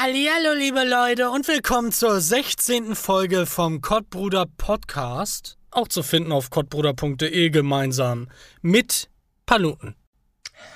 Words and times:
Hallihallo, 0.00 0.52
liebe 0.56 0.84
Leute, 0.88 1.28
und 1.28 1.48
willkommen 1.48 1.90
zur 1.90 2.20
16. 2.20 2.94
Folge 2.94 3.46
vom 3.46 3.80
Kottbruder 3.80 4.46
Podcast. 4.56 5.58
Auch 5.72 5.88
zu 5.88 6.04
finden 6.04 6.30
auf 6.30 6.50
kottbruder.de 6.50 7.50
gemeinsam 7.50 8.28
mit 8.62 9.10
Paluten. 9.44 9.96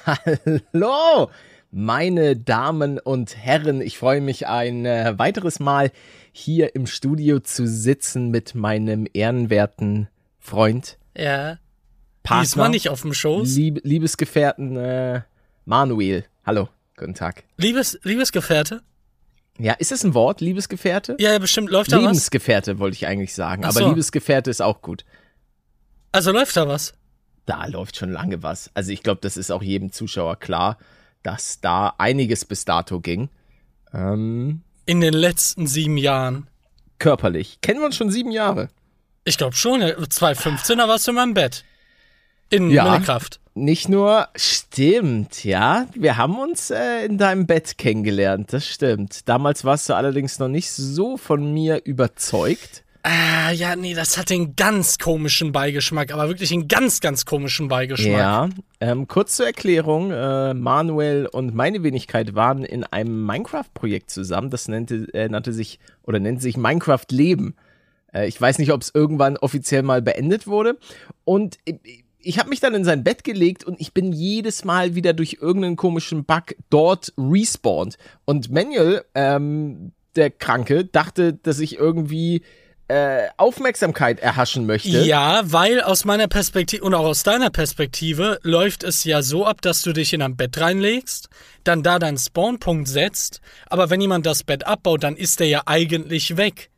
Hallo, 0.05 1.31
meine 1.71 2.35
Damen 2.37 2.99
und 2.99 3.37
Herren. 3.37 3.81
Ich 3.81 3.97
freue 3.97 4.21
mich 4.21 4.49
ein 4.49 4.87
äh, 4.87 5.17
weiteres 5.17 5.61
Mal 5.61 5.93
hier 6.33 6.75
im 6.75 6.89
Studio 6.89 7.39
zu 7.39 7.65
sitzen 7.69 8.33
mit 8.33 8.57
meinem 8.57 9.07
ehrenwerten 9.13 10.09
Freund, 10.41 10.99
Ja. 11.17 11.59
Partner, 12.25 12.43
Diesmal 12.43 12.71
nicht 12.71 12.89
auf 12.89 13.03
dem 13.03 13.15
Schoß. 13.15 13.55
Lieb 13.55 13.83
Liebesgefährten 13.85 14.77
äh, 14.77 15.21
Manuel. 15.65 16.25
Hallo, 16.45 16.69
guten 16.97 17.15
Tag. 17.15 17.45
Liebes, 17.57 18.01
Liebesgefährte? 18.03 18.83
Ja, 19.59 19.75
ist 19.75 19.93
es 19.93 20.03
ein 20.05 20.15
Wort, 20.15 20.41
Liebesgefährte? 20.41 21.17
Ja, 21.21 21.33
ja, 21.33 21.39
bestimmt 21.39 21.71
läuft 21.71 21.93
da 21.93 21.97
was. 21.99 22.03
Lebensgefährte 22.05 22.79
wollte 22.79 22.95
ich 22.97 23.07
eigentlich 23.07 23.35
sagen, 23.35 23.65
Ach 23.65 23.69
aber 23.71 23.81
so. 23.81 23.89
Liebesgefährte 23.89 24.51
ist 24.51 24.63
auch 24.63 24.81
gut. 24.83 25.05
Also 26.11 26.33
läuft 26.33 26.57
da 26.57 26.67
was. 26.69 26.95
Da 27.47 27.67
läuft 27.67 27.97
schon 27.97 28.11
lange 28.11 28.43
was. 28.43 28.71
Also 28.75 28.93
ich 28.93 29.03
glaube, 29.03 29.21
das 29.21 29.37
ist 29.37 29.51
auch 29.51 29.63
jedem 29.63 29.93
Zuschauer 29.93 30.37
klar, 30.37 30.79
dass 31.23 31.61
da 31.61 31.95
einiges 31.99 32.45
bis 32.45 32.65
dato 32.65 33.01
ging. 33.01 33.29
Ähm, 33.93 34.63
In 34.87 35.01
den 35.01 35.15
letzten 35.15 35.67
sieben 35.67 35.97
Jahren. 35.97 36.49
körperlich. 36.99 37.61
Kennen 37.61 37.81
wir 37.81 37.87
uns 37.87 37.97
schon 37.97 38.11
sieben 38.11 38.31
Jahre? 38.31 38.69
Ich 39.25 39.37
glaube 39.39 39.55
schon, 39.55 39.81
ja, 39.83 39.89
2015er 39.89 40.89
warst 40.89 41.07
du 41.07 41.11
in 41.13 41.17
meinem 41.17 41.35
Bett. 41.35 41.65
In 42.51 42.71
Ja. 42.71 42.85
Minnekraft. 42.85 43.41
Nicht 43.55 43.89
nur, 43.89 44.29
stimmt, 44.35 45.45
ja. 45.45 45.87
Wir 45.95 46.17
haben 46.17 46.39
uns 46.39 46.71
äh, 46.71 47.05
in 47.05 47.19
deinem 47.19 47.47
Bett 47.47 47.77
kennengelernt, 47.77 48.53
das 48.53 48.67
stimmt. 48.67 49.29
Damals 49.29 49.65
warst 49.65 49.89
du 49.91 49.95
allerdings 49.95 50.39
noch 50.39 50.49
nicht 50.49 50.71
so 50.71 51.19
von 51.19 51.53
mir 51.53 51.83
überzeugt. 51.85 52.83
Ah, 53.03 53.51
ja, 53.51 53.75
nee, 53.75 53.95
das 53.95 54.17
hat 54.17 54.31
den 54.31 54.55
ganz 54.55 54.97
komischen 54.97 55.51
Beigeschmack, 55.51 56.13
aber 56.13 56.29
wirklich 56.29 56.53
einen 56.53 56.69
ganz, 56.69 57.01
ganz 57.01 57.27
komischen 57.27 57.67
Beigeschmack. 57.69 58.13
Ja. 58.13 58.49
Ähm, 58.81 59.09
kurz 59.09 59.37
zur 59.37 59.47
Erklärung, 59.47 60.13
äh, 60.13 60.55
Manuel 60.55 61.27
und 61.27 61.53
meine 61.53 61.83
Wenigkeit 61.83 62.37
waren 62.37 62.65
in 62.65 62.85
einem 62.85 63.27
Minecraft-Projekt 63.27 64.11
zusammen. 64.11 64.51
Das 64.51 64.69
nannte, 64.69 65.09
äh, 65.15 65.29
nannte 65.29 65.53
sich 65.53 65.81
oder 66.05 66.21
nennt 66.21 66.41
sich 66.41 66.57
Minecraft 66.57 67.07
Leben. 67.11 67.57
Äh, 68.15 68.29
ich 68.29 68.41
weiß 68.41 68.59
nicht, 68.59 68.73
ob 68.73 68.83
es 68.83 68.93
irgendwann 68.95 69.37
offiziell 69.37 69.83
mal 69.83 70.01
beendet 70.01 70.47
wurde. 70.47 70.79
Und 71.25 71.59
ich, 72.23 72.39
habe 72.39 72.49
mich 72.49 72.61
dann 72.61 72.75
in 72.75 72.85
sein 72.85 73.05
Bett 73.05 73.25
gelegt 73.25 73.65
und 73.65 73.81
ich 73.81 73.93
bin 73.93 74.13
jedes 74.13 74.65
Mal 74.65 74.95
wieder 74.95 75.13
durch 75.13 75.39
irgendeinen 75.41 75.77
komischen 75.77 76.25
Bug 76.25 76.55
dort 76.71 77.13
respawned. 77.17 77.97
Und 78.25 78.51
Manuel, 78.51 79.05
ähm, 79.15 79.93
der 80.17 80.31
Kranke, 80.31 80.85
dachte, 80.85 81.35
dass 81.35 81.59
ich 81.59 81.77
irgendwie 81.77 82.43
äh, 82.89 83.29
Aufmerksamkeit 83.37 84.21
erhaschen 84.21 84.67
möchte. 84.67 84.89
Ja, 84.89 85.41
weil 85.45 85.81
aus 85.81 86.05
meiner 86.05 86.29
Perspektive 86.29 86.85
und 86.85 86.95
auch 86.95 87.07
aus 87.07 87.23
deiner 87.23 87.51
Perspektive 87.51 88.39
läuft 88.43 88.85
es 88.85 89.05
ja 89.05 89.23
so 89.23 89.47
ab, 89.47 89.63
dass 89.63 89.83
du 89.83 89.93
dich 89.93 90.13
in 90.13 90.21
ein 90.21 90.37
Bett 90.37 90.61
reinlegst, 90.61 91.29
dann 91.65 91.83
da 91.83 91.99
deinen 91.99 92.19
Spawnpunkt 92.19 92.89
setzt, 92.89 93.41
aber 93.67 93.89
wenn 93.89 94.01
jemand 94.01 94.27
das 94.27 94.45
Bett 94.45 94.67
abbaut, 94.67 95.05
dann 95.05 95.17
ist 95.17 95.41
der 95.41 95.49
ja 95.49 95.63
eigentlich 95.67 96.37
weg. 96.37 96.71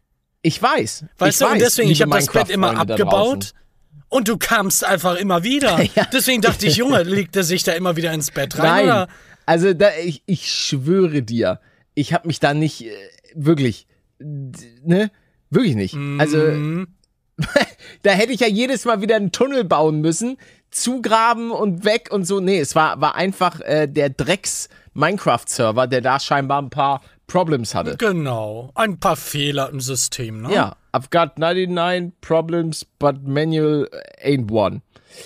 Ich 0.43 0.63
weiß. 0.63 1.07
Weißt 1.19 1.33
ich 1.33 1.39
du, 1.39 1.47
und 1.47 1.53
weiß, 1.55 1.63
deswegen, 1.63 1.91
ich 1.91 2.03
habe 2.03 2.13
das 2.13 2.27
Bett 2.27 2.51
immer 2.51 2.75
da 2.75 2.81
abgebaut 2.83 3.37
draußen. 3.37 3.64
Und 4.15 4.29
du 4.29 4.39
kamst 4.39 4.85
einfach 4.85 5.17
immer 5.17 5.43
wieder. 5.43 5.83
Ja. 5.97 6.07
Deswegen 6.13 6.41
dachte 6.41 6.67
ich, 6.67 6.77
Junge, 6.77 7.03
legt 7.03 7.35
er 7.35 7.43
sich 7.43 7.65
da 7.65 7.73
immer 7.73 7.97
wieder 7.97 8.13
ins 8.13 8.31
Bett 8.31 8.57
rein 8.59 8.65
Nein, 8.65 8.85
oder? 8.85 9.09
also 9.45 9.75
da, 9.75 9.89
ich, 10.03 10.23
ich 10.27 10.53
schwöre 10.53 11.23
dir, 11.23 11.61
ich 11.95 12.13
habe 12.13 12.29
mich 12.29 12.39
da 12.39 12.55
nicht 12.55 12.85
äh, 12.87 12.93
wirklich, 13.35 13.89
ne, 14.21 15.11
wirklich 15.51 15.75
nicht. 15.75 15.97
Also 16.19 16.39
Mhm. 16.39 16.87
da 18.05 18.13
hätte 18.13 18.33
ich 18.33 18.39
ja 18.41 18.47
jedes 18.47 18.85
Mal 18.85 19.03
wieder 19.03 19.17
einen 19.17 19.33
Tunnel 19.33 19.65
bauen 19.65 20.01
müssen, 20.01 20.37
zugraben 20.71 21.51
und 21.51 21.85
weg 21.85 22.11
und 22.13 22.25
so. 22.25 22.39
Nee, 22.39 22.61
es 22.61 22.77
war, 22.77 23.01
war 23.01 23.17
einfach 23.17 23.61
äh, 23.63 23.89
der 23.89 24.11
Drecks 24.11 24.69
Minecraft-Server, 24.93 25.89
der 25.89 26.01
da 26.03 26.21
scheinbar 26.21 26.63
ein 26.63 26.71
paar 26.71 27.01
Problems 27.27 27.75
hatte. 27.75 27.97
Genau, 27.97 28.71
ein 28.77 29.01
paar 29.01 29.17
Fehler 29.17 29.71
im 29.71 29.81
System, 29.81 30.43
ne? 30.43 30.55
Ja, 30.55 30.77
I've 30.95 31.11
got 31.11 31.39
99 31.39 32.13
problems, 32.21 32.85
but 33.01 33.25
manual 33.27 33.89
ain't 34.23 34.51
one. 34.51 34.83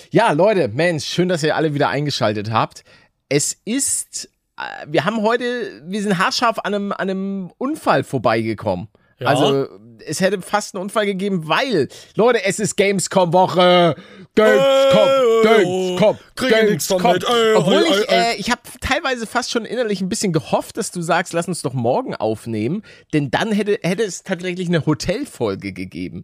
Ja, 0.09 0.31
Leute, 0.31 0.67
Mensch, 0.67 1.05
schön, 1.05 1.29
dass 1.29 1.43
ihr 1.43 1.55
alle 1.55 1.75
wieder 1.75 1.89
eingeschaltet 1.89 2.51
habt. 2.51 2.83
Es 3.29 3.55
ist, 3.65 4.29
äh, 4.57 4.87
wir 4.87 5.05
haben 5.05 5.21
heute, 5.21 5.83
wir 5.85 6.01
sind 6.01 6.17
haarscharf 6.17 6.57
an 6.59 6.73
einem, 6.73 6.91
an 6.91 7.09
einem 7.09 7.51
Unfall 7.59 8.03
vorbeigekommen. 8.03 8.87
Ja. 9.19 9.27
Also, 9.27 9.67
es 10.05 10.21
hätte 10.21 10.41
fast 10.41 10.75
einen 10.75 10.83
Unfall 10.83 11.05
gegeben, 11.05 11.47
weil, 11.47 11.87
Leute, 12.15 12.43
es 12.45 12.59
ist 12.59 12.75
Gamescom-Woche. 12.77 13.95
Gamescom, 14.35 15.07
Gamescom, 15.43 16.17
ich 16.35 16.69
nix 16.69 16.87
Gamescom. 16.87 17.15
Ey, 17.15 17.55
Obwohl 17.55 17.83
ich, 17.89 18.09
äh, 18.09 18.35
ich 18.37 18.51
habe 18.51 18.61
teilweise 18.81 19.27
fast 19.27 19.51
schon 19.51 19.65
innerlich 19.65 20.01
ein 20.01 20.09
bisschen 20.09 20.33
gehofft, 20.33 20.77
dass 20.77 20.91
du 20.91 21.01
sagst, 21.01 21.33
lass 21.33 21.47
uns 21.47 21.61
doch 21.61 21.73
morgen 21.73 22.15
aufnehmen, 22.15 22.83
denn 23.13 23.31
dann 23.31 23.51
hätte, 23.51 23.79
hätte 23.81 24.03
es 24.03 24.23
tatsächlich 24.23 24.67
eine 24.67 24.85
Hotelfolge 24.85 25.73
gegeben. 25.73 26.23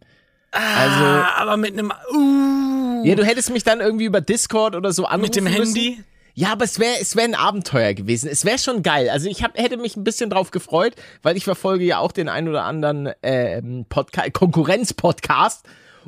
Also, 0.52 1.04
Ah, 1.04 1.34
aber 1.38 1.58
mit 1.58 1.74
einem, 1.74 1.92
uh, 2.14 3.04
ja, 3.06 3.16
du 3.16 3.26
hättest 3.26 3.50
mich 3.50 3.64
dann 3.64 3.82
irgendwie 3.82 4.06
über 4.06 4.22
Discord 4.22 4.76
oder 4.76 4.94
so 4.94 5.06
anrufen 5.06 5.22
mit 5.22 5.36
dem 5.36 5.44
müssen. 5.44 6.06
Ja, 6.38 6.52
aber 6.52 6.66
es 6.66 6.80
wäre 6.80 6.96
es 7.00 7.16
wär 7.16 7.24
ein 7.24 7.34
Abenteuer 7.34 7.94
gewesen. 7.94 8.30
Es 8.30 8.44
wäre 8.44 8.60
schon 8.60 8.84
geil. 8.84 9.10
Also 9.10 9.30
ich 9.30 9.42
hab, 9.42 9.58
hätte 9.58 9.78
mich 9.78 9.96
ein 9.96 10.04
bisschen 10.04 10.30
drauf 10.30 10.52
gefreut, 10.52 10.94
weil 11.24 11.38
ich 11.38 11.46
verfolge 11.46 11.86
ja 11.86 12.00
auch 12.00 12.12
den 12.12 12.28
ein 12.28 12.50
oder 12.50 12.64
anderen 12.64 13.10
ähm, 13.24 13.86
Podca 13.88 14.30
Konkurrenz-Podcast. 14.30 15.66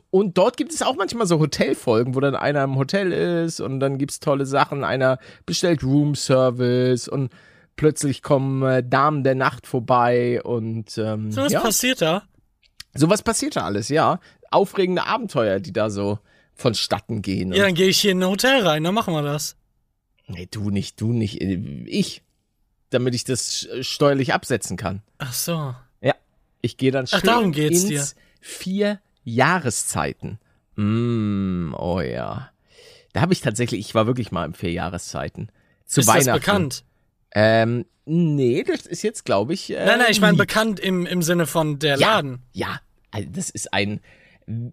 Und 0.10 0.38
dort 0.38 0.58
gibt 0.58 0.74
es 0.74 0.82
auch 0.82 0.96
manchmal 0.96 1.28
so 1.28 1.40
Hotelfolgen, 1.40 2.14
wo 2.14 2.20
dann 2.20 2.36
einer 2.36 2.64
im 2.64 2.76
Hotel 2.76 3.14
ist 3.14 3.62
und 3.62 3.80
dann 3.80 3.98
gibt's 3.98 4.20
tolle 4.20 4.46
Sachen. 4.46 4.84
Einer 4.84 5.18
bestellt 5.46 5.82
Roomservice 5.82 7.08
und 7.08 7.32
plötzlich 7.78 8.22
kommen 8.22 8.64
äh, 8.64 8.84
Damen 8.86 9.24
der 9.24 9.36
Nacht 9.36 9.66
vorbei 9.66 10.44
und 10.44 10.98
ähm, 10.98 11.32
So 11.32 11.42
was 11.42 11.54
ja, 11.54 11.62
passiert 11.62 12.02
da? 12.02 12.24
sowas 12.94 13.22
passiert 13.22 13.56
da 13.56 13.62
alles, 13.62 13.90
ja. 13.90 14.20
Aufregende 14.52 15.06
Abenteuer, 15.06 15.60
die 15.60 15.74
da 15.74 15.90
so 15.90 16.20
vonstatten 16.54 17.22
gehen. 17.22 17.54
Ja, 17.54 17.64
dann 17.64 17.76
gehe 17.76 17.88
ich 17.88 18.00
hier 18.00 18.12
in 18.12 18.24
ein 18.24 18.30
Hotel 18.30 18.66
rein, 18.66 18.84
dann 18.84 18.94
machen 18.94 19.14
wir 19.14 19.22
das. 19.22 19.56
Nee, 20.28 20.48
du 20.50 20.70
nicht, 20.70 21.00
du 21.02 21.14
nicht, 21.14 21.42
äh, 21.42 21.56
ich. 21.86 22.22
Damit 22.90 23.16
ich 23.16 23.24
das 23.24 23.66
äh, 23.66 23.84
steuerlich 23.84 24.34
absetzen 24.34 24.78
kann. 24.78 25.02
Ach 25.18 25.34
so. 25.34 25.76
Ja. 26.02 26.14
Ich 26.62 26.78
gehe 26.78 26.92
dann 26.92 27.06
Ach, 27.12 27.20
schön 27.20 27.28
darum 27.28 27.52
geht's 27.52 27.84
ins 27.84 28.16
dir. 28.16 28.22
vier 28.40 29.00
Jahreszeiten. 29.24 30.40
Mm, 30.76 31.74
oh 31.78 32.00
ja. 32.02 32.50
Da 33.14 33.22
habe 33.22 33.34
ich 33.34 33.42
tatsächlich, 33.42 33.80
ich 33.80 33.96
war 33.96 34.06
wirklich 34.08 34.32
mal 34.32 34.46
im 34.46 34.54
vier 34.54 34.72
Jahreszeiten. 34.72 35.50
Zu 35.86 36.02
ist 36.02 36.08
Weihnachten. 36.08 36.28
das 36.28 36.40
bekannt? 36.40 36.84
Ähm, 37.32 37.86
nee, 38.06 38.64
das 38.64 38.86
ist 38.86 39.02
jetzt, 39.02 39.26
glaube 39.26 39.54
ich. 39.54 39.72
Äh, 39.72 39.86
Nein, 39.86 40.00
nein, 40.00 40.08
ich 40.12 40.22
meine 40.22 40.38
bekannt 40.38 40.80
im, 40.80 41.06
im 41.06 41.22
Sinne 41.22 41.46
von 41.46 41.80
der 41.80 41.98
ja, 41.98 42.16
Laden. 42.16 42.40
Ja, 42.54 42.80
also 43.12 43.28
das 43.32 43.50
ist 43.50 43.74
ein, 43.74 44.02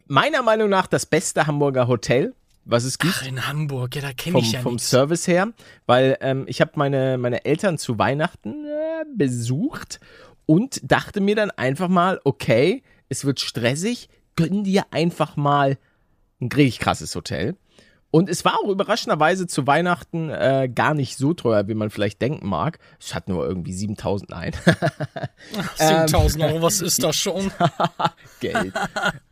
meiner 0.07 0.43
Meinung 0.43 0.69
nach, 0.69 0.87
das 0.87 1.07
beste 1.07 1.47
Hamburger 1.47 1.89
Hotel, 1.89 2.35
was 2.65 2.85
es 2.85 2.99
gibt. 2.99 3.15
Ach, 3.19 3.27
in 3.27 3.47
Hamburg, 3.47 3.97
ja, 3.97 4.03
da 4.03 4.13
kenne 4.13 4.39
ich 4.39 4.53
ja 4.53 4.61
vom 4.61 4.75
nichts. 4.75 4.91
Service 4.91 5.27
her, 5.27 5.53
weil 5.87 6.17
ähm, 6.21 6.45
ich 6.47 6.61
habe 6.61 6.73
meine, 6.77 7.19
meine 7.19 7.45
Eltern 7.45 7.79
zu 7.79 7.99
Weihnachten 7.99 8.65
äh, 8.65 9.05
besucht 9.17 10.01
und 10.47 10.81
dachte 10.83 11.21
mir 11.21 11.37
dann 11.37 11.51
einfach 11.51 11.89
mal, 11.89 12.21
okay, 12.25 12.83
es 13.09 13.25
wird 13.25 13.41
stressig, 13.41 14.09
gönn 14.37 14.65
dir 14.65 14.85
einfach 14.91 15.37
mal 15.37 15.79
ein 16.41 16.49
richtig 16.49 16.81
krasses 16.81 17.15
Hotel. 17.15 17.57
Und 18.15 18.29
es 18.29 18.45
war 18.45 18.61
auch 18.63 18.69
überraschenderweise 18.69 19.49
zu 19.49 19.67
Weihnachten 19.67 20.31
äh, 20.31 20.71
gar 20.73 20.95
nicht 20.95 21.17
so 21.17 21.35
teuer, 21.35 21.67
wie 21.67 21.75
man 21.75 21.91
vielleicht 21.91 22.23
denken 22.23 22.49
mag. 22.49 22.79
Es 23.01 23.13
hat 23.13 23.29
nur 23.29 23.45
irgendwie 23.45 23.73
7000 23.73 24.33
ein. 24.33 24.53
7000 25.75 26.45
Euro, 26.45 26.63
was 26.63 26.81
ist 26.81 27.03
das 27.03 27.17
schon? 27.17 27.51
Geld. 28.39 28.73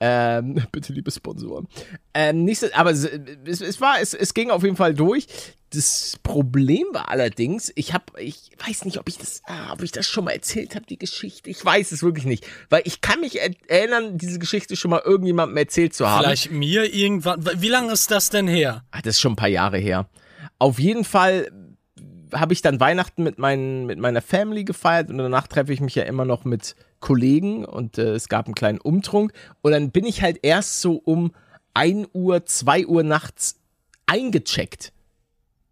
ähm, 0.00 0.67
bitte, 0.73 0.93
liebe 0.93 1.12
Sponsoren. 1.12 1.69
Ähm, 2.12 2.43
nicht 2.44 2.58
so, 2.58 2.67
aber 2.75 2.90
es, 2.90 3.05
es 3.05 3.81
war, 3.81 4.00
es, 4.00 4.14
es 4.14 4.34
ging 4.34 4.50
auf 4.50 4.64
jeden 4.64 4.75
Fall 4.75 4.94
durch. 4.94 5.28
Das 5.73 6.19
Problem 6.23 6.87
war 6.93 7.09
allerdings, 7.09 7.73
ich 7.77 7.95
habe, 7.95 8.05
ich 8.21 8.51
weiß 8.67 8.85
nicht, 8.85 8.99
ob 8.99 9.09
ich 9.09 9.17
das, 9.17 9.41
ah, 9.47 9.73
ob 9.73 9.83
ich 9.83 9.91
das 9.91 10.07
schon 10.07 10.25
mal 10.25 10.33
erzählt 10.33 10.75
habe, 10.75 10.85
die 10.85 10.99
Geschichte. 10.99 11.49
Ich 11.49 11.65
weiß 11.65 11.93
es 11.93 12.03
wirklich 12.03 12.27
nicht, 12.27 12.47
weil 12.69 12.83
ich 12.85 13.01
kann 13.01 13.21
mich 13.21 13.41
er 13.41 13.51
erinnern, 13.69 14.19
diese 14.19 14.39
Geschichte 14.39 14.77
schon 14.77 14.91
mal 14.91 15.01
irgendjemandem 15.03 15.57
erzählt 15.57 15.95
zu 15.95 16.07
haben. 16.07 16.25
Vielleicht 16.25 16.51
mir 16.51 16.93
irgendwann. 16.93 17.43
Wie 17.57 17.69
lange 17.69 17.93
ist 17.93 18.11
das 18.11 18.29
denn 18.29 18.49
her? 18.49 18.85
Ah, 18.91 19.01
das 19.03 19.17
ist 19.17 19.21
schon 19.21 19.33
ein 19.33 19.37
paar 19.37 19.49
Jahre 19.49 19.79
her. 19.79 20.09
Auf 20.59 20.79
jeden 20.79 21.05
Fall 21.05 21.51
habe 22.33 22.53
ich 22.53 22.63
dann 22.63 22.81
Weihnachten 22.81 23.23
mit, 23.23 23.39
meinen, 23.39 23.87
mit 23.87 23.99
meiner 23.99 24.23
Family 24.23 24.65
gefeiert 24.65 25.11
und 25.11 25.19
danach 25.19 25.47
treffe 25.47 25.73
ich 25.73 25.81
mich 25.81 25.95
ja 25.95 26.05
immer 26.05 26.25
noch 26.25 26.45
mit 26.45 26.77
Kollegen 27.01 27.65
und 27.65 27.99
äh, 27.99 28.15
es 28.15 28.29
gab 28.29 28.47
einen 28.47 28.55
kleinen 28.55 28.79
Umtrunk 28.79 29.33
und 29.61 29.73
dann 29.73 29.91
bin 29.91 30.05
ich 30.05 30.23
halt 30.23 30.39
erst 30.43 30.81
so 30.81 30.95
um 30.97 31.33
1 31.75 32.09
Uhr, 32.13 32.45
2 32.45 32.87
Uhr 32.87 33.03
nachts 33.03 33.57
eingecheckt. 34.07 34.93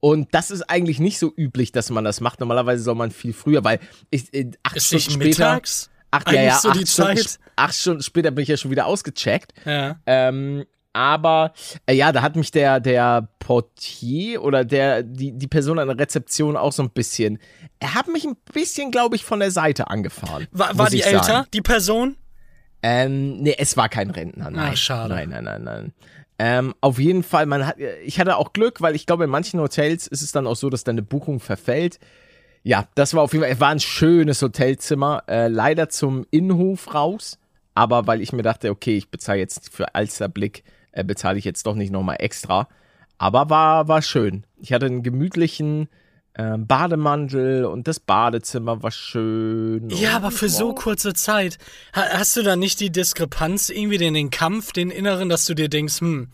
Und 0.00 0.28
das 0.34 0.50
ist 0.50 0.62
eigentlich 0.62 0.98
nicht 0.98 1.18
so 1.18 1.32
üblich, 1.36 1.72
dass 1.72 1.90
man 1.90 2.04
das 2.04 2.20
macht. 2.20 2.40
Normalerweise 2.40 2.82
soll 2.82 2.94
man 2.94 3.10
viel 3.10 3.32
früher, 3.34 3.64
weil 3.64 3.80
ich 4.10 4.32
äh, 4.32 4.50
acht 4.62 4.76
Ist 4.76 4.86
Stunden 4.86 5.10
später. 5.10 5.26
mittags? 5.52 5.90
Acht, 6.10 6.32
ja, 6.32 6.42
ja, 6.42 6.58
so 6.58 6.70
acht, 6.70 6.80
die 6.80 6.86
Stunden, 6.86 7.16
Zeit? 7.18 7.38
acht 7.56 7.74
Stunden 7.74 8.02
später 8.02 8.30
bin 8.30 8.42
ich 8.42 8.48
ja 8.48 8.56
schon 8.56 8.70
wieder 8.70 8.86
ausgecheckt. 8.86 9.52
Ja. 9.64 10.00
Ähm, 10.06 10.64
aber 10.92 11.52
äh, 11.86 11.94
ja, 11.94 12.10
da 12.10 12.22
hat 12.22 12.34
mich 12.34 12.50
der, 12.50 12.80
der 12.80 13.28
Portier 13.38 14.42
oder 14.42 14.64
der, 14.64 15.02
die, 15.02 15.32
die 15.32 15.46
Person 15.46 15.78
an 15.78 15.86
der 15.86 15.98
Rezeption 15.98 16.56
auch 16.56 16.72
so 16.72 16.82
ein 16.82 16.90
bisschen. 16.90 17.38
Er 17.78 17.94
hat 17.94 18.08
mich 18.08 18.24
ein 18.24 18.36
bisschen, 18.52 18.90
glaube 18.90 19.16
ich, 19.16 19.24
von 19.24 19.38
der 19.38 19.50
Seite 19.52 19.88
angefahren. 19.88 20.48
War, 20.50 20.76
war 20.76 20.90
die 20.90 21.02
älter, 21.02 21.46
die 21.52 21.60
Person? 21.60 22.16
Ähm, 22.82 23.42
nee, 23.42 23.54
es 23.56 23.76
war 23.76 23.88
kein 23.88 24.10
Rentner. 24.10 24.50
Nein. 24.50 24.70
Ach, 24.72 24.76
schade. 24.76 25.14
Nein, 25.14 25.28
nein, 25.28 25.44
nein, 25.44 25.62
nein. 25.62 25.92
Ähm, 26.42 26.74
auf 26.80 26.98
jeden 26.98 27.22
Fall, 27.22 27.44
man 27.44 27.66
hat, 27.66 27.76
ich 28.02 28.18
hatte 28.18 28.38
auch 28.38 28.54
Glück, 28.54 28.80
weil 28.80 28.94
ich 28.94 29.04
glaube, 29.04 29.24
in 29.24 29.30
manchen 29.30 29.60
Hotels 29.60 30.06
ist 30.06 30.22
es 30.22 30.32
dann 30.32 30.46
auch 30.46 30.56
so, 30.56 30.70
dass 30.70 30.84
deine 30.84 31.02
Buchung 31.02 31.38
verfällt. 31.38 31.98
Ja, 32.62 32.88
das 32.94 33.12
war 33.12 33.22
auf 33.22 33.34
jeden 33.34 33.44
Fall, 33.44 33.60
war 33.60 33.68
ein 33.68 33.78
schönes 33.78 34.40
Hotelzimmer, 34.40 35.22
äh, 35.28 35.48
leider 35.48 35.90
zum 35.90 36.24
Innenhof 36.30 36.94
raus, 36.94 37.38
aber 37.74 38.06
weil 38.06 38.22
ich 38.22 38.32
mir 38.32 38.40
dachte, 38.40 38.70
okay, 38.70 38.96
ich 38.96 39.10
bezahle 39.10 39.38
jetzt 39.38 39.70
für 39.70 39.94
Alsterblick, 39.94 40.64
äh, 40.92 41.04
bezahle 41.04 41.36
ich 41.36 41.44
jetzt 41.44 41.66
doch 41.66 41.74
nicht 41.74 41.92
nochmal 41.92 42.16
extra. 42.20 42.68
Aber 43.18 43.50
war, 43.50 43.88
war 43.88 44.00
schön. 44.00 44.44
Ich 44.56 44.72
hatte 44.72 44.86
einen 44.86 45.02
gemütlichen 45.02 45.90
äh, 46.34 46.56
Bademantel 46.58 47.64
und 47.64 47.88
das 47.88 48.00
Badezimmer 48.00 48.82
war 48.82 48.90
schön. 48.90 49.90
Ja, 49.90 50.16
aber 50.16 50.30
für 50.30 50.48
so 50.48 50.74
kurze 50.74 51.12
Zeit. 51.12 51.58
Ha 51.94 52.02
hast 52.12 52.36
du 52.36 52.42
da 52.42 52.56
nicht 52.56 52.80
die 52.80 52.90
Diskrepanz, 52.90 53.68
irgendwie 53.70 53.98
den, 53.98 54.14
den 54.14 54.30
Kampf, 54.30 54.72
den 54.72 54.90
inneren, 54.90 55.28
dass 55.28 55.44
du 55.46 55.54
dir 55.54 55.68
denkst, 55.68 56.00
hm, 56.00 56.28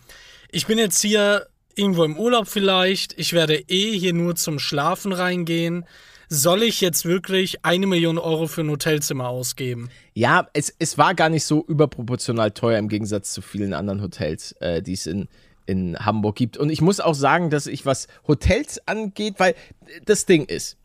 ich 0.51 0.67
bin 0.67 0.77
jetzt 0.77 1.01
hier 1.01 1.47
irgendwo 1.75 2.03
im 2.03 2.17
Urlaub 2.17 2.47
vielleicht, 2.47 3.17
ich 3.19 3.33
werde 3.33 3.55
eh 3.55 3.97
hier 3.97 4.13
nur 4.13 4.35
zum 4.35 4.59
Schlafen 4.59 5.13
reingehen. 5.13 5.85
Soll 6.29 6.63
ich 6.63 6.81
jetzt 6.81 7.05
wirklich 7.05 7.63
eine 7.63 7.87
Million 7.87 8.17
Euro 8.17 8.47
für 8.47 8.61
ein 8.61 8.69
Hotelzimmer 8.69 9.29
ausgeben? 9.29 9.89
Ja, 10.13 10.47
es, 10.51 10.75
es 10.77 10.97
war 10.97 11.15
gar 11.15 11.29
nicht 11.29 11.45
so 11.45 11.63
überproportional 11.65 12.51
teuer 12.51 12.79
im 12.79 12.89
Gegensatz 12.89 13.31
zu 13.31 13.41
vielen 13.41 13.73
anderen 13.73 14.01
Hotels, 14.01 14.51
äh, 14.59 14.81
die 14.81 14.93
es 14.93 15.07
in, 15.07 15.29
in 15.67 15.97
Hamburg 15.97 16.35
gibt. 16.35 16.57
Und 16.57 16.69
ich 16.69 16.81
muss 16.81 16.99
auch 16.99 17.13
sagen, 17.13 17.49
dass 17.49 17.67
ich 17.67 17.85
was 17.85 18.07
Hotels 18.27 18.81
angeht, 18.87 19.35
weil 19.37 19.53
das 20.05 20.25
Ding 20.25 20.45
ist, 20.45 20.77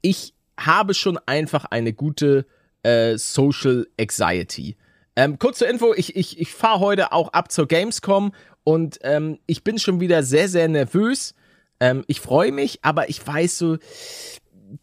ich 0.00 0.34
habe 0.58 0.94
schon 0.94 1.18
einfach 1.26 1.64
eine 1.66 1.92
gute 1.92 2.46
äh, 2.82 3.16
Social 3.16 3.86
Anxiety. 3.98 4.76
Ähm, 5.14 5.38
kurz 5.38 5.58
zur 5.58 5.68
Info, 5.68 5.94
ich, 5.94 6.16
ich, 6.16 6.40
ich 6.40 6.52
fahre 6.52 6.80
heute 6.80 7.12
auch 7.12 7.28
ab 7.32 7.52
zur 7.52 7.68
Gamescom 7.68 8.32
und 8.64 8.98
ähm, 9.02 9.38
ich 9.46 9.62
bin 9.62 9.78
schon 9.78 10.00
wieder 10.00 10.22
sehr, 10.22 10.48
sehr 10.48 10.68
nervös. 10.68 11.34
Ähm, 11.80 12.04
ich 12.06 12.20
freue 12.20 12.52
mich, 12.52 12.78
aber 12.82 13.10
ich 13.10 13.24
weiß 13.24 13.58
so, 13.58 13.76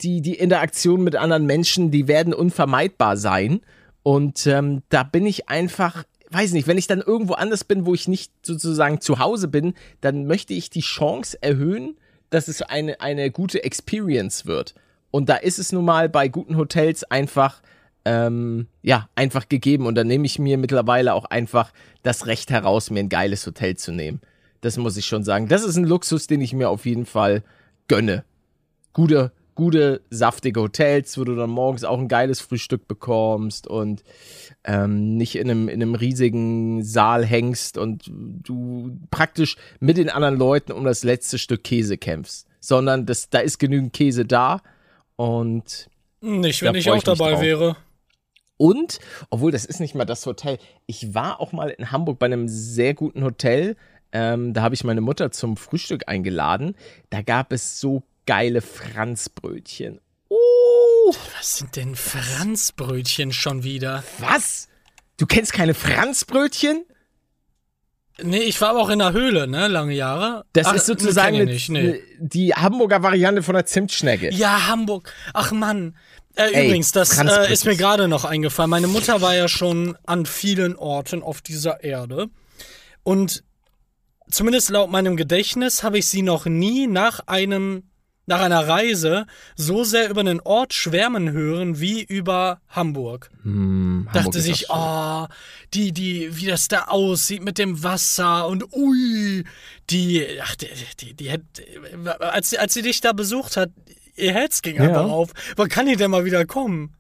die, 0.02 0.22
die 0.22 0.36
Interaktion 0.36 1.04
mit 1.04 1.16
anderen 1.16 1.46
Menschen, 1.46 1.92
die 1.92 2.08
werden 2.08 2.34
unvermeidbar 2.34 3.18
sein. 3.18 3.62
Und 4.04 4.46
ähm, 4.48 4.84
da 4.90 5.04
bin 5.04 5.26
ich 5.26 5.50
einfach, 5.50 6.04
weiß 6.32 6.54
nicht, 6.54 6.68
wenn 6.68 6.78
ich 6.78 6.88
dann 6.88 7.02
irgendwo 7.02 7.34
anders 7.34 7.64
bin, 7.64 7.86
wo 7.86 7.94
ich 7.94 8.08
nicht 8.08 8.32
sozusagen 8.44 9.02
zu 9.02 9.20
Hause 9.20 9.48
bin, 9.48 9.74
dann 10.02 10.26
möchte 10.26 10.54
ich 10.54 10.70
die 10.70 10.82
Chance 10.82 11.38
erhöhen, 11.42 11.98
dass 12.30 12.48
es 12.48 12.62
eine, 12.62 13.02
eine 13.02 13.32
gute 13.32 13.64
Experience 13.64 14.46
wird. 14.46 14.76
Und 15.12 15.30
da 15.30 15.36
ist 15.36 15.60
es 15.60 15.72
nun 15.72 15.86
mal 15.86 16.10
bei 16.10 16.28
guten 16.28 16.58
Hotels 16.58 17.04
einfach, 17.04 17.62
ähm, 18.06 18.68
ja, 18.84 19.10
einfach 19.16 19.50
gegeben. 19.50 19.88
Und 19.88 19.96
da 19.96 20.04
nehme 20.04 20.26
ich 20.26 20.38
mir 20.38 20.58
mittlerweile 20.58 21.14
auch 21.14 21.26
einfach 21.26 21.74
das 22.04 22.28
Recht 22.28 22.52
heraus, 22.52 22.92
mir 22.92 23.00
ein 23.00 23.10
geiles 23.10 23.46
Hotel 23.46 23.76
zu 23.76 23.92
nehmen. 23.92 24.22
Das 24.62 24.78
muss 24.78 24.98
ich 24.98 25.06
schon 25.06 25.24
sagen. 25.24 25.48
Das 25.48 25.64
ist 25.64 25.78
ein 25.78 25.86
Luxus, 25.86 26.28
den 26.28 26.42
ich 26.42 26.54
mir 26.54 26.70
auf 26.70 26.86
jeden 26.86 27.06
Fall 27.06 27.44
gönne. 27.88 28.24
Gute, 28.94 29.32
gute, 29.60 30.02
saftige 30.10 30.62
Hotels, 30.62 31.18
wo 31.18 31.26
du 31.26 31.36
dann 31.36 31.50
morgens 31.50 31.84
auch 31.84 32.00
ein 32.00 32.08
geiles 32.08 32.40
Frühstück 32.40 32.88
bekommst 32.88 33.68
und 33.68 34.04
ähm, 34.64 35.18
nicht 35.18 35.36
in 35.36 35.52
einem, 35.52 35.68
in 35.68 35.82
einem 35.82 35.96
riesigen 35.96 36.82
Saal 36.82 37.26
hängst 37.26 37.78
und 37.78 38.10
du 38.10 38.98
praktisch 39.12 39.58
mit 39.82 39.98
den 39.98 40.10
anderen 40.10 40.38
Leuten 40.38 40.72
um 40.72 40.86
das 40.86 41.04
letzte 41.04 41.38
Stück 41.38 41.64
Käse 41.64 41.98
kämpfst. 41.98 42.48
Sondern 42.62 43.06
das, 43.06 43.30
da 43.30 43.40
ist 43.40 43.60
genügend 43.60 43.92
Käse 43.94 44.26
da 44.26 44.62
und 45.18 45.90
Nicht, 46.22 46.62
Da 46.62 46.68
wenn 46.68 46.76
ich 46.76 46.90
auch 46.90 46.96
ich 46.96 47.04
dabei 47.04 47.32
drauf. 47.32 47.42
wäre. 47.42 47.76
Und, 48.56 49.00
obwohl 49.30 49.52
das 49.52 49.66
ist 49.66 49.80
nicht 49.80 49.94
mal 49.96 50.06
das 50.06 50.26
Hotel, 50.26 50.58
ich 50.86 51.14
war 51.14 51.40
auch 51.42 51.52
mal 51.52 51.70
in 51.70 51.92
Hamburg 51.92 52.18
bei 52.20 52.26
einem 52.28 52.48
sehr 52.48 52.94
guten 52.94 53.24
Hotel. 53.24 53.76
Ähm, 54.12 54.54
da 54.54 54.62
habe 54.62 54.76
ich 54.76 54.84
meine 54.84 55.02
Mutter 55.02 55.32
zum 55.32 55.56
Frühstück 55.58 56.08
eingeladen. 56.08 56.76
Da 57.10 57.22
gab 57.22 57.54
es 57.54 57.80
so 57.80 58.04
geile 58.30 58.62
Franzbrötchen. 58.62 60.00
Oh, 60.30 61.16
Was 61.36 61.58
sind 61.58 61.76
denn 61.76 61.96
Franzbrötchen 61.96 63.34
schon 63.34 63.64
wieder? 63.64 64.04
was? 64.20 64.68
Du 65.18 65.26
kennst 65.26 65.52
keine 65.52 65.74
Franzbrötchen? 65.74 66.86
Nee, 68.22 68.44
ich 68.44 68.62
war 68.62 68.70
aber 68.70 68.82
auch 68.82 68.90
in 68.90 69.00
der 69.00 69.14
Höhle, 69.14 69.48
ne, 69.48 69.68
lange 69.68 69.96
Jahre. 69.96 70.46
Das 70.54 70.68
Ach, 70.68 70.76
ist 70.76 70.86
sozusagen 70.86 71.38
kenn 71.38 71.48
eine, 71.48 71.54
ich 71.56 71.70
nicht, 71.70 71.84
nee. 71.84 72.02
die 72.20 72.54
Hamburger 72.54 73.02
Variante 73.02 73.42
von 73.42 73.56
der 73.56 73.66
Zimtschnecke. 73.66 74.32
Ja, 74.32 74.68
Hamburg. 74.68 75.12
Ach 75.34 75.52
Mann. 75.52 75.98
Äh, 76.36 76.52
Ey, 76.52 76.68
übrigens, 76.68 76.92
das 76.92 77.18
äh, 77.18 77.52
ist 77.52 77.66
mir 77.66 77.78
gerade 77.78 78.08
noch 78.08 78.26
eingefallen. 78.26 78.70
Meine 78.70 78.88
Mutter 78.88 79.22
war 79.22 79.36
ja 79.36 79.48
schon 79.48 79.98
an 80.06 80.28
vielen 80.28 80.76
Orten 80.76 81.24
auf 81.24 81.42
dieser 81.42 81.84
Erde. 81.84 82.30
Und 83.02 83.44
zumindest 84.30 84.70
laut 84.70 84.92
meinem 84.92 85.18
Gedächtnis 85.18 85.82
habe 85.82 85.98
ich 85.98 86.06
sie 86.06 86.22
noch 86.22 86.46
nie 86.46 86.86
nach 86.86 87.22
einem 87.26 87.90
nach 88.30 88.42
einer 88.42 88.66
Reise 88.68 89.26
so 89.56 89.84
sehr 89.84 90.10
über 90.10 90.22
einen 90.22 90.40
Ort 90.40 90.74
schwärmen 90.74 91.32
hören 91.32 91.80
wie 91.82 92.04
über 92.04 92.62
Hamburg. 92.70 93.30
Hm, 93.44 94.08
Dachte 94.14 94.40
sich, 94.40 94.68
oh, 94.70 95.26
die, 95.74 95.92
die, 95.92 96.30
wie 96.38 96.46
das 96.46 96.68
da 96.68 96.84
aussieht 96.86 97.44
mit 97.44 97.58
dem 97.58 97.84
Wasser 97.84 98.48
und 98.48 98.64
ui, 98.74 99.44
die, 99.90 100.26
ach, 100.42 100.56
die, 100.56 100.68
die, 101.02 101.14
die 101.16 101.32
hat, 101.32 101.42
als, 102.20 102.56
als 102.56 102.74
sie 102.76 102.84
dich 102.84 103.02
da 103.02 103.14
besucht 103.14 103.58
hat, 103.58 103.72
ihr 104.16 104.32
Herz 104.32 104.62
ging 104.62 104.76
Ja. 104.78 104.84
einfach 104.84 105.10
auf. 105.10 105.32
Wann 105.56 105.68
kann 105.68 105.88
die 105.88 105.96
denn 105.96 106.12
mal 106.12 106.24
wieder 106.24 106.46
kommen? 106.46 106.94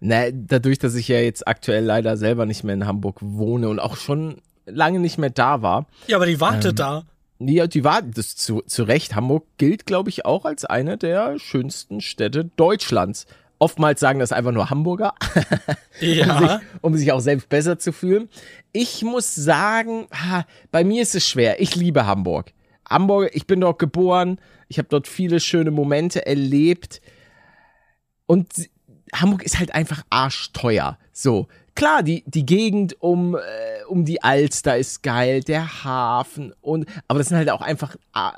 Na, 0.00 0.30
dadurch, 0.30 0.78
dass 0.78 0.94
ich 0.96 1.08
ja 1.08 1.18
jetzt 1.18 1.48
aktuell 1.48 1.82
leider 1.84 2.18
selber 2.18 2.44
nicht 2.44 2.62
mehr 2.62 2.74
in 2.74 2.86
Hamburg 2.86 3.16
wohne 3.20 3.70
und 3.70 3.78
auch 3.80 3.96
schon 3.96 4.42
lange 4.66 4.98
nicht 5.00 5.16
mehr 5.16 5.30
da 5.30 5.62
war, 5.62 5.86
Ja, 6.08 6.16
aber 6.16 6.26
die 6.26 6.40
wartet 6.40 6.72
Ähm, 6.72 6.76
da. 6.76 7.04
Ja, 7.38 7.66
die 7.66 7.84
war 7.84 8.00
das 8.02 8.36
zu, 8.36 8.62
zu 8.62 8.84
Recht. 8.84 9.14
Hamburg 9.14 9.44
gilt, 9.58 9.86
glaube 9.86 10.08
ich, 10.10 10.24
auch 10.24 10.44
als 10.44 10.64
eine 10.64 10.96
der 10.96 11.38
schönsten 11.38 12.00
Städte 12.00 12.44
Deutschlands. 12.56 13.26
Oftmals 13.58 14.00
sagen 14.00 14.18
das 14.18 14.32
einfach 14.32 14.52
nur 14.52 14.70
Hamburger, 14.70 15.14
um, 16.00 16.06
Ja. 16.08 16.38
sich, 16.38 16.68
um 16.80 16.96
sich 16.96 17.12
auch 17.12 17.20
selbst 17.20 17.48
besser 17.48 17.78
zu 17.78 17.92
fühlen. 17.92 18.28
Ich 18.72 19.02
muss 19.02 19.34
sagen, 19.34 20.06
ha, 20.12 20.44
bei 20.70 20.84
mir 20.84 21.02
ist 21.02 21.14
es 21.14 21.26
schwer. 21.26 21.60
Ich 21.60 21.74
liebe 21.76 22.06
Hamburg. 22.06 22.52
Hamburg, 22.88 23.30
ich 23.32 23.46
bin 23.46 23.60
dort 23.60 23.78
geboren. 23.78 24.38
Ich 24.68 24.78
habe 24.78 24.88
dort 24.88 25.06
viele 25.08 25.40
schöne 25.40 25.70
Momente 25.70 26.26
erlebt. 26.26 27.00
Und 28.26 28.48
Hamburg 29.14 29.42
ist 29.42 29.58
halt 29.58 29.74
einfach 29.74 30.02
arschteuer. 30.10 30.98
So, 31.12 31.46
klar, 31.74 32.02
die, 32.02 32.24
die 32.26 32.46
Gegend 32.46 33.00
um, 33.00 33.34
äh, 33.36 33.40
um 33.88 34.04
die 34.04 34.22
Alster 34.22 34.76
ist 34.76 35.02
geil, 35.02 35.42
der 35.42 35.84
Hafen 35.84 36.52
und, 36.60 36.86
aber 37.08 37.18
das 37.18 37.28
sind 37.28 37.38
halt 37.38 37.50
auch 37.50 37.62
einfach 37.62 37.96
äh, 38.14 38.30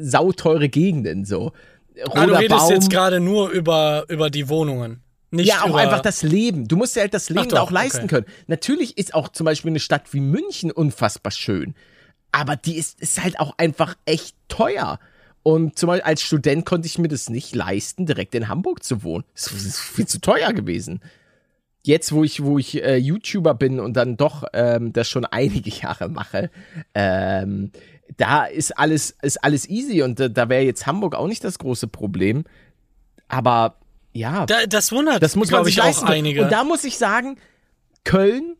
sauteure 0.00 0.68
Gegenden, 0.68 1.24
so. 1.24 1.52
Roter 2.08 2.22
Ah, 2.22 2.26
du 2.26 2.32
redest 2.34 2.58
Baum. 2.58 2.70
jetzt 2.72 2.90
gerade 2.90 3.20
nur 3.20 3.50
über, 3.50 4.04
über 4.08 4.30
die 4.30 4.48
Wohnungen. 4.48 5.00
Nicht 5.30 5.48
ja, 5.48 5.62
auch 5.62 5.74
einfach 5.74 6.00
das 6.00 6.22
Leben. 6.22 6.68
Du 6.68 6.76
musst 6.76 6.94
dir 6.94 7.00
halt 7.00 7.14
das 7.14 7.28
Leben 7.28 7.48
doch, 7.48 7.58
auch 7.58 7.70
leisten 7.70 8.04
okay. 8.04 8.22
können. 8.22 8.26
Natürlich 8.46 8.96
ist 8.98 9.14
auch 9.14 9.28
zum 9.28 9.44
Beispiel 9.44 9.70
eine 9.70 9.80
Stadt 9.80 10.12
wie 10.12 10.20
München 10.20 10.70
unfassbar 10.70 11.32
schön. 11.32 11.74
Aber 12.30 12.56
die 12.56 12.76
ist, 12.76 13.00
ist 13.00 13.22
halt 13.22 13.40
auch 13.40 13.54
einfach 13.58 13.96
echt 14.06 14.36
teuer. 14.48 15.00
Und 15.42 15.78
zum 15.78 15.88
Beispiel 15.88 16.04
als 16.04 16.22
Student 16.22 16.64
konnte 16.64 16.86
ich 16.86 16.98
mir 16.98 17.08
das 17.08 17.30
nicht 17.30 17.54
leisten, 17.54 18.06
direkt 18.06 18.34
in 18.34 18.48
Hamburg 18.48 18.82
zu 18.84 19.02
wohnen. 19.02 19.24
Das 19.34 19.52
ist 19.52 19.78
viel 19.78 20.06
zu 20.06 20.20
teuer 20.20 20.52
gewesen. 20.52 21.00
Jetzt, 21.86 22.12
wo 22.12 22.24
ich, 22.24 22.42
wo 22.42 22.58
ich 22.58 22.82
äh, 22.82 22.96
YouTuber 22.96 23.54
bin 23.54 23.78
und 23.78 23.94
dann 23.94 24.16
doch 24.16 24.44
ähm, 24.54 24.92
das 24.92 25.08
schon 25.08 25.24
einige 25.26 25.70
Jahre 25.82 26.08
mache, 26.08 26.50
ähm, 26.94 27.70
da 28.16 28.44
ist 28.44 28.78
alles, 28.78 29.16
ist 29.22 29.42
alles 29.44 29.68
easy 29.68 30.02
und 30.02 30.18
da, 30.20 30.28
da 30.28 30.48
wäre 30.48 30.62
jetzt 30.62 30.86
Hamburg 30.86 31.14
auch 31.14 31.26
nicht 31.26 31.44
das 31.44 31.58
große 31.58 31.88
Problem. 31.88 32.44
Aber 33.28 33.76
ja, 34.12 34.46
Da, 34.46 34.66
das 34.66 34.92
wundert, 34.92 35.22
das 35.22 35.36
muss 35.36 35.50
man 35.50 35.64
sich 35.64 35.74
ich, 35.74 35.80
auch 35.80 35.86
leisten 35.86 36.06
einige. 36.06 36.44
Und 36.44 36.52
da 36.52 36.64
muss 36.64 36.84
ich 36.84 36.98
sagen, 36.98 37.36
Köln 38.04 38.56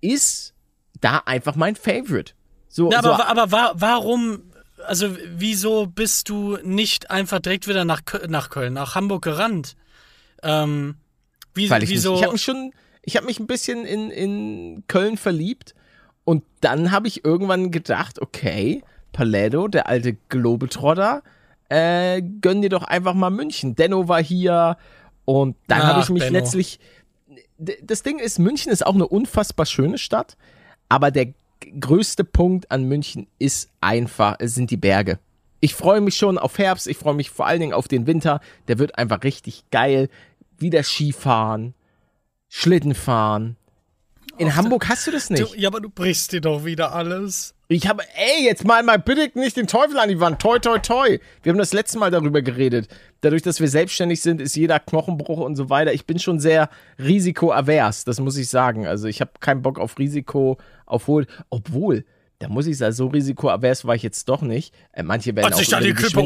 ist 0.00 0.54
da 1.00 1.22
einfach 1.26 1.56
mein 1.56 1.76
Favorite. 1.76 2.32
So, 2.68 2.90
Ja, 2.90 3.02
so 3.02 3.12
aber, 3.12 3.28
aber 3.28 3.52
wa 3.52 3.72
warum, 3.74 4.50
also 4.86 5.14
wieso 5.36 5.86
bist 5.86 6.28
du 6.28 6.56
nicht 6.64 7.10
einfach 7.10 7.40
direkt 7.40 7.68
wieder 7.68 7.84
nach, 7.84 8.04
Kö 8.04 8.26
nach 8.28 8.48
Köln, 8.50 8.72
nach 8.72 8.94
Hamburg 8.94 9.22
gerannt? 9.22 9.76
Ähm, 10.42 10.96
wie, 11.54 11.70
weil 11.70 11.82
ich 11.82 11.88
mich, 11.88 11.98
wieso? 11.98 12.14
ich 12.14 12.22
habe 12.22 12.32
mich 12.32 12.42
schon, 12.42 12.72
ich 13.02 13.16
habe 13.16 13.26
mich 13.26 13.40
ein 13.40 13.46
bisschen 13.46 13.84
in, 13.84 14.10
in 14.10 14.84
Köln 14.88 15.16
verliebt 15.16 15.74
und 16.24 16.44
dann 16.60 16.92
habe 16.92 17.08
ich 17.08 17.24
irgendwann 17.24 17.70
gedacht, 17.70 18.20
okay, 18.20 18.82
Paletto, 19.12 19.68
der 19.68 19.88
alte 19.88 20.14
Globetrotter, 20.28 21.22
äh, 21.68 22.22
gönn 22.40 22.62
dir 22.62 22.68
doch 22.68 22.84
einfach 22.84 23.14
mal 23.14 23.30
München. 23.30 23.74
Denno 23.74 24.08
war 24.08 24.22
hier 24.22 24.76
und 25.24 25.56
dann 25.68 25.82
habe 25.82 26.00
ich 26.00 26.10
mich 26.10 26.22
Benno. 26.22 26.38
letztlich. 26.38 26.78
Das 27.58 28.02
Ding 28.02 28.18
ist, 28.18 28.38
München 28.38 28.72
ist 28.72 28.84
auch 28.84 28.94
eine 28.94 29.06
unfassbar 29.06 29.66
schöne 29.66 29.98
Stadt, 29.98 30.36
aber 30.88 31.10
der 31.10 31.32
größte 31.80 32.24
Punkt 32.24 32.70
an 32.70 32.84
München 32.84 33.26
ist 33.38 33.70
einfach, 33.80 34.36
es 34.40 34.54
sind 34.54 34.70
die 34.70 34.76
Berge. 34.76 35.18
Ich 35.60 35.74
freue 35.74 36.00
mich 36.00 36.16
schon 36.16 36.38
auf 36.38 36.58
Herbst, 36.58 36.88
ich 36.88 36.96
freue 36.96 37.14
mich 37.14 37.30
vor 37.30 37.46
allen 37.46 37.60
Dingen 37.60 37.72
auf 37.72 37.86
den 37.86 38.06
Winter. 38.06 38.40
Der 38.66 38.78
wird 38.80 38.98
einfach 38.98 39.22
richtig 39.22 39.64
geil. 39.70 40.08
Wieder 40.62 40.82
Skifahren, 40.82 41.74
Schlittenfahren. 42.48 43.56
In 44.38 44.56
Hamburg 44.56 44.88
hast 44.88 45.06
du 45.06 45.10
das 45.10 45.28
nicht. 45.28 45.42
Du, 45.42 45.54
ja, 45.56 45.68
aber 45.68 45.80
du 45.80 45.90
brichst 45.90 46.32
dir 46.32 46.40
doch 46.40 46.64
wieder 46.64 46.94
alles. 46.94 47.54
Ich 47.68 47.86
habe, 47.86 48.02
ey, 48.14 48.44
jetzt 48.44 48.64
mal 48.64 48.82
mal 48.82 48.98
bitte 48.98 49.30
nicht 49.38 49.56
den 49.56 49.66
Teufel 49.66 49.98
an 49.98 50.08
die 50.08 50.20
Wand. 50.20 50.40
Toi, 50.40 50.58
toi, 50.58 50.78
toi. 50.78 51.18
Wir 51.42 51.52
haben 51.52 51.58
das 51.58 51.72
letzte 51.72 51.98
Mal 51.98 52.10
darüber 52.10 52.42
geredet. 52.42 52.88
Dadurch, 53.22 53.42
dass 53.42 53.60
wir 53.60 53.68
selbstständig 53.68 54.20
sind, 54.20 54.40
ist 54.40 54.56
jeder 54.56 54.78
Knochenbruch 54.78 55.38
und 55.38 55.56
so 55.56 55.70
weiter. 55.70 55.92
Ich 55.92 56.06
bin 56.06 56.18
schon 56.18 56.40
sehr 56.40 56.70
risikoavers, 56.98 58.04
das 58.04 58.20
muss 58.20 58.36
ich 58.36 58.48
sagen. 58.48 58.86
Also 58.86 59.06
ich 59.08 59.20
habe 59.20 59.32
keinen 59.40 59.62
Bock 59.62 59.78
auf 59.78 59.98
Risiko, 59.98 60.58
obwohl, 60.86 61.26
obwohl, 61.50 62.04
da 62.42 62.48
muss 62.48 62.66
ich 62.66 62.76
sagen, 62.76 62.92
so 62.92 63.06
risikoavers 63.06 63.84
war 63.84 63.94
ich 63.94 64.02
jetzt 64.02 64.28
doch 64.28 64.42
nicht. 64.42 64.74
Äh, 64.90 65.04
manche 65.04 65.36
werden 65.36 65.46
Als 65.46 65.56
auch 65.56 65.60
ich 65.60 65.68
da 65.68 65.78
die 65.78 65.92
Klippe 65.92 66.20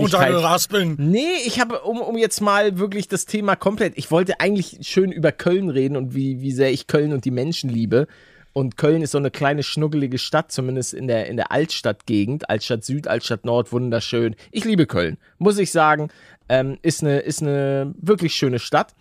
bin. 0.71 0.97
Nee, 0.99 1.37
ich 1.45 1.61
habe, 1.61 1.83
um, 1.83 2.01
um 2.01 2.17
jetzt 2.17 2.41
mal 2.41 2.79
wirklich 2.79 3.07
das 3.07 3.27
Thema 3.27 3.55
komplett, 3.55 3.99
ich 3.99 4.11
wollte 4.11 4.41
eigentlich 4.41 4.79
schön 4.81 5.13
über 5.13 5.31
Köln 5.31 5.69
reden 5.69 5.95
und 5.95 6.15
wie, 6.15 6.41
wie 6.41 6.53
sehr 6.53 6.73
ich 6.73 6.87
Köln 6.87 7.13
und 7.13 7.27
die 7.27 7.31
Menschen 7.31 7.69
liebe. 7.69 8.07
Und 8.55 8.79
Köln 8.79 9.03
ist 9.03 9.11
so 9.11 9.19
eine 9.19 9.31
kleine, 9.31 9.63
schnuggelige 9.63 10.17
Stadt, 10.17 10.51
zumindest 10.51 10.95
in 10.95 11.07
der, 11.07 11.27
in 11.27 11.37
der 11.37 11.53
Altstadtgegend. 11.53 12.49
Altstadt 12.49 12.83
Süd, 12.83 13.09
Altstadt 13.09 13.45
Nord, 13.45 13.71
wunderschön. 13.71 14.37
Ich 14.53 14.65
liebe 14.65 14.87
Köln, 14.87 15.19
muss 15.37 15.59
ich 15.59 15.71
sagen. 15.71 16.09
Ähm, 16.49 16.79
ist, 16.81 17.03
eine, 17.03 17.19
ist 17.19 17.43
eine 17.43 17.95
wirklich 18.01 18.35
schöne 18.35 18.59
Stadt. 18.59 18.95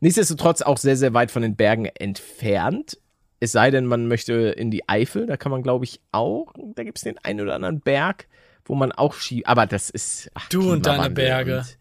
Nichtsdestotrotz 0.00 0.62
auch 0.62 0.78
sehr, 0.78 0.96
sehr 0.96 1.14
weit 1.14 1.30
von 1.30 1.42
den 1.42 1.54
Bergen 1.54 1.84
entfernt. 1.84 2.98
Es 3.40 3.52
sei 3.52 3.70
denn, 3.70 3.86
man 3.86 4.06
möchte 4.06 4.32
in 4.34 4.70
die 4.70 4.88
Eifel, 4.88 5.26
da 5.26 5.36
kann 5.36 5.50
man, 5.50 5.62
glaube 5.62 5.84
ich, 5.86 6.00
auch, 6.12 6.52
da 6.74 6.84
gibt 6.84 6.98
es 6.98 7.04
den 7.04 7.16
einen 7.18 7.40
oder 7.40 7.54
anderen 7.54 7.80
Berg, 7.80 8.28
wo 8.66 8.74
man 8.74 8.92
auch 8.92 9.14
Ski, 9.14 9.44
aber 9.46 9.66
das 9.66 9.88
ist. 9.90 10.30
Ach, 10.34 10.48
Du 10.50 10.70
und 10.72 10.84
deine 10.86 11.10
Berge. 11.10 11.58
und 11.58 11.78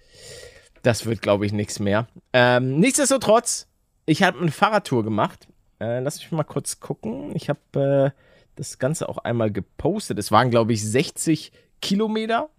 Das 0.83 1.05
wird, 1.05 1.21
glaube 1.21 1.45
ich, 1.45 1.51
nichts 1.51 1.79
mehr. 1.79 2.07
Ähm, 2.33 2.79
nichtsdestotrotz, 2.79 3.67
ich 4.05 4.23
habe 4.23 4.39
eine 4.39 4.51
Fahrradtour 4.51 5.03
gemacht. 5.03 5.47
Äh, 5.81 5.99
lass 5.99 6.17
mich 6.19 6.31
mal 6.31 6.43
kurz 6.43 6.79
gucken. 6.79 7.35
Ich 7.35 7.49
habe 7.49 8.13
äh, 8.15 8.21
das 8.55 8.79
Ganze 8.79 9.07
auch 9.09 9.17
einmal 9.19 9.51
gepostet. 9.51 10.17
Es 10.19 10.31
waren, 10.31 10.49
glaube 10.49 10.73
ich, 10.73 10.83
60 10.83 11.51
Kilometer. 11.81 12.49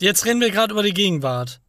Jetzt 0.00 0.26
reden 0.26 0.40
wir 0.40 0.50
gerade 0.50 0.72
über 0.72 0.82
die 0.82 0.94
Gegenwart. 0.94 1.60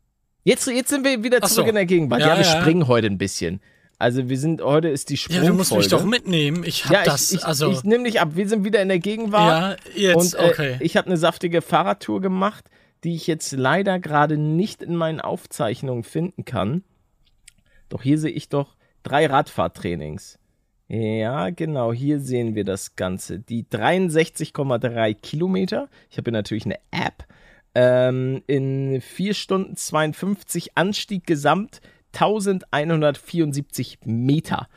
Jetzt, 0.43 0.67
jetzt 0.67 0.89
sind 0.89 1.03
wir 1.03 1.23
wieder 1.23 1.39
Ach 1.41 1.47
zurück 1.49 1.65
so. 1.65 1.69
in 1.69 1.75
der 1.75 1.85
Gegenwart. 1.85 2.21
Ja, 2.21 2.29
Ja, 2.29 2.37
wir 2.37 2.45
ja. 2.45 2.61
springen 2.61 2.87
heute 2.87 3.07
ein 3.07 3.17
bisschen. 3.17 3.61
Also 3.99 4.29
wir 4.29 4.39
sind, 4.39 4.61
heute 4.61 4.87
ist 4.87 5.09
die 5.09 5.15
Ja, 5.15 5.19
Sprungfolge. 5.19 5.47
du 5.51 5.53
musst 5.55 5.75
mich 5.75 5.87
doch 5.89 6.05
mitnehmen. 6.05 6.63
Ich 6.65 6.85
hab 6.85 6.91
Ja, 6.93 7.03
das, 7.03 7.31
ich, 7.31 7.39
ich, 7.39 7.45
also. 7.45 7.69
ich 7.69 7.83
nehme 7.83 8.05
dich 8.05 8.21
ab. 8.21 8.29
Wir 8.33 8.47
sind 8.47 8.63
wieder 8.63 8.81
in 8.81 8.87
der 8.87 8.99
Gegenwart. 8.99 9.79
ja, 9.93 10.11
jetzt, 10.13 10.35
Und 10.35 10.41
äh, 10.41 10.49
okay. 10.49 10.77
ich 10.79 10.95
habe 10.95 11.07
eine 11.07 11.17
saftige 11.17 11.61
Fahrradtour 11.61 12.21
gemacht, 12.21 12.69
die 13.03 13.13
ich 13.15 13.27
jetzt 13.27 13.51
leider 13.51 13.99
gerade 13.99 14.37
nicht 14.37 14.81
in 14.81 14.95
meinen 14.95 15.19
Aufzeichnungen 15.19 16.03
finden 16.03 16.45
kann. 16.45 16.83
Doch 17.89 18.01
hier 18.01 18.17
sehe 18.17 18.31
ich 18.31 18.47
doch 18.49 18.75
drei 19.03 19.25
Radfahrtrainings. 19.25 20.39
Ja, 20.87 21.49
genau, 21.49 21.91
hier 21.93 22.19
sehen 22.19 22.55
wir 22.55 22.63
das 22.63 22.95
Ganze. 22.95 23.37
Die 23.39 23.63
63,3 23.65 25.13
Kilometer. 25.13 25.89
Ich 26.09 26.17
habe 26.17 26.31
hier 26.31 26.33
natürlich 26.37 26.65
eine 26.65 26.79
App. 26.91 27.25
Ähm, 27.75 28.41
in 28.47 29.01
4 29.01 29.33
Stunden 29.33 29.75
52 29.75 30.75
Anstieg 30.77 31.27
gesamt 31.27 31.81
1174 32.13 33.99
Meter. 34.05 34.67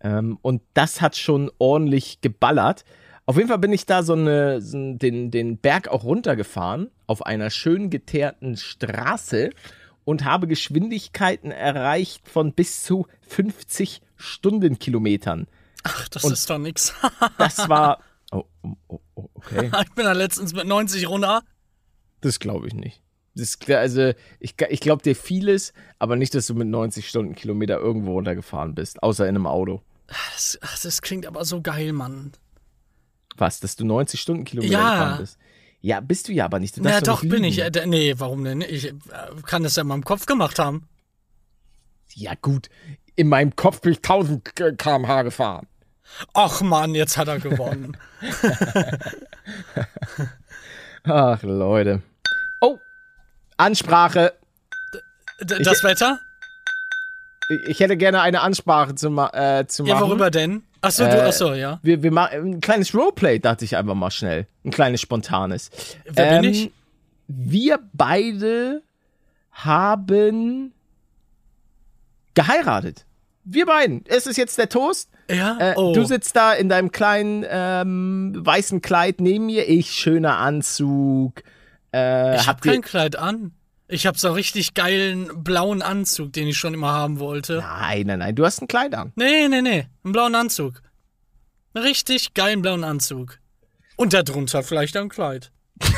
Ähm, 0.00 0.38
und 0.42 0.62
das 0.74 1.00
hat 1.00 1.16
schon 1.16 1.50
ordentlich 1.58 2.20
geballert. 2.20 2.84
Auf 3.26 3.36
jeden 3.36 3.48
Fall 3.48 3.58
bin 3.58 3.72
ich 3.72 3.86
da 3.86 4.02
so, 4.02 4.14
eine, 4.14 4.60
so 4.60 4.94
den, 4.94 5.30
den 5.30 5.58
Berg 5.58 5.88
auch 5.88 6.04
runtergefahren, 6.04 6.90
auf 7.06 7.24
einer 7.24 7.50
schön 7.50 7.90
geteerten 7.90 8.56
Straße 8.56 9.50
und 10.04 10.24
habe 10.24 10.46
Geschwindigkeiten 10.48 11.50
erreicht 11.50 12.28
von 12.28 12.52
bis 12.52 12.82
zu 12.82 13.06
50 13.28 14.00
Stundenkilometern. 14.16 15.46
Ach, 15.84 16.08
das 16.08 16.24
und- 16.24 16.32
ist 16.32 16.48
doch 16.50 16.58
nix. 16.58 16.94
Das 17.38 17.68
war. 17.68 18.00
Oh, 18.32 18.44
oh, 18.62 19.00
oh, 19.14 19.28
okay. 19.34 19.70
ich 19.84 19.94
bin 19.94 20.04
da 20.04 20.12
letztens 20.12 20.52
mit 20.52 20.66
90 20.66 21.08
runter. 21.08 21.42
Das 22.20 22.38
glaube 22.38 22.68
ich 22.68 22.74
nicht. 22.74 23.02
Das, 23.40 23.58
also, 23.76 24.12
ich, 24.38 24.54
ich 24.68 24.80
glaube 24.80 25.02
dir 25.02 25.16
vieles, 25.16 25.72
aber 25.98 26.16
nicht, 26.16 26.34
dass 26.34 26.46
du 26.46 26.54
mit 26.54 26.68
90 26.68 27.08
Stundenkilometer 27.08 27.78
irgendwo 27.78 28.12
runtergefahren 28.12 28.74
bist, 28.74 29.02
außer 29.02 29.24
in 29.24 29.36
einem 29.36 29.46
Auto. 29.46 29.82
Das, 30.06 30.58
das 30.82 31.02
klingt 31.02 31.26
aber 31.26 31.44
so 31.44 31.60
geil, 31.60 31.92
Mann. 31.92 32.32
Was, 33.36 33.60
dass 33.60 33.76
du 33.76 33.86
90 33.86 34.20
Stundenkilometer 34.20 34.72
Ja. 34.72 34.90
gefahren 34.90 35.18
bist? 35.18 35.38
Ja, 35.82 36.00
bist 36.00 36.28
du 36.28 36.32
ja, 36.32 36.44
aber 36.44 36.58
nicht. 36.58 36.84
Darfst 36.84 37.06
doch, 37.06 37.24
bin 37.24 37.42
ich. 37.42 37.60
Äh, 37.60 37.70
nee, 37.86 38.14
warum 38.18 38.44
denn? 38.44 38.60
Ich 38.60 38.88
äh, 38.88 38.92
kann 39.46 39.62
das 39.62 39.76
ja 39.76 39.82
in 39.82 39.88
meinem 39.88 40.04
Kopf 40.04 40.26
gemacht 40.26 40.58
haben. 40.58 40.86
Ja, 42.14 42.32
gut. 42.40 42.68
In 43.16 43.28
meinem 43.28 43.56
Kopf 43.56 43.80
bin 43.80 43.92
ich 43.92 43.98
1000 43.98 44.54
km/h 44.76 45.22
gefahren. 45.22 45.66
Ach 46.34 46.60
Mann, 46.60 46.94
jetzt 46.94 47.16
hat 47.16 47.28
er 47.28 47.38
gewonnen. 47.38 47.96
Ach, 51.04 51.42
Leute. 51.42 52.02
Ansprache. 53.60 54.32
D 55.42 55.62
das 55.62 55.82
Wetter? 55.84 56.18
Ich- 57.48 57.68
Ich 57.68 57.80
hätte 57.80 57.96
gerne 57.96 58.20
eine 58.20 58.40
Ansprache 58.42 58.94
zu, 58.94 59.10
ma 59.10 59.28
äh, 59.32 59.66
zu 59.66 59.82
machen. 59.84 59.92
Ja, 59.96 60.00
worüber 60.00 60.30
denn? 60.30 60.62
Ach 60.82 60.90
so, 60.90 61.04
du, 61.04 61.10
Äh, 61.10 61.26
ach 61.28 61.32
so, 61.32 61.52
ja. 61.52 61.78
Wir, 61.82 62.02
wir 62.02 62.10
machen 62.12 62.52
ein 62.54 62.60
kleines 62.60 62.94
Roleplay, 62.94 63.38
dachte 63.38 63.64
ich 63.64 63.76
einfach 63.76 63.94
mal 63.94 64.10
schnell. 64.10 64.46
Ein 64.64 64.70
kleines 64.70 65.00
spontanes. 65.00 65.70
Wer 66.04 66.40
bin 66.40 66.50
ich? 66.50 66.70
Wir 67.28 67.78
beide 67.92 68.82
haben 69.52 70.72
geheiratet. 72.34 73.04
Wir 73.44 73.66
beiden. 73.66 74.04
Es 74.06 74.26
ist 74.26 74.36
jetzt 74.36 74.58
der 74.58 74.68
Toast. 74.68 75.08
Ja, 75.30 75.56
Äh, 75.58 75.74
oh. 75.76 75.92
Du 75.94 76.04
sitzt 76.04 76.36
da 76.36 76.52
in 76.52 76.68
deinem 76.68 76.92
kleinen 76.92 77.44
ähm, 77.48 78.32
weißen 78.36 78.80
Kleid 78.82 79.20
neben 79.20 79.46
mir. 79.46 79.68
Ich 79.68 79.90
schöner 79.92 80.38
Anzug. 80.38 81.42
Äh, 81.92 82.36
ich 82.36 82.46
hab 82.46 82.62
kein 82.62 82.82
Kleid 82.82 83.16
an. 83.16 83.52
Ich 83.88 84.06
hab 84.06 84.16
so 84.16 84.28
einen 84.28 84.36
richtig 84.36 84.74
geilen 84.74 85.42
blauen 85.42 85.82
Anzug, 85.82 86.32
den 86.32 86.46
ich 86.46 86.56
schon 86.56 86.74
immer 86.74 86.92
haben 86.92 87.18
wollte. 87.18 87.58
Nein, 87.58 88.06
nein, 88.06 88.20
nein. 88.20 88.36
Du 88.36 88.44
hast 88.44 88.62
ein 88.62 88.68
Kleid 88.68 88.94
an. 88.94 89.12
Nee, 89.16 89.48
nee, 89.48 89.62
nee. 89.62 89.86
Einen 90.04 90.12
blauen 90.12 90.34
Anzug. 90.34 90.80
Einen 91.74 91.84
richtig 91.84 92.34
geilen 92.34 92.62
blauen 92.62 92.84
Anzug. 92.84 93.38
Und 93.96 94.12
darunter 94.12 94.62
vielleicht 94.62 94.96
ein 94.96 95.08
Kleid. 95.08 95.50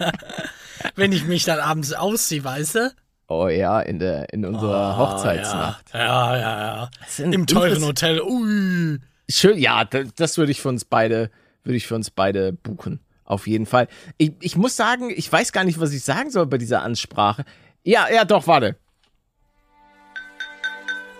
Wenn 0.96 1.12
ich 1.12 1.24
mich 1.24 1.44
dann 1.44 1.60
abends 1.60 1.92
ausziehe, 1.92 2.42
weißt 2.44 2.74
du? 2.74 2.92
Oh 3.28 3.46
ja, 3.48 3.80
in 3.80 4.00
der 4.00 4.32
in 4.32 4.44
unserer 4.44 4.96
Hochzeitsnacht. 4.96 5.94
Ja, 5.94 6.36
ja, 6.36 6.60
ja. 6.60 6.90
Sind 7.06 7.32
Im 7.32 7.46
teuren 7.46 7.84
Hotel. 7.84 8.20
Ui. 8.20 8.98
Schön, 9.28 9.58
ja, 9.58 9.84
das, 9.84 10.08
das 10.16 10.36
würde 10.36 10.50
ich 10.50 10.60
für 10.60 10.68
uns 10.68 10.84
beide, 10.84 11.30
würde 11.62 11.76
ich 11.76 11.86
für 11.86 11.94
uns 11.94 12.10
beide 12.10 12.52
buchen. 12.52 12.98
Auf 13.30 13.46
jeden 13.46 13.64
Fall. 13.64 13.86
Ich, 14.18 14.32
ich 14.40 14.56
muss 14.56 14.74
sagen, 14.74 15.08
ich 15.08 15.30
weiß 15.30 15.52
gar 15.52 15.62
nicht, 15.62 15.78
was 15.78 15.92
ich 15.92 16.02
sagen 16.02 16.30
soll 16.32 16.46
bei 16.46 16.58
dieser 16.58 16.82
Ansprache. 16.82 17.44
Ja, 17.84 18.08
ja, 18.12 18.24
doch, 18.24 18.48
warte. 18.48 18.74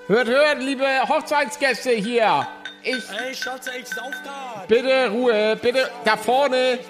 Hört, 0.09 0.27
hört, 0.27 0.61
liebe 0.61 0.85
Hochzeitsgäste 1.09 1.91
hier. 1.91 2.49
Ich, 2.83 2.95
Ey, 2.95 3.33
Schatze, 3.33 3.71
ich 3.81 3.87
sauf 3.87 4.11
grad. 4.25 4.67
bitte 4.67 5.09
Ruhe, 5.11 5.57
bitte 5.63 5.89
da 6.05 6.17
vorne. 6.17 6.81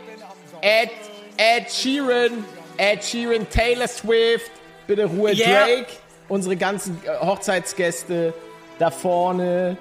Ed, 0.62 0.90
Ed 1.36 1.70
Sheeran, 1.70 2.42
Ed 2.78 3.04
Sheeran, 3.04 3.46
Taylor 3.50 3.88
Swift, 3.88 4.50
bitte 4.86 5.04
Ruhe, 5.04 5.32
Yeah. 5.34 5.66
Drake, 5.66 5.86
unsere 6.28 6.56
ganzen 6.56 6.98
äh, 7.04 7.18
Hochzeitsgäste 7.18 8.32
da 8.78 8.90
vorne. 8.90 9.76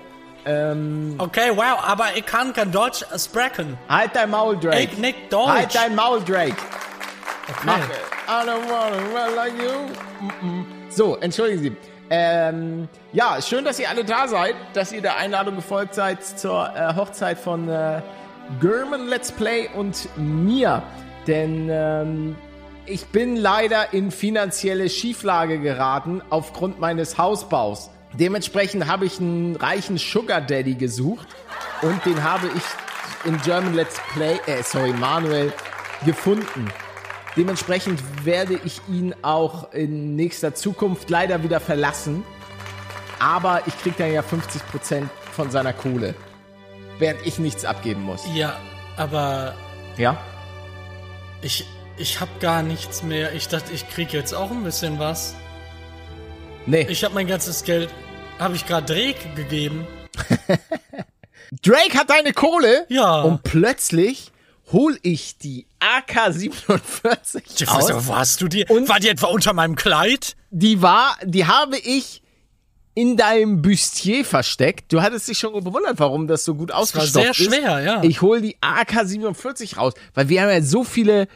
Ähm, 0.46 1.15
Okay, 1.17 1.51
wow, 1.55 1.77
aber 1.86 2.05
ich 2.15 2.25
kann 2.25 2.53
kein 2.53 2.72
Deutsch 2.72 3.03
sprechen. 3.17 3.77
halt 3.88 4.12
dein 4.15 4.29
Maul, 4.29 4.58
Drake. 4.58 4.79
Ich 4.91 4.98
nicht 4.98 5.31
Deutsch. 5.31 5.48
Halt 5.48 5.75
dein 5.75 5.96
Maul, 5.96 6.22
Drake. 6.24 6.55
Mach. 7.65 7.77
Okay. 7.77 7.88
I 8.27 8.46
don't 8.46 8.69
wanna 8.69 8.98
run 9.25 9.36
like 9.36 9.53
you. 9.58 10.69
So, 10.89 11.17
entschuldigen 11.17 11.62
Sie. 11.63 11.75
Ähm, 12.12 12.88
ja, 13.12 13.39
schön, 13.41 13.65
dass 13.65 13.79
ihr 13.79 13.89
alle 13.89 14.03
da 14.03 14.27
seid, 14.27 14.55
dass 14.74 14.91
ihr 14.91 15.01
der 15.01 15.17
Einladung 15.17 15.55
gefolgt 15.55 15.93
seid 15.93 16.24
zur 16.24 16.69
äh, 16.75 16.96
Hochzeit 16.96 17.38
von 17.38 17.69
äh, 17.69 18.01
German 18.62 19.08
Let's 19.08 19.31
Play 19.31 19.69
und 19.75 20.10
mir. 20.17 20.81
Denn 21.27 21.69
ähm, 21.72 22.36
ich 22.86 23.05
bin 23.08 23.36
leider 23.36 23.93
in 23.93 24.10
finanzielle 24.10 24.89
Schieflage 24.89 25.60
geraten 25.60 26.22
aufgrund 26.31 26.79
meines 26.79 27.17
Hausbaus. 27.19 27.91
Dementsprechend 28.13 28.87
habe 28.87 29.05
ich 29.05 29.19
einen 29.19 29.55
reichen 29.55 29.97
Sugar 29.97 30.41
Daddy 30.41 30.75
gesucht 30.75 31.27
und 31.81 32.03
den 32.05 32.23
habe 32.23 32.47
ich 32.47 32.63
in 33.29 33.39
German 33.41 33.75
Let's 33.75 33.99
Play, 34.13 34.39
äh, 34.47 34.63
sorry, 34.63 34.93
Manuel, 34.93 35.53
gefunden. 36.05 36.69
Dementsprechend 37.35 38.01
werde 38.25 38.59
ich 38.65 38.81
ihn 38.87 39.13
auch 39.21 39.71
in 39.73 40.15
nächster 40.15 40.55
Zukunft 40.55 41.09
leider 41.09 41.43
wieder 41.43 41.59
verlassen. 41.59 42.23
Aber 43.19 43.61
ich 43.67 43.77
krieg 43.79 43.95
dann 43.97 44.11
ja 44.11 44.21
50% 44.21 45.03
von 45.33 45.51
seiner 45.51 45.73
Kohle. 45.73 46.15
Während 46.97 47.25
ich 47.25 47.37
nichts 47.37 47.65
abgeben 47.65 48.01
muss. 48.03 48.23
Ja, 48.33 48.57
aber 48.97 49.53
Ja? 49.97 50.17
ich, 51.41 51.65
ich 51.97 52.19
hab 52.19 52.39
gar 52.39 52.63
nichts 52.63 53.03
mehr. 53.03 53.33
Ich 53.33 53.47
dachte, 53.47 53.71
ich 53.73 53.87
krieg 53.89 54.11
jetzt 54.13 54.33
auch 54.33 54.51
ein 54.51 54.63
bisschen 54.63 54.99
was. 54.99 55.35
Nee. 56.69 56.85
Ich 56.89 57.03
hab 57.03 57.13
mein 57.13 57.25
ganzes 57.27 57.63
Geld, 57.63 57.89
habe 58.38 58.55
ich 58.55 58.65
gerade 58.65 58.85
Drake 58.93 59.33
gegeben. 59.35 59.88
Drake 61.63 61.97
hat 61.97 62.09
deine 62.09 62.31
Kohle. 62.33 62.85
Ja. 62.89 63.21
Und 63.21 63.43
plötzlich 63.43 64.31
hol 64.71 64.97
ich 65.01 65.38
die 65.39 65.65
AK-47 65.79 67.41
Ja, 67.65 67.67
aus. 67.73 67.89
was, 67.91 68.07
wo 68.07 68.15
hast 68.15 68.41
du 68.41 68.47
die? 68.47 68.65
Und- 68.65 68.88
war 68.88 68.99
die 68.99 69.09
etwa 69.09 69.27
unter 69.27 69.53
meinem 69.53 69.75
Kleid? 69.75 70.35
Die 70.51 70.81
war, 70.81 71.17
die 71.23 71.45
habe 71.47 71.77
ich 71.77 72.21
in 72.93 73.17
deinem 73.17 73.61
Bustier 73.61 74.23
versteckt. 74.25 74.91
Du 74.93 75.01
hattest 75.01 75.27
dich 75.27 75.39
schon 75.39 75.53
bewundert, 75.63 75.97
warum 75.99 76.27
das 76.27 76.43
so 76.45 76.53
gut 76.53 76.69
war 76.69 76.77
ausgestopft 76.77 77.13
sehr 77.13 77.31
ist. 77.31 77.38
schwer, 77.38 77.79
ja. 77.81 78.03
Ich 78.03 78.21
hol 78.21 78.41
die 78.41 78.57
AK-47 78.61 79.77
raus, 79.77 79.93
weil 80.13 80.29
wir 80.29 80.41
haben 80.41 80.49
ja 80.49 80.61
so 80.61 80.83
viele 80.83 81.23
äh, 81.23 81.27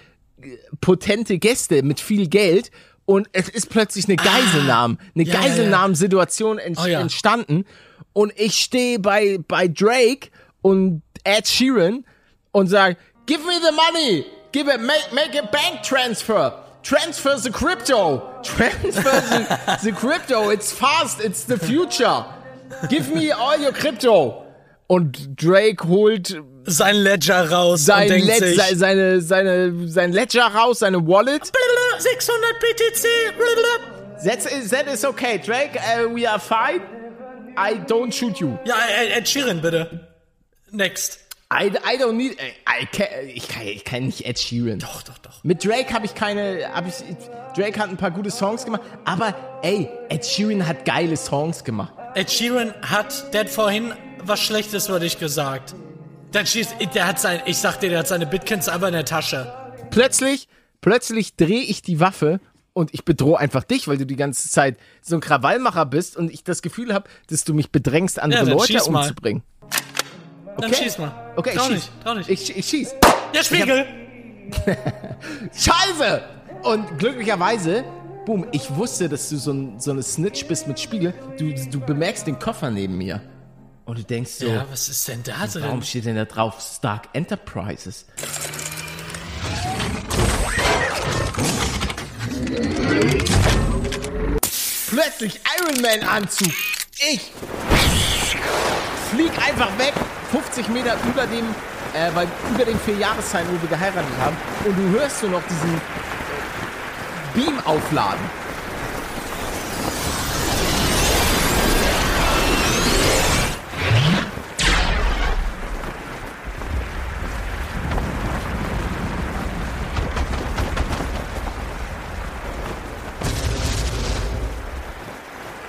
potente 0.82 1.40
Gäste 1.40 1.82
mit 1.82 2.00
viel 2.00 2.28
Geld 2.28 2.70
und 3.06 3.28
es 3.34 3.50
ist 3.50 3.70
plötzlich 3.70 4.06
eine 4.06 4.16
Geiselnahme, 4.16 4.98
eine 5.16 5.24
Ah. 5.24 5.28
ja, 5.28 5.34
ja, 5.34 5.40
ja. 5.42 5.48
Geiselnahmensituation 5.48 6.58
ent 6.60 6.80
Oh, 6.82 6.86
ja. 6.86 7.00
entstanden 7.02 7.66
und 8.14 8.32
ich 8.36 8.56
stehe 8.58 9.00
bei, 9.00 9.40
bei 9.48 9.68
Drake 9.68 10.30
und 10.62 11.02
Ed 11.24 11.48
Sheeran 11.48 12.06
und 12.52 12.68
sage, 12.68 12.98
give 13.26 13.42
me 13.46 13.54
the 13.62 13.74
money, 13.76 14.26
give 14.52 14.70
it, 14.74 14.82
make, 14.82 15.14
make 15.14 15.38
a 15.40 15.46
bank 15.46 15.84
transfer. 15.84 16.60
Transfer 16.84 17.38
the 17.40 17.50
crypto. 17.50 18.22
Transfer 18.44 19.22
the, 19.22 19.78
the 19.84 19.92
crypto. 19.94 20.50
It's 20.50 20.74
fast. 20.74 21.22
It's 21.22 21.46
the 21.46 21.58
future. 21.58 22.26
Give 22.90 23.10
me 23.14 23.32
all 23.32 23.58
your 23.58 23.72
crypto. 23.72 24.43
Und 24.94 25.42
Drake 25.42 25.88
holt 25.88 26.40
Sein 26.66 26.96
Ledger 26.98 27.50
raus 27.50 27.86
sein 27.86 28.04
und 28.04 28.10
denkt 28.10 28.28
Led 28.28 28.38
sich, 28.40 28.62
se- 28.62 28.76
seine, 28.76 29.22
seine, 29.22 29.88
sein 29.88 30.14
Ledger 30.14 30.46
raus, 30.46 30.80
seine 30.80 31.06
Wallet. 31.08 31.52
600 31.98 32.60
BTC. 32.60 33.08
That's, 34.24 34.70
that 34.70 34.88
is 34.88 35.04
okay, 35.04 35.38
Drake. 35.40 35.78
Uh, 35.78 36.08
we 36.14 36.26
are 36.30 36.40
fine. 36.40 36.82
I 37.58 37.76
don't 37.88 38.14
shoot 38.14 38.40
you. 38.40 38.58
Ja, 38.66 38.76
Ed 39.18 39.28
Sheeran, 39.28 39.62
bitte. 39.62 40.08
Next. 40.72 41.20
I, 41.52 41.68
I 41.86 41.98
don't 41.98 42.14
need. 42.14 42.38
I 42.68 42.86
can, 42.86 43.08
ich, 43.28 43.48
kann, 43.48 43.68
ich 43.68 43.84
kann 43.84 44.06
nicht 44.06 44.26
Ed 44.26 44.40
Sheeran. 44.40 44.80
Doch, 44.80 45.04
doch, 45.04 45.18
doch. 45.20 45.44
Mit 45.44 45.64
Drake 45.66 45.94
habe 45.94 46.06
ich 46.06 46.16
keine. 46.16 46.70
Hab 46.74 46.88
ich, 46.88 46.96
Drake 47.56 47.80
hat 47.80 47.90
ein 47.90 47.98
paar 47.98 48.12
gute 48.12 48.32
Songs 48.32 48.64
gemacht, 48.66 48.82
aber 49.06 49.36
ey, 49.62 49.90
Ed 50.10 50.26
Sheeran 50.26 50.66
hat 50.66 50.86
geile 50.86 51.18
Songs 51.18 51.64
gemacht. 51.64 51.94
Ed 52.16 52.32
Sheeran 52.32 52.74
hat, 52.82 53.34
der 53.34 53.42
hat 53.42 53.50
vorhin 53.50 53.94
was 54.26 54.42
Schlechtes 54.42 54.88
über 54.90 55.00
dich 55.00 55.20
gesagt. 55.20 55.76
Der, 56.34 56.46
schießt, 56.46 56.76
der 56.96 57.08
hat 57.08 57.20
sein, 57.20 57.42
ich 57.46 57.58
sag 57.58 57.80
dir, 57.80 57.90
der 57.90 58.00
hat 58.00 58.08
seine 58.08 58.26
Bitcoins 58.26 58.68
einfach 58.70 58.88
in 58.88 58.94
der 58.94 59.06
Tasche. 59.06 59.54
Plötzlich, 59.92 60.48
plötzlich 60.82 61.36
drehe 61.36 61.62
ich 61.62 61.82
die 61.84 62.00
Waffe 62.00 62.40
und 62.74 62.94
ich 62.94 63.06
bedrohe 63.06 63.38
einfach 63.38 63.64
dich, 63.64 63.88
weil 63.88 63.98
du 63.98 64.06
die 64.06 64.16
ganze 64.16 64.50
Zeit 64.50 64.78
so 65.02 65.16
ein 65.16 65.22
Krawallmacher 65.22 65.86
bist 65.86 66.18
und 66.18 66.32
ich 66.32 66.44
das 66.44 66.62
Gefühl 66.64 66.94
habe, 66.94 67.08
dass 67.30 67.44
du 67.44 67.54
mich 67.54 67.72
bedrängst, 67.72 68.20
andere 68.20 68.42
Ja, 68.42 68.46
dann 68.48 68.58
Leute 68.58 68.84
umzubringen. 68.84 69.44
Dann 70.58 70.72
Okay. 70.72 70.84
schieß 70.84 70.98
mal. 71.00 71.34
Okay, 71.36 71.54
trau 71.56 71.64
ich 71.66 71.70
nicht, 71.70 71.84
schieß. 71.84 71.92
trau 72.04 72.14
nicht. 72.16 72.30
Ich, 72.30 72.58
ich 72.58 72.66
schieß. 72.68 72.96
der 73.34 73.44
Spiegel! 73.44 73.86
Scheiße! 75.54 76.22
Und 76.64 76.98
glücklicherweise, 77.00 77.84
boom, 78.26 78.46
ich 78.52 78.74
wusste, 78.76 79.10
dass 79.10 79.30
du 79.30 79.38
so, 79.38 79.52
ein, 79.52 79.80
so 79.80 79.92
eine 79.92 80.02
Snitch 80.04 80.46
bist 80.48 80.68
mit 80.68 80.80
Spiegel. 80.80 81.14
Du, 81.38 81.54
du 81.54 81.80
bemerkst 81.80 82.26
den 82.28 82.40
Koffer 82.40 82.70
neben 82.72 82.98
mir. 82.98 83.22
Und 83.86 83.98
du 83.98 84.04
denkst 84.04 84.32
so, 84.32 84.48
Ja, 84.48 84.66
was 84.72 84.88
ist 84.90 85.08
denn 85.08 85.24
da 85.24 85.46
drin? 85.46 85.64
warum 85.64 85.82
steht 85.82 86.06
denn 86.06 86.16
da 86.16 86.26
drauf 86.26 86.56
Stark 86.62 87.10
Enterprises? 87.14 88.06
Plötzlich 94.90 95.40
Iron 95.60 95.82
Man 95.82 96.08
Anzug. 96.08 96.52
Ich 97.14 97.32
flieg 99.12 99.32
einfach 99.48 99.78
weg, 99.78 99.94
50 100.32 100.70
Meter 100.70 100.96
über 101.08 101.26
dem, 101.28 101.46
äh, 101.94 102.10
weil, 102.14 102.28
über 102.54 102.66
den 102.66 102.80
vier 102.80 102.98
Jahreszeiten, 102.98 103.50
wo 103.56 103.62
wir 103.62 103.70
geheiratet 103.70 104.12
haben. 104.20 104.36
Und 104.66 104.76
du 104.78 105.00
hörst 105.00 105.20
so 105.22 105.28
noch 105.28 105.42
diesen 105.48 105.82
Beam 107.34 107.60
aufladen. 107.66 108.20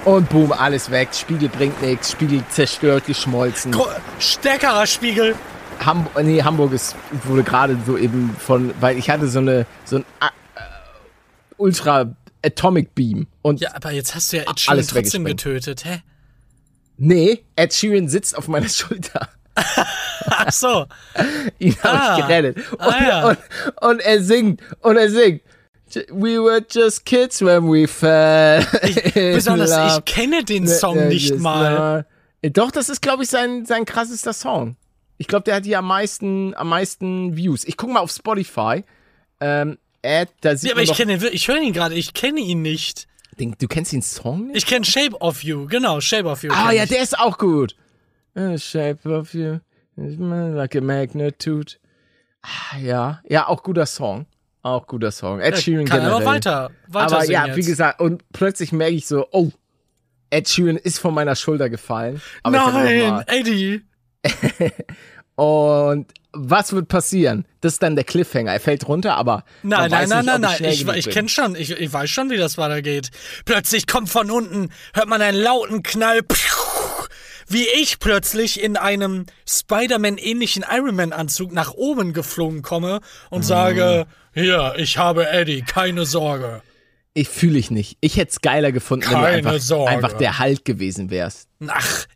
Und 0.04 0.28
boom, 0.28 0.52
alles 0.52 0.90
weg. 0.90 1.08
Spiegel 1.14 1.48
bringt 1.48 1.80
nichts. 1.82 2.12
Spiegel 2.12 2.42
zerstört, 2.50 3.06
geschmolzen. 3.06 3.72
Gro- 3.72 3.88
Stärkerer 4.18 4.86
Spiegel. 4.86 5.34
Ham 5.84 6.06
nee, 6.22 6.42
Hamburg 6.42 6.72
ist, 6.72 6.94
wurde 7.24 7.42
gerade 7.42 7.76
so 7.86 7.96
eben 7.96 8.36
von, 8.38 8.72
weil 8.80 8.98
ich 8.98 9.08
hatte 9.10 9.28
so 9.28 9.38
eine, 9.40 9.66
so 9.84 9.96
ein 9.96 10.04
äh, 10.20 10.26
Ultra 11.56 12.14
Atomic 12.44 12.94
Beam. 12.94 13.26
Und 13.42 13.60
Ja, 13.60 13.74
aber 13.74 13.90
jetzt 13.92 14.14
hast 14.14 14.32
du 14.32 14.36
ja 14.38 14.42
Ed 14.44 14.60
Sheeran 14.60 14.76
Alles 14.78 14.88
trotzdem 14.88 15.24
getötet, 15.24 15.84
hä? 15.84 16.02
nee, 16.96 17.42
Ed 17.56 17.72
Sheeran 17.72 18.08
sitzt 18.08 18.36
auf 18.36 18.46
meiner 18.46 18.68
Schulter. 18.68 19.28
Ach 20.26 20.52
so. 20.52 20.86
Ihn 21.58 21.76
habe 21.82 21.98
Ah. 22.00 22.16
ich 22.18 22.26
gerettet. 22.26 22.58
Und, 22.72 22.80
Ah, 22.80 23.08
ja. 23.08 23.28
und, 23.28 23.38
und 23.80 24.00
er 24.00 24.22
singt, 24.22 24.60
und 24.80 24.96
er 24.96 25.08
singt. 25.10 25.40
We 26.10 26.38
were 26.40 26.60
just 26.68 27.04
kids 27.04 27.40
when 27.42 27.68
we 27.70 27.86
fell. 27.86 28.64
in 29.14 29.34
Besonders, 29.34 29.70
love. 29.70 29.98
ich 29.98 30.04
kenne 30.06 30.42
den 30.44 30.64
Ne, 30.64 30.70
Song 30.70 30.98
äh, 30.98 31.08
nicht 31.08 31.38
mal. 31.38 32.04
now. 32.42 32.50
Doch, 32.50 32.70
das 32.70 32.88
ist, 32.88 33.00
glaube 33.00 33.22
ich, 33.22 33.28
sein, 33.30 33.64
sein 33.66 33.84
krassester 33.84 34.32
Song. 34.32 34.76
Ich 35.18 35.28
glaube, 35.28 35.44
der 35.44 35.56
hat 35.56 35.64
die 35.64 35.76
am 35.76 35.86
meisten, 35.86 36.54
am 36.56 36.68
meisten 36.68 37.36
Views. 37.36 37.64
Ich 37.64 37.76
gucke 37.76 37.92
mal 37.92 38.00
auf 38.00 38.10
Spotify. 38.10 38.82
Ähm, 39.40 39.78
Ed, 40.02 40.28
da 40.40 40.56
sieht 40.56 40.70
Ja, 40.70 40.74
aber 40.74 40.82
ich 40.82 40.92
kenne 40.94 41.14
ihn, 41.14 41.22
ich 41.32 41.48
höre 41.48 41.60
ihn 41.60 41.72
gerade, 41.72 41.94
ich 41.94 42.12
kenne 42.12 42.40
ihn 42.40 42.60
nicht. 42.62 43.06
den, 43.38 43.54
du 43.58 43.68
kennst 43.68 43.92
den 43.92 44.02
Song 44.02 44.48
nicht? 44.48 44.56
Ich 44.58 44.66
kenne 44.66 44.84
Shape 44.84 45.16
of 45.20 45.42
You, 45.44 45.66
genau, 45.66 46.00
Shape 46.00 46.28
of 46.28 46.42
You. 46.42 46.50
ah, 46.52 46.72
ja, 46.72 46.82
ich. 46.84 46.90
der 46.90 47.02
ist 47.02 47.18
auch 47.18 47.38
gut. 47.38 47.76
The 48.34 48.58
shape 48.58 49.08
of 49.08 49.32
you, 49.32 49.58
like 49.96 50.74
a 50.76 50.80
magnitude. 50.80 51.74
Ah, 52.42 52.76
ja, 52.78 53.22
ja, 53.28 53.46
auch 53.48 53.62
guter 53.62 53.86
Song. 53.86 54.26
Auch 54.64 54.86
guter 54.86 55.12
Song. 55.12 55.40
Ed 55.40 55.58
Sheeran 55.58 55.84
Kann 55.84 56.00
generell. 56.00 56.16
aber 56.16 56.24
weiter, 56.24 56.70
weiter 56.88 57.16
Aber 57.16 57.24
ja, 57.30 57.46
jetzt. 57.46 57.56
wie 57.56 57.64
gesagt, 57.64 58.00
und 58.00 58.24
plötzlich 58.32 58.72
merke 58.72 58.94
ich 58.94 59.06
so, 59.06 59.26
oh, 59.30 59.50
Ed 60.30 60.48
Sheeran 60.48 60.76
ist 60.78 60.98
von 60.98 61.12
meiner 61.12 61.36
Schulter 61.36 61.68
gefallen. 61.68 62.22
Nein, 62.48 63.22
Eddie. 63.26 63.82
Und 65.36 66.06
was 66.32 66.72
wird 66.72 66.88
passieren? 66.88 67.44
Das 67.60 67.74
ist 67.74 67.82
dann 67.82 67.96
der 67.96 68.04
Cliffhanger. 68.04 68.52
Er 68.52 68.60
fällt 68.60 68.88
runter, 68.88 69.16
aber 69.16 69.44
Nein, 69.62 69.90
nein, 69.90 70.08
nein, 70.08 70.24
nein, 70.24 70.40
nein. 70.40 70.64
Ich, 70.64 70.86
ich 70.86 71.10
kenne 71.10 71.28
schon, 71.28 71.56
ich, 71.56 71.70
ich 71.72 71.92
weiß 71.92 72.08
schon, 72.08 72.30
wie 72.30 72.36
das 72.36 72.56
weitergeht. 72.56 73.10
Plötzlich 73.44 73.86
kommt 73.86 74.08
von 74.08 74.30
unten, 74.30 74.70
hört 74.94 75.08
man 75.08 75.20
einen 75.20 75.38
lauten 75.40 75.82
Knall, 75.82 76.22
wie 77.48 77.66
ich 77.80 77.98
plötzlich 77.98 78.62
in 78.62 78.76
einem 78.76 79.26
Spider-Man-ähnlichen 79.48 80.64
Iron 80.70 80.96
Man-Anzug 80.96 81.52
nach 81.52 81.72
oben 81.74 82.12
geflogen 82.12 82.62
komme 82.62 83.00
und 83.30 83.40
Mhm. 83.40 83.44
sage, 83.44 84.06
hier, 84.34 84.74
ich 84.78 84.98
habe 84.98 85.28
Eddie, 85.28 85.62
keine 85.62 86.06
Sorge. 86.06 86.62
Ich 87.12 87.28
fühle 87.28 87.58
ich 87.58 87.70
nicht. 87.70 87.96
Ich 88.00 88.16
hätte 88.16 88.30
es 88.32 88.40
geiler 88.40 88.72
gefunden, 88.72 89.04
wenn 89.06 89.12
Keine 89.12 89.42
du 89.42 89.48
einfach, 89.48 89.60
Sorge. 89.62 89.90
einfach 89.90 90.12
der 90.14 90.38
Hulk 90.40 90.64
gewesen 90.64 91.10
wärst. 91.10 91.48
Ach, 91.68 92.06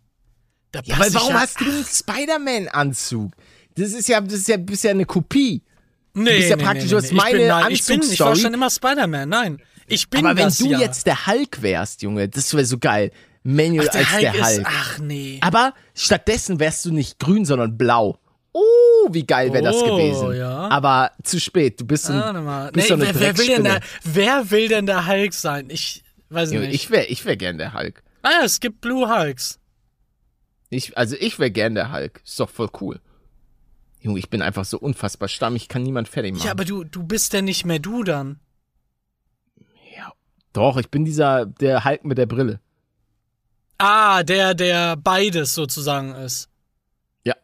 da 0.72 0.80
Ja, 0.84 0.96
aber 0.96 1.14
warum 1.14 1.34
ja, 1.34 1.40
hast 1.40 1.60
du 1.60 1.64
einen 1.66 1.84
Spider-Man-Anzug? 1.84 3.32
Das 3.76 3.92
ist 3.92 4.08
ja, 4.08 4.20
das 4.20 4.32
ist 4.34 4.48
ja, 4.48 4.56
bist 4.56 4.82
ja 4.84 4.90
eine 4.90 5.04
Kopie. 5.04 5.62
nee, 6.14 6.38
bist 6.38 6.50
ja 6.50 6.56
nee, 6.56 6.62
praktisch, 6.64 6.90
nee, 6.90 7.00
nee, 7.00 7.06
nee. 7.10 7.14
meine 7.14 7.30
ich 7.30 7.38
bin, 7.38 7.48
nein, 7.48 7.70
ich 7.70 7.86
bin, 7.86 8.02
ich 8.02 8.20
war 8.20 8.34
schon 8.36 8.54
immer 8.54 8.70
Spider-Man, 8.70 9.28
nein. 9.28 9.62
Ich 9.86 10.10
bin 10.10 10.26
Aber 10.26 10.36
wenn 10.36 10.44
das 10.46 10.58
du 10.58 10.66
ja. 10.66 10.80
jetzt 10.80 11.06
der 11.06 11.26
Hulk 11.26 11.62
wärst, 11.62 12.02
Junge, 12.02 12.28
das 12.28 12.52
wäre 12.52 12.64
so 12.66 12.76
geil. 12.78 13.10
Manuel 13.50 13.88
Ach, 13.88 13.92
der 13.92 14.00
als 14.00 14.12
Hulk 14.12 14.20
der 14.20 14.34
ist, 14.34 14.56
Hulk. 14.58 14.66
ach 14.68 14.98
nee. 14.98 15.38
Aber 15.40 15.72
stattdessen 15.94 16.60
wärst 16.60 16.84
du 16.84 16.92
nicht 16.92 17.18
grün, 17.18 17.46
sondern 17.46 17.78
blau. 17.78 18.18
Oh, 18.52 18.60
wie 19.10 19.24
geil 19.26 19.52
wäre 19.54 19.64
das 19.64 19.76
Oh, 19.76 19.96
gewesen. 19.96 20.36
ja. 20.36 20.68
Aber 20.68 21.12
zu 21.22 21.40
spät. 21.40 21.80
Du 21.80 21.86
bist 21.86 22.04
so 22.04 22.12
ein, 22.12 22.44
mal. 22.44 22.70
bist 22.72 22.90
Nee, 22.90 22.96
so 22.96 23.02
eine 23.02 23.14
wer, 23.14 23.20
wer, 23.20 23.38
will 23.38 23.46
denn 23.46 23.64
der, 23.64 23.80
wer 24.04 24.50
will 24.50 24.68
denn 24.68 24.84
der 24.86 25.06
Hulk 25.06 25.32
sein? 25.32 25.68
Ich 25.70 26.02
weiß 26.28 26.50
nicht. 26.50 26.74
Ich 26.74 26.90
wäre 26.90 27.06
ich 27.06 27.24
wär 27.24 27.36
gern 27.38 27.56
der 27.56 27.72
Hulk. 27.72 28.02
ah 28.22 28.30
ja, 28.40 28.44
es 28.44 28.60
gibt 28.60 28.80
Blue 28.82 29.08
Hulks. 29.08 29.58
Ich, 30.70 30.98
also 30.98 31.16
ich 31.18 31.38
wäre 31.38 31.50
gern 31.50 31.74
der 31.74 31.90
Hulk. 31.92 32.20
Ist 32.24 32.38
doch 32.38 32.50
voll 32.50 32.68
cool. 32.82 33.00
Junge, 34.00 34.18
ich 34.18 34.28
bin 34.28 34.42
einfach 34.42 34.66
so 34.66 34.78
unfassbar 34.78 35.28
stamm, 35.28 35.56
ich 35.56 35.68
kann 35.68 35.82
niemand 35.82 36.08
fertig 36.08 36.34
machen. 36.34 36.44
Ja, 36.44 36.50
aber 36.52 36.66
du, 36.66 36.84
du 36.84 37.02
bist 37.02 37.32
ja 37.32 37.40
nicht 37.40 37.64
mehr 37.64 37.78
du 37.78 38.04
dann. 38.04 38.40
Ja, 39.96 40.12
doch, 40.52 40.76
ich 40.76 40.90
bin 40.90 41.04
dieser, 41.06 41.46
der 41.46 41.84
Hulk 41.86 42.04
mit 42.04 42.18
der 42.18 42.26
Brille. 42.26 42.60
Ah, 43.78 44.22
der, 44.24 44.54
der 44.54 44.96
beides 44.96 45.54
sozusagen 45.54 46.14
ist. 46.14 46.48
Ja. 47.24 47.34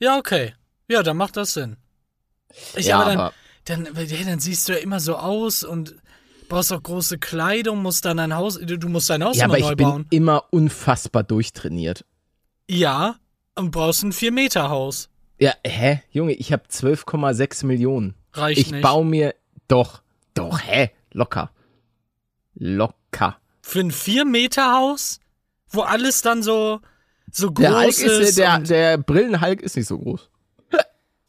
Ja, 0.00 0.18
okay. 0.18 0.54
Ja, 0.88 1.02
dann 1.02 1.16
macht 1.16 1.36
das 1.36 1.54
Sinn. 1.54 1.76
Ich, 2.76 2.86
Ja, 2.86 3.00
aber 3.00 3.10
dann, 3.10 3.18
aber- 3.20 3.32
dann, 3.64 4.06
ja, 4.06 4.24
dann 4.24 4.40
siehst 4.40 4.68
du 4.68 4.72
ja 4.72 4.78
immer 4.78 5.00
so 5.00 5.16
aus 5.16 5.62
und 5.64 5.94
brauchst 6.48 6.72
auch 6.72 6.82
große 6.82 7.18
Kleidung, 7.18 7.82
musst 7.82 8.04
dann 8.04 8.16
dein 8.18 8.34
Haus, 8.34 8.58
du 8.58 8.88
musst 8.88 9.10
dein 9.10 9.22
Haus 9.24 9.36
Ja, 9.36 9.44
immer 9.44 9.54
aber 9.54 9.60
neu 9.64 9.70
ich 9.70 9.76
bin 9.76 9.86
bauen. 9.88 10.06
immer 10.10 10.44
unfassbar 10.50 11.22
durchtrainiert. 11.22 12.04
Ja, 12.70 13.16
und 13.54 13.70
brauchst 13.70 14.02
ein 14.02 14.12
4-Meter-Haus. 14.12 15.08
Ja, 15.40 15.52
hä? 15.64 16.02
Junge, 16.10 16.32
ich 16.32 16.52
habe 16.52 16.64
12,6 16.68 17.64
Millionen. 17.66 18.14
Reicht 18.32 18.60
Ich 18.60 18.70
nicht. 18.72 18.82
baue 18.82 19.04
mir 19.04 19.34
doch, 19.68 20.02
doch, 20.34 20.60
hä? 20.60 20.90
Locker. 21.12 21.50
Locker. 22.54 23.38
Für 23.62 23.80
ein 23.80 23.90
4-Meter-Haus, 23.92 25.20
wo 25.70 25.82
alles 25.82 26.22
dann 26.22 26.42
so, 26.42 26.80
so 27.30 27.48
groß 27.52 27.62
Der 27.62 27.76
Hulk 27.78 27.88
ist. 27.88 28.02
ist, 28.02 28.38
der, 28.38 28.58
der 28.60 28.98
Brillenhulk 28.98 29.60
ist 29.60 29.76
nicht 29.76 29.86
so 29.88 29.98
groß. 29.98 30.28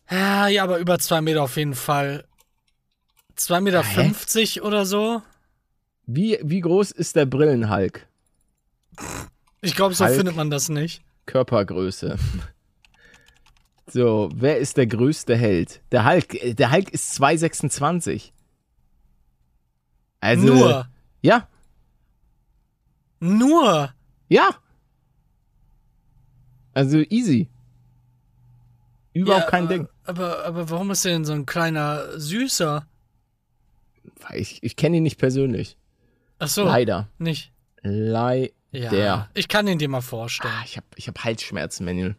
ja, 0.09 0.47
ja, 0.47 0.63
aber 0.63 0.79
über 0.79 0.99
2 0.99 1.21
Meter 1.21 1.43
auf 1.43 1.57
jeden 1.57 1.75
Fall. 1.75 2.25
2,50 3.37 3.61
Meter 3.61 3.83
Hä? 3.83 4.03
50 4.09 4.61
oder 4.61 4.85
so. 4.85 5.21
Wie, 6.05 6.39
wie 6.41 6.59
groß 6.61 6.91
ist 6.91 7.15
der 7.15 7.25
Brillenhulk? 7.25 8.07
Ich 9.61 9.75
glaube, 9.75 9.93
so 9.93 10.05
Hulk. 10.05 10.15
findet 10.15 10.35
man 10.35 10.49
das 10.49 10.69
nicht. 10.69 11.01
Körpergröße. 11.25 12.17
So, 13.91 14.29
wer 14.35 14.57
ist 14.57 14.77
der 14.77 14.87
größte 14.87 15.35
Held? 15.35 15.81
Der 15.91 16.05
Hulk, 16.05 16.33
äh, 16.35 16.53
der 16.53 16.71
Hulk 16.71 16.89
ist 16.89 17.19
2,26. 17.21 18.31
Also, 20.19 20.45
Nur. 20.45 20.87
Ja, 21.21 21.47
Nur. 23.19 23.93
Ja. 24.29 24.49
Also 26.73 26.99
easy. 27.09 27.49
Überhaupt 29.13 29.45
Ja, 29.45 29.49
kein 29.49 29.63
aber, 29.65 29.73
Ding. 29.73 29.87
Aber, 30.05 30.45
aber 30.45 30.69
warum 30.69 30.91
ist 30.91 31.03
der 31.03 31.13
denn 31.13 31.25
so 31.25 31.33
ein 31.33 31.45
kleiner 31.45 32.17
Süßer? 32.19 32.85
Ich, 34.33 34.61
ich 34.63 34.75
kenne 34.75 34.97
ihn 34.97 35.03
nicht 35.03 35.17
persönlich. 35.17 35.77
Ach 36.37 36.47
so, 36.47 36.63
Leider. 36.65 37.09
nicht. 37.17 37.51
Leider. 37.81 38.51
Ja, 38.71 39.29
ich 39.33 39.47
kann 39.47 39.67
ihn 39.67 39.79
dir 39.79 39.89
mal 39.89 40.01
vorstellen. 40.01 40.53
Ah, 40.55 40.61
ich 40.63 40.77
habe 40.77 40.85
ich 40.95 41.07
hab 41.07 41.23
Halsschmerzen, 41.23 41.85
Manuel. 41.85 42.15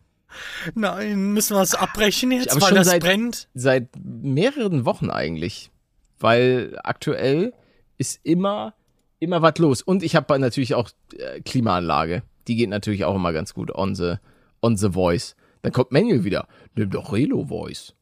Nein, 0.74 1.32
müssen 1.32 1.56
wir 1.56 1.62
es 1.62 1.74
abbrechen 1.74 2.32
jetzt, 2.32 2.50
Aber 2.50 2.60
weil 2.62 2.68
schon 2.68 2.76
das 2.78 2.86
seit- 2.88 3.02
brennt? 3.02 3.48
Seit 3.54 3.88
mehreren 4.02 4.84
Wochen 4.84 5.10
eigentlich. 5.10 5.70
Weil 6.18 6.78
aktuell 6.82 7.54
ist 7.98 8.20
immer, 8.24 8.74
immer 9.20 9.40
was 9.42 9.58
los. 9.58 9.82
Und 9.82 10.02
ich 10.02 10.16
habe 10.16 10.38
natürlich 10.38 10.74
auch 10.74 10.90
äh, 11.16 11.40
Klimaanlage. 11.42 12.22
Die 12.48 12.56
geht 12.56 12.68
natürlich 12.70 13.04
auch 13.04 13.14
immer 13.14 13.32
ganz 13.32 13.54
gut 13.54 13.70
on 13.72 13.94
the, 13.94 14.14
on 14.62 14.76
the 14.76 14.90
voice. 14.90 15.36
Dann 15.62 15.72
kommt 15.72 15.92
Manuel 15.92 16.24
wieder. 16.24 16.48
Nimm 16.74 16.90
doch 16.90 17.12
Relo 17.12 17.44
Voice. 17.46 17.94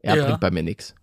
Er 0.00 0.16
Ja. 0.16 0.26
bringt 0.26 0.40
bei 0.40 0.50
mir 0.50 0.62
nix. 0.62 0.94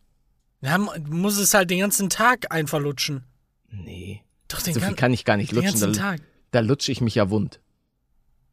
Ja, 0.62 0.78
mu- 0.78 0.92
muss 1.10 1.38
es 1.38 1.54
halt 1.54 1.70
den 1.72 1.80
ganzen 1.80 2.10
Tag 2.10 2.54
einverlutschen. 2.54 3.24
Nee. 3.72 4.22
Doch, 4.48 4.62
den, 4.62 4.74
So 4.74 4.80
viel 4.80 4.96
kann 4.96 5.14
ich 5.14 5.26
gar 5.26 5.38
nicht 5.38 5.52
den 5.52 5.58
lutschen. 5.58 5.80
ganzen 5.80 5.94
Da, 5.94 6.00
Tag. 6.12 6.22
da 6.52 6.60
lutsche 6.60 6.92
ich 6.92 7.02
mich 7.02 7.16
ja 7.16 7.30
wund. 7.30 7.60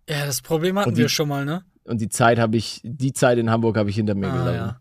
Ja, 0.09 0.25
das 0.27 0.41
Problem 0.43 0.79
hatten 0.79 0.95
die- 0.95 1.03
wir 1.03 1.09
schon 1.09 1.29
mal, 1.29 1.45
ne? 1.45 1.65
Und 1.85 2.01
die 2.01 2.09
Zeit 2.09 2.39
habe 2.39 2.57
ich, 2.57 2.81
die 2.85 3.13
Zeit 3.13 3.39
in 3.39 3.51
Hamburg 3.51 3.77
habe 3.77 3.91
ich 3.91 3.97
hinter 3.97 4.15
mir 4.15 4.29
Ah, 4.29 4.33
gelassen. 4.33 4.55
ja. 4.57 4.81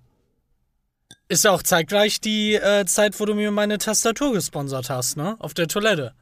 Ist 1.28 1.44
ja 1.44 1.52
auch 1.52 1.64
zeitgleich 1.64 2.22
die 2.22 2.54
äh, 2.54 2.86
Zeit, 2.86 3.20
wo 3.20 3.26
du 3.26 3.34
mir 3.34 3.50
meine 3.52 3.78
Tastatur 3.80 4.34
gesponsert 4.34 4.90
hast, 4.90 5.18
ne? 5.18 5.36
Auf 5.40 5.54
der 5.54 5.68
Toilette. 5.68 6.14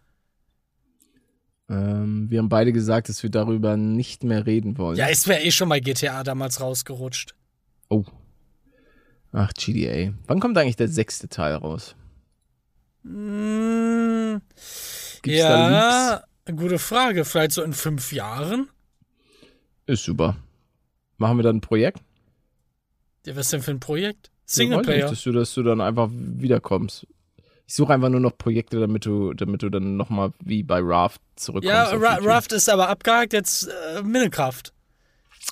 Ähm, 1.70 2.30
wir 2.30 2.39
haben 2.39 2.50
beide 2.50 2.72
gesagt, 2.72 3.10
dass 3.10 3.22
wir 3.24 3.30
darüber 3.30 3.76
nicht 3.76 4.24
mehr 4.24 4.46
reden 4.46 4.78
wollen. 4.78 4.98
Ja, 4.98 5.08
ist 5.08 5.28
mir 5.28 5.42
eh 5.44 5.52
schon 5.52 5.70
bei 5.70 5.80
GTA 5.80 6.24
damals 6.24 6.62
rausgerutscht. 6.62 7.36
Oh. 7.89 8.04
Ach, 9.34 9.52
GDA. 9.54 10.13
Wann 10.28 10.39
kommt 10.39 10.58
eigentlich 10.58 10.76
der 10.76 10.88
sechste 10.88 11.28
Teil 11.28 11.56
raus? 11.56 11.96
Hm, 13.04 14.42
Gibt's 15.22 15.42
da 15.42 15.68
Leaks? 15.68 16.24
ja, 16.48 16.54
gute 16.56 16.80
Frage. 16.80 17.26
Vielleicht 17.26 17.52
so 17.52 17.63
in 17.63 17.74
fünf 17.74 18.13
Jahren? 18.13 18.70
Ist 19.86 20.04
super. 20.04 20.38
Machen 21.18 21.38
wir 21.38 21.44
dann 21.44 21.58
ein 21.58 21.62
Projekt? 21.62 22.02
Ja, 23.26 23.36
was 23.36 23.50
denn 23.50 23.62
für 23.62 23.72
ein 23.72 23.80
Projekt? 23.80 24.32
Ja, 24.45 24.56
weiß 24.56 24.58
nicht, 24.58 24.69
Singleplayer. 24.69 25.10
dass 25.10 25.23
du, 25.23 25.32
dass 25.32 25.53
du 25.53 25.63
dann 25.63 25.82
einfach 25.82 26.10
wiederkommst. 26.12 27.08
Ich 27.65 27.75
suche 27.75 27.93
einfach 27.93 28.10
nur 28.10 28.19
noch 28.19 28.38
Projekte, 28.38 28.79
damit 28.79 29.06
du, 29.06 29.34
damit 29.34 29.63
du 29.63 29.69
dann 29.69 29.95
nochmal 29.95 30.32
wie 30.43 30.63
bei 30.63 30.79
Raft 30.82 31.21
zurückkommst. 31.36 31.73
Ja, 31.93 31.95
Ra. 31.95 32.17
Raft 32.21 32.51
ist 32.51 32.69
aber 32.69 32.89
abgehakt, 32.89 33.34
jetzt 33.34 33.67
äh, 33.95 34.01
Minecraft. 34.03 34.63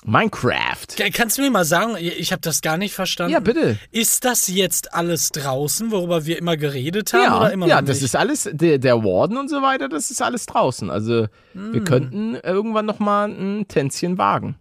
Minecraft. 0.04 0.86
Ka- 0.96 1.10
Kannst 1.12 1.38
du 1.38 1.42
mir 1.42 1.50
mal 1.50 1.64
sagen, 1.64 1.96
ich 1.98 2.32
habe 2.32 2.40
das 2.40 2.60
gar 2.62 2.76
nicht 2.78 2.94
verstanden. 2.94 3.32
Ja, 3.32 3.40
bitte. 3.40 3.78
Ist 3.90 4.24
das 4.24 4.48
jetzt 4.48 4.94
alles 4.94 5.30
draußen, 5.30 5.90
worüber 5.90 6.24
wir 6.26 6.38
immer 6.38 6.56
geredet 6.56 7.12
haben, 7.12 7.22
Ja, 7.24 7.38
oder 7.38 7.52
immer 7.52 7.66
ja 7.66 7.80
noch 7.80 7.86
das 7.88 7.98
nicht? 7.98 8.04
ist 8.06 8.16
alles, 8.16 8.48
der, 8.52 8.78
der 8.78 9.04
Warden 9.04 9.36
und 9.36 9.48
so 9.48 9.60
weiter, 9.62 9.88
das 9.88 10.10
ist 10.10 10.22
alles 10.22 10.46
draußen. 10.46 10.90
Also, 10.90 11.26
Hm. 11.52 11.74
wir 11.74 11.84
könnten 11.84 12.34
irgendwann 12.36 12.86
nochmal 12.86 13.28
ein 13.30 13.66
Tänzchen 13.68 14.16
wagen. 14.18 14.56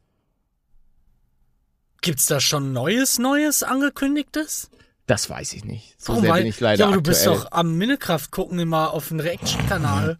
Gibt's 2.01 2.25
da 2.25 2.39
schon 2.39 2.73
Neues, 2.73 3.19
Neues 3.19 3.63
angekündigtes? 3.63 4.69
Das 5.07 5.29
weiß 5.29 5.53
ich 5.53 5.65
nicht. 5.65 5.95
So 6.01 6.13
Warum? 6.13 6.23
sehr 6.23 6.33
bin 6.35 6.45
ich 6.47 6.59
leider 6.59 6.79
ja, 6.81 6.85
aber 6.87 6.95
du 6.95 7.01
bist 7.03 7.27
aktuell. 7.27 7.43
doch 7.45 7.51
am 7.51 7.77
Minecraft 7.77 8.27
gucken 8.31 8.59
immer 8.59 8.91
auf 8.91 9.09
dem 9.09 9.19
Reaction-Kanal. 9.19 10.17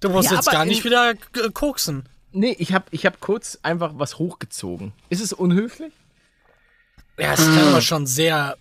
Du 0.00 0.08
musst 0.10 0.30
Ja, 0.30 0.36
jetzt 0.36 0.48
aber 0.48 0.56
gar 0.56 0.62
in- 0.64 0.68
nicht 0.68 0.84
wieder 0.84 1.10
äh, 1.12 1.16
koksen. 1.52 2.04
Nee, 2.32 2.56
ich 2.58 2.72
habe 2.74 2.86
ich 2.90 3.06
hab 3.06 3.20
kurz 3.20 3.58
einfach 3.62 3.92
was 3.94 4.18
hochgezogen. 4.18 4.92
Ist 5.08 5.22
es 5.22 5.32
unhöflich? 5.32 5.92
Ja, 7.18 7.32
es 7.34 7.40
klang 7.44 7.68
aber 7.68 7.80
schon 7.80 8.06
sehr, 8.06 8.56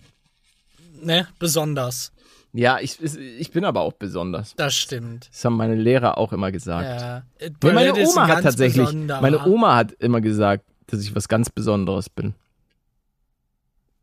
ne, 1.01 1.27
besonders. 1.39 2.11
Ja, 2.53 2.77
ich, 2.79 2.99
es- 3.01 3.15
ich 3.15 3.49
bin 3.49 3.65
aber 3.65 3.81
auch 3.81 3.93
besonders. 3.93 4.53
Das 4.55 4.75
stimmt. 4.75 5.27
Das 5.33 5.43
haben 5.43 5.57
meine 5.57 5.73
Lehrer 5.75 6.19
auch 6.19 6.31
immer 6.33 6.51
gesagt. 6.51 7.01
Ja. 7.01 7.23
Nee, 7.63 7.71
meine 7.73 7.99
ist 7.99 8.09
Oma 8.11 8.21
hat 8.27 8.29
ganz 8.35 8.43
tatsächlich, 8.43 8.85
besonderer. 8.85 9.21
meine 9.21 9.43
Oma 9.47 9.75
hat 9.75 9.93
immer 9.93 10.21
gesagt, 10.21 10.63
dass 10.87 11.01
ich 11.01 11.15
was 11.15 11.27
ganz 11.27 11.49
Besonderes 11.49 12.09
bin. 12.09 12.33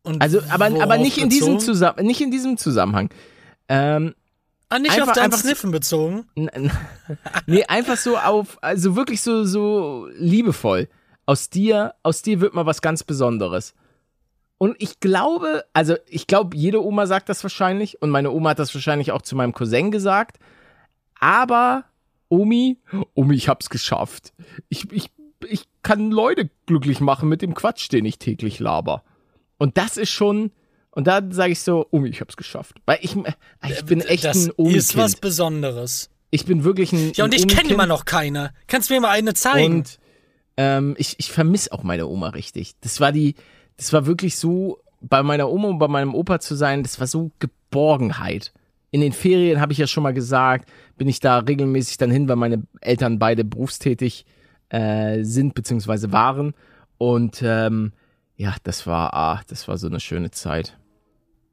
Und 0.02 0.22
Also, 0.22 0.40
aber, 0.50 0.66
aber 0.82 0.98
nicht 0.98 1.18
in 1.18 1.28
diesem 1.28 1.56
nicht 2.02 2.20
in 2.20 2.30
diesem 2.30 2.56
Zusammenhang. 2.56 3.10
Ähm, 3.68 4.14
Ah, 4.72 4.78
nicht 4.78 4.92
einfach- 4.92 5.08
auf 5.08 5.12
dein 5.14 5.24
einfach 5.24 5.38
so- 5.38 5.48
Sniffen 5.48 5.72
bezogen. 5.72 6.26
nee, 7.46 7.64
einfach 7.64 7.96
so 7.96 8.16
auf, 8.16 8.56
also 8.62 8.94
wirklich 8.94 9.20
so, 9.20 9.44
so 9.44 10.08
liebevoll. 10.16 10.88
Aus 11.26 11.50
dir, 11.50 11.94
aus 12.04 12.22
dir 12.22 12.40
wird 12.40 12.54
mal 12.54 12.66
was 12.66 12.80
ganz 12.80 13.02
Besonderes. 13.02 13.74
Und 14.58 14.76
ich 14.78 15.00
glaube, 15.00 15.64
also 15.72 15.96
ich 16.06 16.26
glaube, 16.28 16.56
jede 16.56 16.84
Oma 16.84 17.06
sagt 17.06 17.28
das 17.28 17.42
wahrscheinlich 17.42 18.00
und 18.00 18.10
meine 18.10 18.30
Oma 18.30 18.50
hat 18.50 18.58
das 18.60 18.72
wahrscheinlich 18.74 19.10
auch 19.10 19.22
zu 19.22 19.34
meinem 19.34 19.52
Cousin 19.52 19.90
gesagt. 19.90 20.38
Aber 21.18 21.84
Omi, 22.28 22.78
Omi, 23.14 23.34
ich 23.34 23.48
hab's 23.48 23.70
geschafft. 23.70 24.32
Ich, 24.68 24.90
ich, 24.92 25.06
ich 25.06 25.10
kann 25.82 26.10
Leute 26.10 26.50
glücklich 26.66 27.00
machen 27.00 27.28
mit 27.28 27.42
dem 27.42 27.54
Quatsch, 27.54 27.90
den 27.90 28.04
ich 28.04 28.18
täglich 28.18 28.58
laber. 28.58 29.02
Und 29.58 29.76
das 29.76 29.96
ist 29.96 30.10
schon, 30.10 30.52
und 30.90 31.06
da 31.06 31.22
sage 31.30 31.52
ich 31.52 31.60
so, 31.60 31.86
Omi, 31.90 32.08
ich 32.08 32.20
hab's 32.20 32.36
geschafft. 32.36 32.76
Weil 32.86 32.98
ich, 33.02 33.16
ich 33.68 33.84
bin 33.84 34.00
echt 34.00 34.24
das 34.24 34.46
ein 34.46 34.52
omi 34.56 34.74
ist 34.74 34.96
was 34.96 35.16
Besonderes. 35.16 36.10
Ich 36.30 36.44
bin 36.44 36.64
wirklich 36.64 36.92
ein. 36.92 37.12
Ja, 37.14 37.24
und 37.24 37.34
ein 37.34 37.40
ich 37.40 37.48
kenne 37.48 37.70
immer 37.70 37.86
noch 37.86 38.04
keine. 38.04 38.52
Kannst 38.66 38.90
du 38.90 38.94
mir 38.94 39.00
mal 39.00 39.10
eine 39.10 39.34
zeigen? 39.34 39.76
Und 39.76 39.98
ähm, 40.56 40.94
ich, 40.98 41.16
ich 41.18 41.30
vermisse 41.32 41.72
auch 41.72 41.82
meine 41.82 42.06
Oma 42.06 42.28
richtig. 42.30 42.74
Das 42.80 43.00
war 43.00 43.12
die, 43.12 43.34
das 43.76 43.92
war 43.92 44.06
wirklich 44.06 44.36
so, 44.36 44.78
bei 45.00 45.22
meiner 45.22 45.50
Oma 45.50 45.68
und 45.68 45.78
bei 45.78 45.88
meinem 45.88 46.14
Opa 46.14 46.40
zu 46.40 46.54
sein, 46.54 46.82
das 46.82 47.00
war 47.00 47.06
so 47.06 47.30
Geborgenheit. 47.38 48.52
In 48.90 49.00
den 49.00 49.12
Ferien 49.12 49.60
habe 49.60 49.72
ich 49.72 49.78
ja 49.78 49.86
schon 49.86 50.02
mal 50.02 50.12
gesagt, 50.12 50.70
bin 50.98 51.08
ich 51.08 51.20
da 51.20 51.38
regelmäßig 51.38 51.96
dann 51.96 52.10
hin, 52.10 52.28
weil 52.28 52.36
meine 52.36 52.62
Eltern 52.80 53.18
beide 53.18 53.44
berufstätig 53.44 54.26
äh, 54.70 55.22
sind 55.22 55.54
beziehungsweise 55.54 56.12
waren. 56.12 56.54
Und 56.98 57.42
ähm, 57.42 57.92
ja, 58.36 58.54
das 58.62 58.86
war, 58.86 59.14
ah, 59.14 59.40
das 59.48 59.68
war 59.68 59.78
so 59.78 59.86
eine 59.86 60.00
schöne 60.00 60.30
Zeit. 60.30 60.78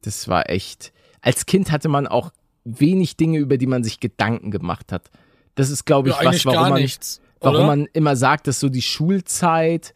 Das 0.02 0.28
war 0.28 0.48
echt. 0.48 0.92
Als 1.20 1.46
Kind 1.46 1.70
hatte 1.70 1.88
man 1.88 2.06
auch 2.06 2.32
wenig 2.64 3.16
Dinge, 3.16 3.38
über 3.38 3.58
die 3.58 3.66
man 3.66 3.84
sich 3.84 4.00
Gedanken 4.00 4.50
gemacht 4.50 4.92
hat. 4.92 5.10
Das 5.54 5.70
ist, 5.70 5.84
glaube 5.84 6.10
ich, 6.10 6.16
ja, 6.16 6.24
was, 6.24 6.44
warum 6.46 6.68
man, 6.70 6.82
nichts. 6.82 7.20
warum 7.40 7.66
man 7.66 7.86
immer 7.92 8.16
sagt, 8.16 8.46
dass 8.46 8.60
so 8.60 8.68
die 8.68 8.82
Schulzeit 8.82 9.94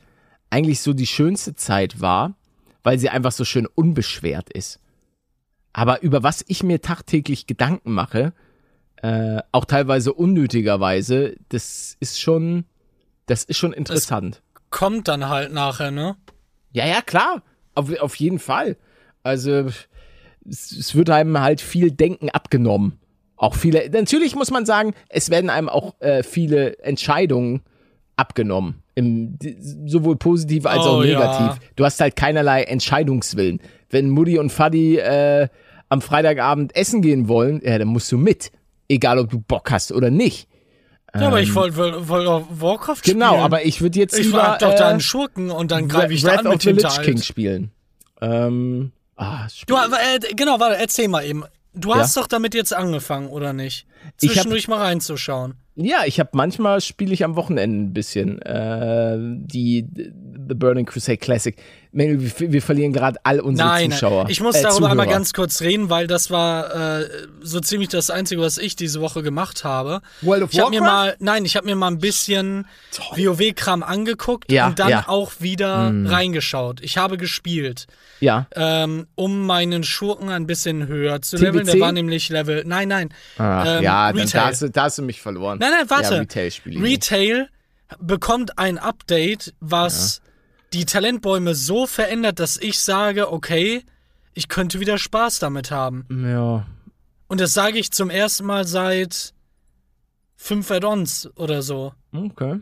eigentlich 0.51 0.81
so 0.81 0.93
die 0.93 1.07
schönste 1.07 1.55
Zeit 1.55 2.01
war, 2.01 2.35
weil 2.83 2.99
sie 2.99 3.09
einfach 3.09 3.33
so 3.33 3.45
schön 3.45 3.67
unbeschwert 3.67 4.51
ist. 4.51 4.81
Aber 5.73 6.03
über 6.03 6.23
was 6.23 6.45
ich 6.47 6.63
mir 6.63 6.81
tagtäglich 6.81 7.47
Gedanken 7.47 7.93
mache, 7.93 8.35
äh, 8.97 9.41
auch 9.51 9.65
teilweise 9.65 10.13
unnötigerweise, 10.13 11.37
das 11.49 11.97
ist 12.01 12.21
schon, 12.21 12.65
das 13.27 13.45
ist 13.45 13.57
schon 13.57 13.73
interessant. 13.73 14.43
Kommt 14.71 15.09
dann 15.09 15.29
halt 15.29 15.53
nachher, 15.53 15.91
ne? 15.91 16.17
ja, 16.73 16.87
ja, 16.87 17.03
klar. 17.03 17.43
auf, 17.75 17.97
auf 18.01 18.15
jeden 18.17 18.39
Fall. 18.39 18.77
Also 19.23 19.67
es, 20.49 20.73
es 20.73 20.95
wird 20.95 21.11
einem 21.11 21.39
halt 21.41 21.61
viel 21.61 21.91
Denken 21.91 22.31
abgenommen. 22.31 22.99
Auch 23.37 23.55
viele, 23.55 23.89
natürlich 23.91 24.35
muss 24.35 24.51
man 24.51 24.65
sagen, 24.67 24.95
es 25.09 25.29
werden 25.31 25.51
einem 25.51 25.69
auch 25.69 25.95
äh, 26.01 26.23
viele 26.23 26.79
Entscheidungen 26.79 27.63
abgenommen. 28.17 28.83
Im, 28.95 29.39
sowohl 29.87 30.17
positiv 30.17 30.67
als 30.67 30.85
auch 30.85 30.99
Oh, 30.99 31.03
negativ. 31.03 31.47
ja. 31.47 31.59
Du 31.77 31.85
hast 31.85 32.01
halt 32.01 32.15
keinerlei 32.15 32.63
Entscheidungswillen. 32.65 33.61
Wenn 33.91 34.11
Mutti 34.11 34.39
und 34.39 34.51
Fadi 34.51 34.99
äh, 34.99 35.49
am 35.89 36.01
Freitagabend 36.03 36.77
essen 36.77 37.03
gehen 37.03 37.27
wollen, 37.29 37.61
ja, 37.65 37.79
dann 37.79 37.89
musst 37.89 38.11
du 38.13 38.19
mit. 38.19 38.53
Egal, 38.89 39.19
ob 39.19 39.31
du 39.31 39.41
Bock 39.41 39.71
hast 39.71 39.93
oder 39.93 40.11
nicht. 40.11 40.49
Ja, 41.15 41.27
aber 41.27 41.41
ich 41.41 41.55
wollte 41.55 41.77
wollt, 41.77 42.09
wollt 42.09 42.27
auch 42.27 42.47
Warcraft 42.49 42.97
spielen. 42.97 43.19
Genau, 43.19 43.37
aber 43.39 43.65
ich 43.67 43.83
würde 43.83 43.99
jetzt 43.99 44.19
ich 44.19 44.27
lieber 44.27 44.39
war 44.39 44.59
doch 44.59 44.75
da 44.75 44.89
äh, 44.89 44.91
einen 44.93 45.01
Schurken 45.01 45.51
und 45.51 45.71
dann 45.71 45.89
greife 45.89 46.13
ich 46.15 46.23
da 46.23 46.29
Wrath 46.33 46.39
an 46.41 46.47
of 46.47 46.53
mit 46.53 46.63
the 46.63 46.71
Lich. 46.71 47.03
King 47.03 47.19
spielen. 47.19 47.71
Ähm, 48.23 48.93
ah, 49.17 49.49
Spiel. 49.49 49.65
Du, 49.67 49.75
äh, 49.77 50.35
genau, 50.35 50.59
warte, 50.61 50.77
erzähl 50.77 51.09
mal 51.09 51.25
eben. 51.25 51.45
Du 51.75 51.91
Ja. 51.91 51.97
hast 51.97 52.17
doch 52.17 52.27
damit 52.27 52.55
jetzt 52.55 52.75
angefangen, 52.75 53.29
oder 53.29 53.53
nicht? 53.53 53.87
Ich 54.21 54.29
hab- 54.31 54.35
Zwischendurch 54.37 54.69
mal 54.69 54.79
reinzuschauen. 54.79 55.55
Ja, 55.75 56.05
ich 56.05 56.21
habe 56.21 56.31
manchmal 56.35 56.81
spiele 56.83 57.15
ich 57.15 57.25
am 57.25 57.35
Wochenende 57.37 57.79
ein 57.79 57.93
bisschen 57.95 58.41
äh, 58.43 59.17
die 59.19 59.87
The 59.95 60.55
Burning 60.55 60.85
Crusade 60.87 61.17
Classic. 61.19 61.57
Mengel, 61.95 62.21
wir, 62.41 62.53
wir 62.53 62.63
verlieren 62.63 62.93
gerade 62.95 63.19
all 63.23 63.39
unsere 63.41 63.69
Nein, 63.69 63.93
Zuschauer. 63.93 64.23
nein, 64.25 64.33
ich 64.33 64.41
muss 64.41 64.57
äh, 64.57 64.63
darüber 64.63 64.89
einmal 64.91 65.05
Zuhörer. 65.07 65.19
ganz 65.19 65.33
kurz 65.35 65.61
reden, 65.61 65.91
weil 65.91 66.07
das 66.07 66.31
war 66.31 67.01
äh, 67.01 67.09
so 67.43 67.61
ziemlich 67.61 67.91
das 67.91 68.09
Einzige, 68.09 68.41
was 68.41 68.57
ich 68.57 68.77
diese 68.77 69.01
Woche 69.03 69.23
gemacht 69.23 69.63
habe. 69.65 70.01
World 70.23 70.45
of 70.45 70.53
ich 70.53 70.61
habe 70.61 70.71
mir 70.71 70.81
Warcraft? 70.81 70.95
mal, 70.95 71.17
nein, 71.19 71.45
ich 71.45 71.55
habe 71.55 71.67
mir 71.67 71.77
mal 71.77 71.89
ein 71.89 71.99
bisschen 71.99 72.67
WoW-Kram 73.15 73.83
angeguckt 73.83 74.51
Ja, 74.51 74.69
und 74.69 74.79
dann 74.79 74.89
ja. 74.89 75.05
auch 75.09 75.33
wieder 75.41 75.93
reingeschaut. 76.07 76.81
Ich 76.81 76.97
habe 76.97 77.19
gespielt, 77.19 77.87
Ja. 78.21 78.47
ähm, 78.55 79.07
um 79.15 79.45
meinen 79.47 79.85
Schurken 79.85 80.31
ein 80.31 80.47
bisschen 80.47 80.87
höher 80.87 81.21
zu 81.21 81.37
TBC? 81.37 81.45
leveln. 81.45 81.67
Der 81.67 81.81
war 81.81 81.93
nämlich 81.93 82.29
Level, 82.31 82.63
nein, 82.67 82.89
nein, 82.89 83.09
Ach, 83.37 83.67
ähm, 83.67 83.83
ja, 83.83 84.13
dann, 84.13 84.29
da, 84.31 84.47
hast 84.47 84.63
du, 84.63 84.71
da 84.71 84.85
hast 84.85 84.97
du 84.99 85.03
mich 85.03 85.21
verloren. 85.21 85.59
Nein, 85.61 85.73
nein, 85.79 85.91
warte. 85.91 86.15
Ja, 86.15 86.21
Retail. 86.21 86.51
Retail 86.83 87.49
bekommt 88.01 88.59
ein 88.59 88.79
Update, 88.79 89.53
was 89.61 90.23
die 90.73 90.85
Talentbäume 90.87 91.55
so 91.55 91.87
verändert, 91.87 92.39
dass 92.41 92.57
ich 92.57 92.79
sage, 92.79 93.33
okay, 93.33 93.85
ich 94.35 94.49
könnte 94.49 94.81
wieder 94.81 94.99
Spaß 94.99 95.39
damit 95.39 95.71
haben. 95.71 96.07
Ja. 96.27 96.67
Und 97.29 97.41
das 97.41 97.55
sage 97.55 97.79
ich 97.79 97.91
zum 97.93 98.11
ersten 98.11 98.45
Mal 98.47 98.67
seit 98.67 99.35
fünf 100.37 100.71
Add-ons 100.71 101.31
oder 101.37 101.63
so. 101.63 101.93
Okay. 102.13 102.61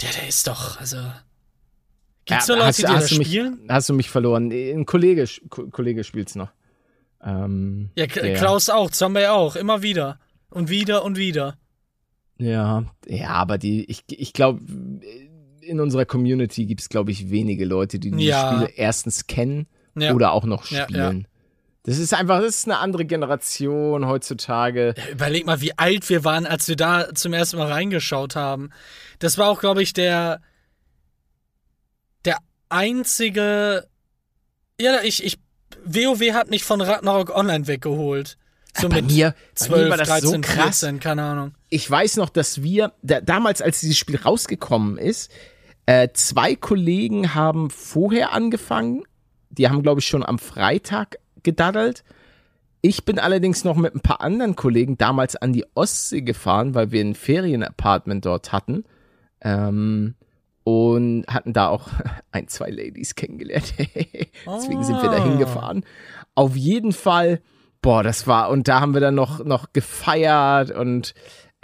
Der, 0.00 0.10
der 0.12 0.28
ist 0.28 0.46
doch, 0.46 0.78
also. 0.80 0.98
Gibt's 2.26 2.48
Ja, 2.48 2.56
nur 2.56 2.64
Leute, 2.64 2.68
hast, 2.68 2.78
die 2.78 2.82
das 2.82 3.18
mich, 3.18 3.28
spielen? 3.28 3.66
hast 3.68 3.88
du 3.88 3.94
mich 3.94 4.10
verloren. 4.10 4.50
Ein 4.50 4.84
Kollege, 4.84 5.26
Ko- 5.48 5.68
Kollege 5.68 6.02
spielt's 6.04 6.34
noch. 6.34 6.50
Ähm, 7.22 7.90
Ja, 7.96 8.06
der- 8.06 8.34
Klaus 8.34 8.68
auch, 8.68 8.90
Zombie 8.90 9.26
auch, 9.26 9.56
immer 9.56 9.82
wieder. 9.82 10.18
Und 10.50 10.68
wieder 10.68 11.04
und 11.04 11.16
wieder. 11.16 11.56
Ja, 12.38 12.84
ja, 13.06 13.28
aber 13.30 13.58
die, 13.58 13.84
ich, 13.90 14.04
ich 14.08 14.32
glaube, 14.32 14.60
in 15.66 15.80
unserer 15.80 16.04
Community 16.04 16.66
gibt 16.66 16.80
es, 16.80 16.88
glaube 16.88 17.10
ich, 17.10 17.30
wenige 17.30 17.64
Leute, 17.64 17.98
die 17.98 18.10
die 18.10 18.26
Ja. 18.26 18.52
Spiele 18.52 18.70
erstens 18.76 19.26
kennen 19.26 19.66
Ja. 19.96 20.14
oder 20.14 20.32
auch 20.32 20.44
noch 20.44 20.70
Ja, 20.70 20.84
spielen. 20.84 21.26
Das 21.84 21.98
ist 21.98 22.12
einfach, 22.14 22.40
das 22.40 22.56
ist 22.56 22.64
eine 22.66 22.78
andere 22.78 23.04
Generation 23.04 24.06
heutzutage. 24.06 24.94
Ja, 24.96 25.08
Überleg 25.12 25.46
mal, 25.46 25.60
wie 25.60 25.76
alt 25.78 26.08
wir 26.08 26.24
waren, 26.24 26.44
als 26.46 26.66
wir 26.66 26.74
da 26.76 27.14
zum 27.14 27.32
ersten 27.32 27.58
Mal 27.58 27.70
reingeschaut 27.70 28.34
haben. 28.34 28.70
Das 29.20 29.38
war 29.38 29.48
auch, 29.48 29.60
glaube 29.60 29.82
ich, 29.82 29.92
der 29.92 30.40
der 32.24 32.38
einzige. 32.68 33.86
Ja, 34.80 35.00
ich, 35.02 35.24
ich. 35.24 35.38
WoW 35.84 36.32
hat 36.32 36.50
mich 36.50 36.64
von 36.64 36.80
Ragnarok 36.80 37.30
Online 37.34 37.66
weggeholt. 37.68 38.36
So 38.76 38.88
bei 38.88 39.00
mir, 39.02 39.30
bei 39.30 39.36
12, 39.54 39.84
mir 39.84 39.90
war 39.90 39.96
das 39.96 40.08
13, 40.08 40.28
so 40.28 40.40
krass. 40.40 40.80
14, 40.80 41.00
keine 41.00 41.22
Ahnung. 41.22 41.54
Ich 41.70 41.88
weiß 41.88 42.16
noch, 42.16 42.28
dass 42.28 42.62
wir, 42.62 42.92
da, 43.02 43.20
damals, 43.20 43.62
als 43.62 43.80
dieses 43.80 43.96
Spiel 43.96 44.16
rausgekommen 44.16 44.98
ist, 44.98 45.30
äh, 45.86 46.08
zwei 46.12 46.54
Kollegen 46.56 47.34
haben 47.34 47.70
vorher 47.70 48.32
angefangen. 48.32 49.04
Die 49.50 49.68
haben, 49.68 49.82
glaube 49.82 50.00
ich, 50.00 50.06
schon 50.06 50.24
am 50.24 50.38
Freitag 50.38 51.18
gedaddelt. 51.42 52.04
Ich 52.82 53.04
bin 53.04 53.18
allerdings 53.18 53.64
noch 53.64 53.76
mit 53.76 53.94
ein 53.94 54.00
paar 54.00 54.20
anderen 54.20 54.54
Kollegen 54.56 54.98
damals 54.98 55.34
an 55.36 55.52
die 55.52 55.64
Ostsee 55.74 56.22
gefahren, 56.22 56.74
weil 56.74 56.92
wir 56.92 57.00
ein 57.02 57.14
Ferienapartment 57.14 58.24
dort 58.26 58.52
hatten. 58.52 58.84
Ähm, 59.40 60.14
und 60.64 61.24
hatten 61.28 61.52
da 61.52 61.68
auch 61.68 61.88
ein, 62.32 62.48
zwei 62.48 62.70
Ladies 62.70 63.14
kennengelernt. 63.14 63.72
Deswegen 63.78 64.82
sind 64.84 65.00
wir 65.02 65.10
da 65.10 65.18
Ah. 65.18 65.24
hingefahren. 65.24 65.84
Auf 66.34 66.56
jeden 66.56 66.92
Fall, 66.92 67.40
boah, 67.82 68.02
das 68.02 68.26
war, 68.26 68.50
und 68.50 68.66
da 68.68 68.80
haben 68.80 68.92
wir 68.94 69.00
dann 69.00 69.14
noch, 69.14 69.44
noch 69.44 69.72
gefeiert 69.72 70.70
und 70.72 71.14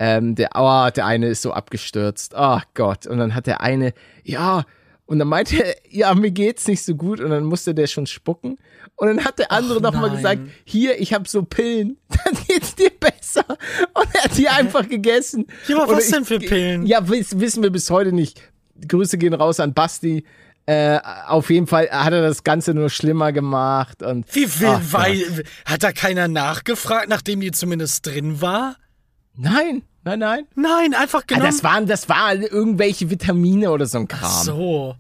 ähm, 0.05 0.35
der, 0.35 0.51
oh, 0.57 0.89
der 0.91 1.07
eine 1.07 1.29
ist 1.29 1.43
so 1.43 1.53
abgestürzt. 1.53 2.35
Oh 2.37 2.59
Gott. 2.75 3.07
Und 3.07 3.19
dann 3.19 3.37
hat 3.37 3.47
der 3.47 3.61
eine, 3.61 3.95
ja, 4.25 4.65
und 5.07 5.21
dann 5.21 5.29
meinte 5.29 5.63
er, 5.63 5.77
ja, 5.89 6.13
mir 6.15 6.33
geht's 6.33 6.67
nicht 6.67 6.83
so 6.85 6.97
gut. 6.97 7.21
Und 7.21 7.31
dann 7.31 7.45
musste 7.45 7.73
der 7.73 7.87
schon 7.87 8.07
spucken. 8.07 8.57
Und 8.97 9.07
dann 9.09 9.25
hat 9.25 9.39
der 9.39 9.53
andere 9.53 9.77
Ach, 9.79 9.83
noch 9.83 9.93
mal 9.95 10.09
nein. 10.09 10.17
gesagt, 10.17 10.41
hier, 10.65 11.01
ich 11.01 11.15
habe 11.15 11.29
so 11.29 11.45
Pillen, 11.45 11.99
dann 12.09 12.35
geht's 12.49 12.75
dir 12.75 12.91
besser. 12.99 13.45
Und 13.95 14.09
er 14.15 14.25
hat 14.25 14.37
die 14.37 14.49
einfach 14.49 14.89
gegessen. 14.89 15.47
Ja, 15.69 15.83
aber 15.83 15.97
was 15.97 16.07
ich- 16.07 16.13
denn 16.15 16.25
für 16.25 16.41
Pillen? 16.41 16.85
Ja, 16.87 17.09
wiss, 17.09 17.39
wissen 17.39 17.63
wir 17.63 17.71
bis 17.71 17.89
heute 17.91 18.11
nicht. 18.13 18.43
Grüße 18.89 19.19
gehen 19.19 19.35
raus 19.35 19.61
an 19.61 19.73
Basti. 19.73 20.25
Äh, 20.67 20.99
auf 21.29 21.51
jeden 21.51 21.67
Fall 21.69 21.89
hat 21.91 22.13
er 22.13 22.23
das 22.23 22.43
Ganze 22.43 22.75
nur 22.75 22.91
schlimmer 22.91 23.31
gemacht. 23.33 24.03
Und 24.03 24.27
Wie 24.35 24.47
Ach, 24.67 24.81
weil, 24.91 25.45
hat 25.65 25.83
da 25.85 25.93
keiner 25.93 26.27
nachgefragt, 26.27 27.09
nachdem 27.09 27.41
die 27.41 27.53
zumindest 27.53 28.05
drin 28.07 28.41
war? 28.41 28.77
nein, 29.35 29.83
nein, 30.05 30.19
nein. 30.19 30.47
Nein, 30.55 30.95
einfach 30.95 31.21
Ah, 31.23 31.25
genommen. 31.27 31.47
das 31.47 31.63
waren, 31.65 31.87
das 31.87 32.09
waren 32.09 32.43
irgendwelche 32.43 33.11
Vitamine 33.11 33.71
oder 33.71 33.87
so 33.87 33.99
ein 33.99 34.09
Kram. 34.09 34.21
Ach 34.25 34.43
so. 34.45 34.97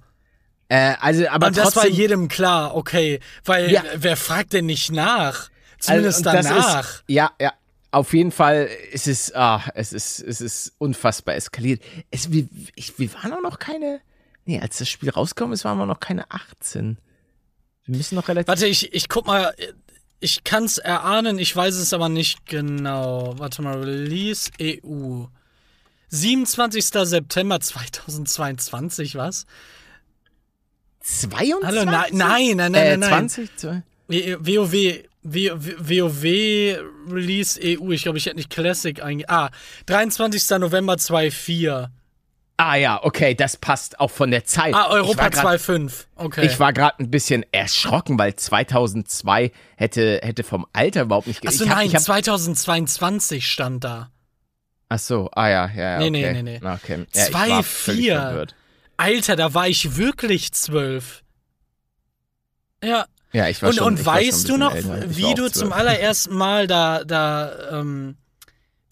Äh, 0.68 0.94
also, 1.00 1.28
aber 1.28 1.48
Und 1.48 1.56
das 1.56 1.76
war 1.76 1.86
jedem 1.86 2.28
klar, 2.28 2.74
okay. 2.74 3.20
Weil 3.44 3.70
Ja. 3.70 3.82
wer 3.96 4.16
fragt 4.16 4.52
denn 4.54 4.66
nicht 4.66 4.90
nach? 4.90 5.48
also, 5.48 5.50
Zumindest 5.80 6.26
das 6.26 6.46
danach. 6.46 6.94
Ist, 6.94 7.04
ja, 7.08 7.30
ja. 7.40 7.52
Auf 7.90 8.14
jeden 8.14 8.30
Fall, 8.32 8.70
es 8.90 9.06
ist, 9.06 9.36
ah, 9.36 9.62
es 9.74 9.92
ist, 9.92 10.18
es 10.20 10.40
ist 10.40 10.72
unfassbar 10.78 11.34
eskaliert. 11.34 11.82
Es, 12.10 12.32
wir, 12.32 12.48
ich, 12.74 12.98
wir 12.98 13.12
waren 13.12 13.34
auch 13.34 13.42
noch 13.42 13.58
keine, 13.58 14.00
nee, 14.46 14.58
als 14.58 14.78
das 14.78 14.88
Spiel 14.88 15.10
rausgekommen 15.10 15.52
ist, 15.52 15.66
waren 15.66 15.76
wir 15.76 15.84
noch 15.84 16.00
keine 16.00 16.24
18. 16.30 16.96
Wir 17.84 17.96
müssen 17.96 18.14
noch 18.14 18.28
relativ 18.28 18.48
Warte, 18.48 18.66
ich, 18.66 18.94
ich 18.94 19.10
guck 19.10 19.26
mal. 19.26 19.52
Ich 20.24 20.44
kann's 20.44 20.78
erahnen, 20.78 21.36
ich 21.40 21.54
weiß 21.54 21.74
es 21.74 21.92
aber 21.92 22.08
nicht 22.08 22.46
genau. 22.46 23.34
Warte 23.38 23.60
mal, 23.60 23.82
Release 23.82 24.52
EU. 24.60 25.24
27. 26.10 26.84
September 26.84 27.58
2022, 27.58 29.16
was? 29.16 29.46
22? 31.00 31.66
Hallo, 31.66 31.84
nein, 31.84 32.04
nein, 32.12 32.56
nein, 32.56 32.56
nein, 32.56 32.74
äh, 32.74 32.96
nein, 32.96 33.00
nein. 33.00 33.28
20? 33.28 33.56
Zwei- 33.56 33.82
WoW, 34.08 35.02
WoW 35.24 36.24
Release 37.10 37.58
EU. 37.60 37.90
Ich 37.90 38.02
glaube, 38.04 38.18
ich 38.18 38.26
hätte 38.26 38.36
nicht 38.36 38.50
Classic 38.50 39.02
einge... 39.02 39.28
Ah, 39.28 39.50
23. 39.86 40.50
November 40.60 40.94
2.4. 40.94 41.88
Ah 42.58 42.76
ja, 42.76 43.02
okay, 43.02 43.34
das 43.34 43.56
passt 43.56 43.98
auch 43.98 44.10
von 44.10 44.30
der 44.30 44.44
Zeit. 44.44 44.74
Ah, 44.74 44.88
Europa 44.90 45.10
ich 45.10 45.18
war 45.18 45.30
grad- 45.30 45.60
2.5. 45.60 46.06
Okay. 46.16 46.46
Ich 46.46 46.60
war 46.60 46.72
gerade 46.72 46.98
ein 47.00 47.10
bisschen 47.10 47.44
erschrocken, 47.50 48.18
weil 48.18 48.36
2002 48.36 49.50
hätte, 49.76 50.20
hätte 50.22 50.42
vom 50.44 50.66
Alter 50.72 51.02
überhaupt 51.02 51.26
nicht 51.26 51.46
Achso, 51.46 51.64
nein, 51.64 51.92
hab, 51.92 52.00
2022 52.00 53.48
stand 53.48 53.82
da. 53.84 54.10
Ach 54.88 54.98
so, 54.98 55.30
ah 55.32 55.48
ja, 55.48 55.70
ja, 55.74 55.82
ja. 55.92 55.98
Nee, 55.98 56.08
okay. 56.08 56.32
nee, 56.34 56.42
nee, 56.42 56.60
nee. 56.62 56.68
Okay. 56.74 56.98
Ja, 57.14 57.22
ich 57.24 57.30
Zwei, 57.30 57.48
war 57.50 57.62
völlig 57.62 58.00
vier. 58.02 58.20
verwirrt. 58.20 58.54
Alter, 58.98 59.36
da 59.36 59.54
war 59.54 59.66
ich 59.68 59.96
wirklich 59.96 60.52
zwölf. 60.52 61.24
Ja, 62.84 63.06
Ja, 63.32 63.48
ich 63.48 63.62
war 63.62 63.70
und, 63.70 63.76
schon, 63.76 63.86
und 63.86 64.04
weißt 64.06 64.48
du 64.48 64.56
noch, 64.58 64.74
wie 64.74 65.34
du 65.34 65.48
zwölf. 65.48 65.52
zum 65.54 65.72
allerersten 65.72 66.34
Mal 66.36 66.66
da, 66.66 67.02
da, 67.04 67.80
ähm, 67.80 68.16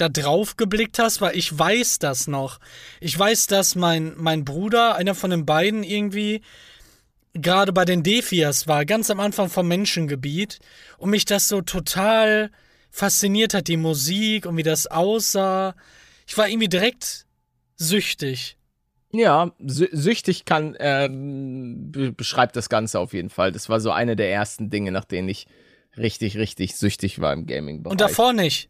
da 0.01 0.09
drauf 0.09 0.57
geblickt 0.57 0.99
hast? 0.99 1.21
Weil 1.21 1.37
ich 1.37 1.57
weiß 1.57 1.99
das 1.99 2.27
noch. 2.27 2.61
Ich 3.01 3.19
weiß, 3.19 3.47
dass 3.47 3.75
mein, 3.75 4.15
mein 4.17 4.45
Bruder, 4.45 4.97
einer 4.97 5.15
von 5.15 5.31
den 5.31 5.47
beiden 5.47 5.83
irgendwie, 5.83 6.43
gerade 7.35 7.73
bei 7.73 7.85
den 7.85 8.03
Defias 8.03 8.67
war, 8.67 8.85
ganz 8.85 9.11
am 9.11 9.21
Anfang 9.21 9.49
vom 9.49 9.69
Menschengebiet, 9.69 10.59
und 10.99 11.11
mich 11.11 11.25
das 11.25 11.49
so 11.49 11.61
total 11.61 12.51
fasziniert 12.91 13.55
hat, 13.55 13.69
die 13.69 13.77
Musik 13.77 14.47
und 14.47 14.57
wie 14.57 14.63
das 14.63 14.87
aussah. 14.87 15.75
Ich 16.27 16.37
war 16.37 16.49
irgendwie 16.49 16.69
direkt 16.69 17.27
süchtig. 17.77 18.57
Ja, 19.13 19.53
sü 19.59 19.89
süchtig 19.91 20.45
kann, 20.45 20.73
be 20.79 22.13
beschreibt 22.13 22.55
das 22.57 22.69
Ganze 22.69 23.01
auf 23.01 23.13
jeden 23.13 23.31
Fall. 23.31 23.53
Das 23.53 23.69
war 23.69 23.81
so 23.81 23.91
eine 23.91 24.15
der 24.15 24.31
ersten 24.31 24.71
Dinge, 24.71 24.93
nach 24.93 25.05
denen 25.05 25.29
ich 25.29 25.47
richtig, 25.97 26.37
richtig 26.37 26.77
süchtig 26.77 27.21
war 27.21 27.33
im 27.33 27.47
Gaming-Bereich. 27.47 27.91
Und 27.91 28.01
davor 28.01 28.33
nicht. 28.33 28.70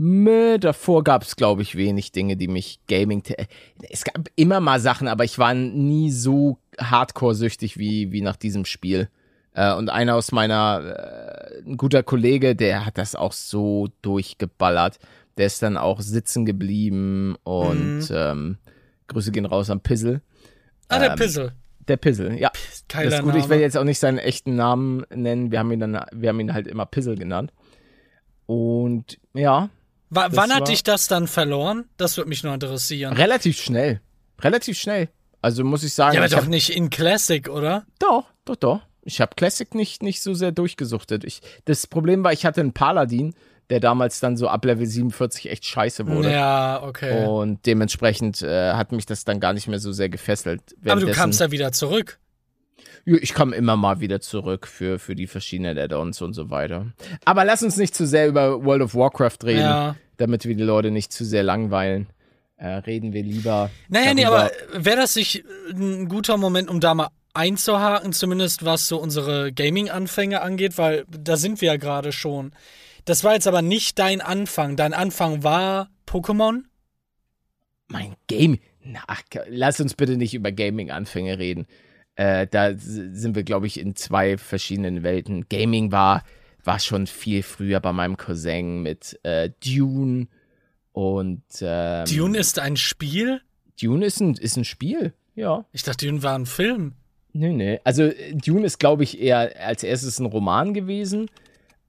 Mö, 0.00 0.58
davor 0.58 1.02
gab 1.02 1.22
es, 1.24 1.34
glaube 1.34 1.62
ich, 1.62 1.74
wenig 1.76 2.12
Dinge, 2.12 2.36
die 2.36 2.46
mich 2.48 2.78
Gaming. 2.86 3.22
Es 3.90 4.04
gab 4.04 4.28
immer 4.36 4.60
mal 4.60 4.78
Sachen, 4.80 5.08
aber 5.08 5.24
ich 5.24 5.38
war 5.38 5.54
nie 5.54 6.10
so 6.12 6.58
hardcore-süchtig 6.80 7.78
wie, 7.78 8.12
wie 8.12 8.22
nach 8.22 8.36
diesem 8.36 8.64
Spiel. 8.64 9.08
Äh, 9.54 9.74
und 9.74 9.90
einer 9.90 10.14
aus 10.14 10.30
meiner, 10.30 11.50
äh, 11.64 11.68
ein 11.68 11.76
guter 11.76 12.04
Kollege, 12.04 12.54
der 12.54 12.86
hat 12.86 12.96
das 12.96 13.16
auch 13.16 13.32
so 13.32 13.88
durchgeballert. 14.02 15.00
Der 15.36 15.46
ist 15.46 15.62
dann 15.62 15.76
auch 15.76 16.00
sitzen 16.00 16.46
geblieben 16.46 17.36
und 17.42 18.08
Mhm. 18.08 18.16
ähm, 18.16 18.58
Grüße 19.08 19.32
gehen 19.32 19.46
raus 19.46 19.68
am 19.68 19.80
Pizzle. 19.80 20.20
Ah, 20.88 21.00
der 21.00 21.10
Ähm, 21.10 21.16
Pizzle. 21.16 21.52
Der 21.88 21.96
Pizzle, 21.96 22.38
ja. 22.38 22.50
Geiler 22.88 23.10
das 23.10 23.18
ist 23.20 23.24
gut, 23.24 23.34
ich 23.34 23.38
Name. 23.40 23.50
werde 23.50 23.62
jetzt 23.62 23.76
auch 23.76 23.84
nicht 23.84 23.98
seinen 23.98 24.18
echten 24.18 24.54
Namen 24.54 25.04
nennen. 25.12 25.50
Wir 25.50 25.58
haben 25.58 25.72
ihn 25.72 25.80
dann, 25.80 25.98
wir 26.12 26.28
haben 26.28 26.38
ihn 26.38 26.52
halt 26.52 26.66
immer 26.68 26.86
Pizzle 26.86 27.16
genannt. 27.16 27.52
Und 28.46 29.18
ja, 29.34 29.70
Das 30.10 30.34
wann 30.34 30.54
hat 30.54 30.68
dich 30.68 30.82
das 30.82 31.06
dann 31.06 31.26
verloren? 31.26 31.84
Das 31.96 32.16
würde 32.16 32.28
mich 32.28 32.42
nur 32.42 32.54
interessieren. 32.54 33.14
relativ 33.14 33.60
schnell. 33.60 34.00
Relativ 34.40 34.78
schnell. 34.78 35.08
Also 35.40 35.64
muss 35.64 35.82
ich 35.82 35.92
sagen, 35.92 36.14
ja, 36.14 36.20
aber 36.20 36.28
doch 36.28 36.38
hab, 36.38 36.48
nicht 36.48 36.70
in 36.70 36.90
Classic, 36.90 37.48
oder? 37.48 37.86
doch, 37.98 38.24
doch, 38.44 38.56
doch. 38.56 38.80
Ich 39.02 39.20
habe 39.20 39.34
Classic 39.36 39.74
nicht, 39.74 40.02
nicht 40.02 40.22
so 40.22 40.34
sehr 40.34 40.52
durchgesuchtet. 40.52 41.24
Ich, 41.24 41.40
das 41.64 41.86
Problem 41.86 42.24
war, 42.24 42.32
ich 42.32 42.44
hatte 42.44 42.60
einen 42.60 42.72
Paladin, 42.74 43.34
der 43.70 43.80
damals 43.80 44.20
dann 44.20 44.36
so 44.36 44.48
ab 44.48 44.64
Level 44.64 44.86
47 44.86 45.50
echt 45.50 45.64
scheiße 45.64 46.06
wurde. 46.06 46.30
Ja, 46.30 46.82
okay. 46.82 47.26
Und 47.26 47.64
dementsprechend 47.66 48.42
äh, 48.42 48.72
hat 48.72 48.92
mich 48.92 49.06
das 49.06 49.24
dann 49.24 49.40
gar 49.40 49.52
nicht 49.52 49.68
mehr 49.68 49.78
so 49.78 49.92
sehr 49.92 50.08
gefesselt. 50.08 50.74
aber 50.86 51.00
du 51.00 51.12
kamst 51.12 51.40
ja 51.40 51.50
wieder 51.50 51.72
zurück. 51.72 52.18
Ich 53.16 53.34
komme 53.34 53.56
immer 53.56 53.76
mal 53.76 54.00
wieder 54.00 54.20
zurück 54.20 54.66
für, 54.66 54.98
für 54.98 55.14
die 55.14 55.26
verschiedenen 55.26 55.78
Add-ons 55.78 56.20
und 56.22 56.34
so 56.34 56.50
weiter. 56.50 56.86
Aber 57.24 57.44
lass 57.44 57.62
uns 57.62 57.76
nicht 57.76 57.94
zu 57.94 58.06
sehr 58.06 58.28
über 58.28 58.64
World 58.64 58.82
of 58.82 58.94
Warcraft 58.94 59.38
reden, 59.44 59.60
Ja. 59.60 59.96
damit 60.16 60.44
wir 60.44 60.54
die 60.54 60.62
Leute 60.62 60.90
nicht 60.90 61.12
zu 61.12 61.24
sehr 61.24 61.42
langweilen. 61.42 62.08
Äh, 62.56 62.66
reden 62.68 63.12
wir 63.12 63.22
lieber. 63.22 63.70
Naja, 63.88 64.14
nee, 64.14 64.22
darüber- 64.22 64.50
aber 64.72 64.84
wäre 64.84 64.96
das 64.96 65.14
nicht 65.16 65.44
ein 65.70 66.08
guter 66.08 66.36
Moment, 66.36 66.68
um 66.68 66.80
da 66.80 66.92
mal 66.94 67.08
einzuhaken, 67.34 68.12
zumindest 68.12 68.64
was 68.64 68.88
so 68.88 68.98
unsere 69.00 69.52
Gaming-Anfänge 69.52 70.40
angeht, 70.42 70.76
weil 70.76 71.04
da 71.08 71.36
sind 71.36 71.60
wir 71.60 71.68
ja 71.68 71.76
gerade 71.76 72.10
schon. 72.10 72.52
Das 73.04 73.22
war 73.22 73.34
jetzt 73.34 73.46
aber 73.46 73.62
nicht 73.62 73.98
dein 74.00 74.20
Anfang. 74.20 74.74
Dein 74.76 74.92
Anfang 74.92 75.44
war 75.44 75.88
Pokémon? 76.06 76.62
Mein 77.86 78.14
Game. 78.26 78.58
Ach, 79.06 79.22
lass 79.48 79.80
uns 79.80 79.94
bitte 79.94 80.16
nicht 80.16 80.34
über 80.34 80.50
Gaming-Anfänge 80.52 81.38
reden. 81.38 81.66
Äh, 82.18 82.46
da 82.48 82.72
sind 82.76 83.36
wir, 83.36 83.44
glaube 83.44 83.66
ich, 83.68 83.78
in 83.78 83.94
zwei 83.94 84.36
verschiedenen 84.36 85.02
Welten. 85.04 85.46
Gaming 85.48 85.92
war, 85.92 86.24
war 86.64 86.80
schon 86.80 87.06
viel 87.06 87.42
früher 87.44 87.78
bei 87.80 87.92
meinem 87.92 88.16
Cousin 88.16 88.82
mit 88.82 89.18
äh, 89.22 89.50
Dune 89.64 90.26
und 90.92 91.42
ähm, 91.60 92.04
Dune 92.06 92.36
ist 92.38 92.58
ein 92.58 92.76
Spiel? 92.76 93.40
Dune 93.80 94.04
ist 94.04 94.20
ein, 94.20 94.34
ist 94.34 94.56
ein 94.56 94.64
Spiel, 94.64 95.12
ja. 95.36 95.64
Ich 95.72 95.84
dachte, 95.84 96.06
Dune 96.06 96.22
war 96.24 96.34
ein 96.36 96.46
Film. 96.46 96.94
Nee, 97.32 97.52
nee. 97.52 97.78
Also 97.84 98.02
äh, 98.02 98.34
Dune 98.34 98.66
ist, 98.66 98.78
glaube 98.80 99.04
ich, 99.04 99.20
eher 99.20 99.52
als 99.64 99.84
erstes 99.84 100.18
ein 100.18 100.26
Roman 100.26 100.74
gewesen. 100.74 101.30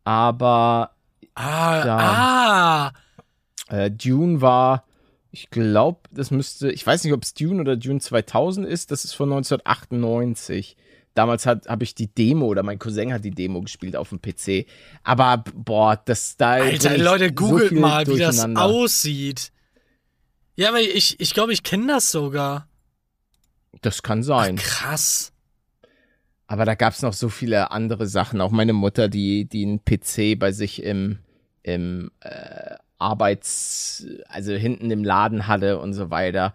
Aber 0.03 0.91
Ah, 1.33 1.83
Da. 1.83 2.91
ah. 3.69 3.75
äh, 3.75 3.89
Dune 3.89 4.41
war, 4.41 4.83
ich 5.39 5.49
glaube, 5.51 6.01
das 6.11 6.31
müsste, 6.31 6.69
ich 6.69 6.85
weiß 6.85 7.05
nicht, 7.05 7.13
ob 7.13 7.23
es 7.23 7.33
Dune 7.33 7.61
oder 7.61 7.77
Dune 7.77 8.01
2000 8.01 8.67
ist. 8.67 8.91
Das 8.91 9.05
ist 9.05 9.13
von 9.13 9.29
1998. 9.31 10.75
Damals 11.13 11.45
habe 11.45 11.83
ich 11.83 11.95
die 11.95 12.13
Demo 12.13 12.47
oder 12.47 12.61
mein 12.61 12.77
Cousin 12.77 13.13
hat 13.13 13.23
die 13.23 13.31
Demo 13.31 13.61
gespielt 13.61 13.95
auf 13.95 14.09
dem 14.09 14.21
PC. 14.21 14.67
Aber 15.03 15.45
boah, 15.55 15.95
das 16.03 16.35
da. 16.35 16.51
Alter, 16.51 16.97
Leute, 16.97 17.27
so 17.27 17.33
googelt 17.35 17.69
viel 17.69 17.79
mal, 17.79 18.05
wie 18.07 18.19
das 18.19 18.43
aussieht. 18.43 19.53
Ja, 20.55 20.69
aber 20.69 20.81
ich 20.81 21.17
ich, 21.19 21.33
glaube, 21.33 21.53
ich 21.53 21.63
kenne 21.63 21.87
das 21.87 22.11
sogar. 22.11 22.67
Das 23.81 24.03
kann 24.03 24.21
sein. 24.21 24.57
Krass. 24.57 25.31
Aber 26.47 26.65
da 26.65 26.75
gab 26.75 26.93
es 26.93 27.01
noch 27.01 27.13
so 27.13 27.29
viele 27.29 27.71
andere 27.71 28.07
Sachen. 28.07 28.41
Auch 28.41 28.51
meine 28.51 28.73
Mutter, 28.73 29.07
die, 29.07 29.45
die 29.45 29.63
einen 29.63 29.85
PC 29.85 30.37
bei 30.37 30.51
sich 30.51 30.83
im, 30.83 31.19
im 31.63 32.11
äh, 32.19 32.75
Arbeits-, 32.99 34.05
also 34.27 34.53
hinten 34.53 34.91
im 34.91 35.03
Laden 35.03 35.47
hatte 35.47 35.79
und 35.79 35.93
so 35.93 36.09
weiter. 36.11 36.53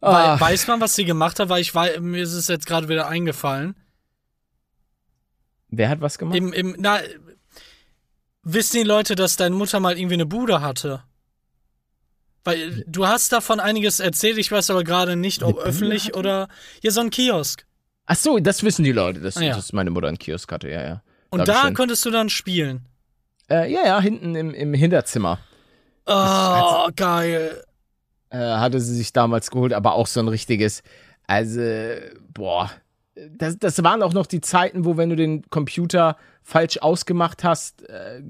Weil, 0.00 0.12
Ah, 0.26 0.40
weiß 0.40 0.66
man, 0.68 0.80
was 0.80 0.94
sie 0.94 1.04
gemacht 1.04 1.38
hat? 1.40 1.48
Weil 1.48 1.60
ich 1.60 1.74
wei- 1.74 1.98
mir 2.00 2.22
ist 2.22 2.32
es 2.34 2.48
jetzt 2.48 2.66
gerade 2.66 2.88
wieder 2.88 3.08
eingefallen. 3.08 3.74
wer 5.68 5.88
hat 5.88 6.00
was 6.00 6.18
gemacht? 6.18 6.36
Im, 6.36 6.52
im, 6.52 6.74
na, 6.78 7.00
wissen 8.42 8.76
die 8.78 8.82
Leute, 8.84 9.14
dass 9.14 9.36
deine 9.36 9.54
Mutter 9.54 9.80
mal 9.80 9.96
irgendwie 9.98 10.14
eine 10.14 10.26
Bude 10.26 10.60
hatte? 10.60 11.02
Weil 12.44 12.84
du 12.86 13.06
hast 13.06 13.32
davon 13.32 13.60
einiges 13.60 14.00
erzählt, 14.00 14.38
ich 14.38 14.50
weiß 14.50 14.70
aber 14.70 14.82
gerade 14.84 15.14
nicht, 15.16 15.42
ob 15.42 15.58
öffentlich 15.58 16.06
hatte? 16.06 16.18
oder. 16.18 16.48
Ja, 16.82 16.90
so 16.90 17.00
ein 17.02 17.10
Kiosk. 17.10 17.66
Ach 18.06 18.16
so, 18.16 18.38
das 18.38 18.62
wissen 18.62 18.82
die 18.82 18.92
Leute, 18.92 19.20
dass, 19.20 19.36
Ah, 19.36 19.42
ja. 19.42 19.54
dass 19.54 19.72
meine 19.74 19.90
Mutter 19.90 20.08
einen 20.08 20.18
Kiosk 20.18 20.50
hatte, 20.50 20.68
ja, 20.70 20.82
ja. 20.82 21.02
Und 21.28 21.40
da 21.40 21.44
Dankeschön. 21.44 21.74
konntest 21.74 22.04
du 22.06 22.10
dann 22.10 22.28
spielen. 22.30 22.86
Äh, 23.50 23.72
ja, 23.72 23.84
ja, 23.84 24.00
hinten 24.00 24.34
im, 24.34 24.54
im 24.54 24.74
Hinterzimmer 24.74 25.38
Oh, 26.06 26.88
geil. 26.96 27.62
äh, 28.30 28.38
hatte 28.38 28.80
sie 28.80 28.94
sich 28.96 29.12
damals 29.12 29.50
geholt, 29.50 29.72
aber 29.72 29.94
auch 29.94 30.06
so 30.06 30.20
ein 30.20 30.28
richtiges, 30.28 30.82
also, 31.26 31.60
boah. 32.32 32.70
Das, 33.36 33.58
das 33.58 33.82
waren 33.82 34.02
auch 34.02 34.12
noch 34.14 34.26
die 34.26 34.40
Zeiten, 34.40 34.84
wo, 34.84 34.96
wenn 34.96 35.10
du 35.10 35.16
den 35.16 35.48
Computer 35.50 36.16
falsch 36.42 36.78
ausgemacht 36.78 37.44
hast, 37.44 37.86
äh, 37.88 38.22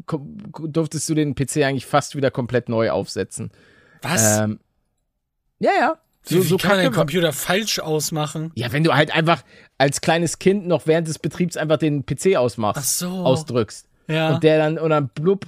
durftest 0.66 1.08
du 1.08 1.14
den 1.14 1.34
PC 1.34 1.58
eigentlich 1.58 1.86
fast 1.86 2.16
wieder 2.16 2.30
komplett 2.30 2.68
neu 2.68 2.90
aufsetzen. 2.90 3.50
Was? 4.02 4.38
Ähm, 4.40 4.58
ja, 5.60 5.70
ja. 5.78 5.98
So, 6.22 6.36
wie, 6.36 6.40
wie 6.40 6.46
so 6.48 6.56
kann 6.56 6.82
war- 6.82 6.90
Computer 6.90 7.32
falsch 7.32 7.78
ausmachen? 7.78 8.52
Ja, 8.56 8.72
wenn 8.72 8.84
du 8.84 8.92
halt 8.94 9.14
einfach 9.14 9.42
als 9.78 10.00
kleines 10.00 10.38
Kind 10.38 10.66
noch 10.66 10.86
während 10.86 11.08
des 11.08 11.18
Betriebs 11.18 11.56
einfach 11.56 11.78
den 11.78 12.04
PC 12.04 12.36
ausmachst, 12.36 12.82
Ach 12.82 12.84
so. 12.84 13.08
ausdrückst. 13.24 13.86
Ja. 14.10 14.34
Und 14.34 14.42
der 14.42 14.58
dann, 14.58 14.78
und 14.78 14.90
dann 14.90 15.08
blub, 15.08 15.46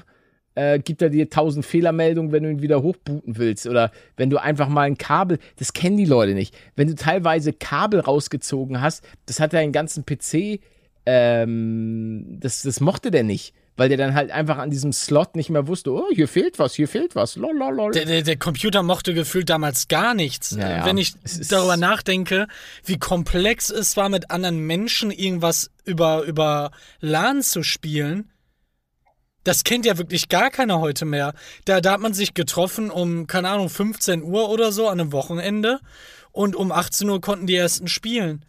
äh, 0.55 0.79
gibt 0.79 1.03
er 1.03 1.11
dir 1.11 1.31
tausend 1.31 1.65
Fehlermeldungen, 1.65 2.33
wenn 2.33 2.43
du 2.43 2.51
ihn 2.51 2.63
wieder 2.63 2.83
hochbooten 2.83 3.39
willst. 3.39 3.67
Oder 3.67 3.91
wenn 4.17 4.31
du 4.31 4.39
einfach 4.39 4.69
mal 4.69 4.83
ein 4.83 4.99
Kabel, 4.99 5.39
das 5.57 5.73
kennen 5.73 5.97
die 5.97 6.05
Leute 6.05 6.35
nicht. 6.35 6.55
Wenn 6.77 6.89
du 6.89 6.95
teilweise 6.95 7.53
Kabel 7.53 8.01
rausgezogen 8.01 8.81
hast, 8.81 9.05
das 9.27 9.41
hat 9.41 9.53
deinen 9.53 9.73
ganzen 9.73 10.05
PC, 10.05 10.61
ähm, 11.07 12.39
das, 12.41 12.63
das 12.63 12.81
mochte 12.81 13.11
der 13.11 13.25
nicht. 13.25 13.55
Weil 13.75 13.89
der 13.89 13.97
dann 13.97 14.15
halt 14.15 14.31
einfach 14.31 14.59
an 14.59 14.69
diesem 14.69 14.93
Slot 14.93 15.35
nicht 15.35 15.49
mehr 15.49 15.67
wusste, 15.67 15.93
oh, 15.93 16.05
hier 16.13 16.29
fehlt 16.29 16.59
was, 16.59 16.75
hier 16.75 16.87
fehlt 16.87 17.17
was, 17.17 17.37
lololol. 17.37 17.93
Der, 17.93 18.05
der, 18.05 18.21
der 18.21 18.37
Computer 18.37 18.83
mochte 18.83 19.15
gefühlt 19.15 19.49
damals 19.49 19.89
gar 19.89 20.13
nichts. 20.13 20.51
Ja, 20.51 20.71
ja. 20.71 20.85
Wenn 20.85 20.99
ich 20.99 21.15
darüber 21.49 21.79
nachdenke, 21.79 22.49
wie 22.85 22.99
komplex 22.99 23.71
es 23.71 23.97
war, 23.97 24.11
mit 24.11 24.31
anderen 24.31 24.59
Menschen 24.59 25.11
irgendwas 25.11 25.71
über, 25.87 26.23
über 26.25 26.71
LAN 27.01 27.41
zu 27.41 27.63
spielen, 27.63 28.32
das 29.45 29.65
kennt 29.65 29.87
ja 29.87 29.99
wirklich 29.99 30.29
gar 30.29 30.51
keiner 30.51 30.81
heute 30.81 31.05
mehr. 31.05 31.35
Da, 31.65 31.81
da 31.81 31.93
hat 31.93 32.01
man 32.01 32.15
sich 32.15 32.35
getroffen 32.35 32.91
um, 32.91 33.27
keine 33.27 33.49
Ahnung, 33.51 33.69
15 33.69 34.23
Uhr 34.23 34.49
oder 34.49 34.73
so 34.73 34.89
an 34.89 35.01
einem 35.01 35.13
Wochenende 35.13 35.81
und 36.31 36.57
um 36.57 36.73
18 36.73 37.09
Uhr 37.09 37.21
konnten 37.21 37.47
die 37.47 37.57
ersten 37.57 37.89
spielen. 37.89 38.45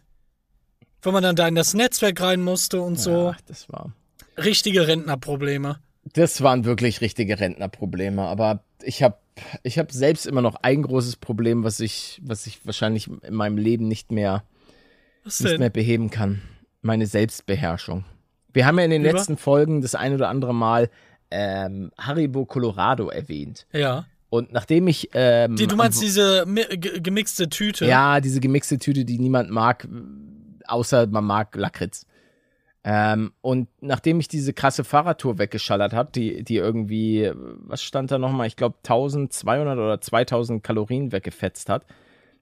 Wenn 1.02 1.12
man 1.12 1.22
dann 1.22 1.36
da 1.36 1.46
in 1.46 1.54
das 1.54 1.74
Netzwerk 1.74 2.20
rein 2.20 2.40
musste 2.40 2.80
und 2.80 2.98
so. 2.98 3.28
Ja, 3.28 3.36
das 3.46 3.68
war. 3.68 3.92
Richtige 4.38 4.86
Rentnerprobleme. 4.86 5.78
Das 6.12 6.42
waren 6.42 6.64
wirklich 6.64 7.00
richtige 7.00 7.38
Rentnerprobleme, 7.38 8.22
aber 8.22 8.62
ich 8.82 9.02
habe 9.02 9.18
ich 9.62 9.78
hab 9.78 9.90
selbst 9.90 10.26
immer 10.26 10.42
noch 10.42 10.56
ein 10.56 10.82
großes 10.82 11.16
Problem, 11.16 11.64
was 11.64 11.80
ich, 11.80 12.20
was 12.24 12.46
ich 12.46 12.64
wahrscheinlich 12.64 13.08
in 13.08 13.34
meinem 13.34 13.56
Leben 13.56 13.88
nicht 13.88 14.12
mehr, 14.12 14.44
nicht 15.24 15.58
mehr 15.58 15.70
beheben 15.70 16.10
kann. 16.10 16.42
Meine 16.82 17.06
Selbstbeherrschung. 17.06 18.04
Wir 18.54 18.64
haben 18.66 18.78
ja 18.78 18.84
in 18.86 18.90
den 18.90 19.02
Über? 19.02 19.12
letzten 19.12 19.36
Folgen 19.36 19.82
das 19.82 19.94
ein 19.94 20.14
oder 20.14 20.28
andere 20.30 20.54
Mal 20.54 20.88
ähm, 21.30 21.90
Haribo 21.98 22.46
Colorado 22.46 23.08
erwähnt. 23.10 23.66
Ja. 23.72 24.06
Und 24.30 24.52
nachdem 24.52 24.88
ich. 24.88 25.10
Ähm, 25.14 25.56
Die, 25.56 25.66
du 25.66 25.76
meinst 25.76 26.00
diese 26.02 26.44
mi- 26.46 26.64
ge- 26.76 27.00
gemixte 27.00 27.48
Tüte? 27.48 27.84
Ja, 27.86 28.20
diese 28.20 28.40
gemixte 28.40 28.78
Tüte, 28.78 29.04
die 29.04 29.18
niemand 29.18 29.50
mag, 29.50 29.86
außer 30.66 31.06
man 31.08 31.24
mag 31.24 31.54
Lakritz. 31.56 32.06
Ähm, 32.86 33.32
und 33.40 33.68
nachdem 33.80 34.20
ich 34.20 34.28
diese 34.28 34.52
krasse 34.52 34.84
Fahrradtour 34.84 35.38
weggeschallert 35.38 35.92
habe, 35.94 36.12
die, 36.12 36.44
die 36.44 36.56
irgendwie, 36.56 37.30
was 37.34 37.82
stand 37.82 38.10
da 38.10 38.18
nochmal, 38.18 38.46
ich 38.46 38.56
glaube 38.56 38.76
1200 38.84 39.78
oder 39.78 40.00
2000 40.00 40.62
Kalorien 40.62 41.10
weggefetzt 41.10 41.68
hat, 41.70 41.84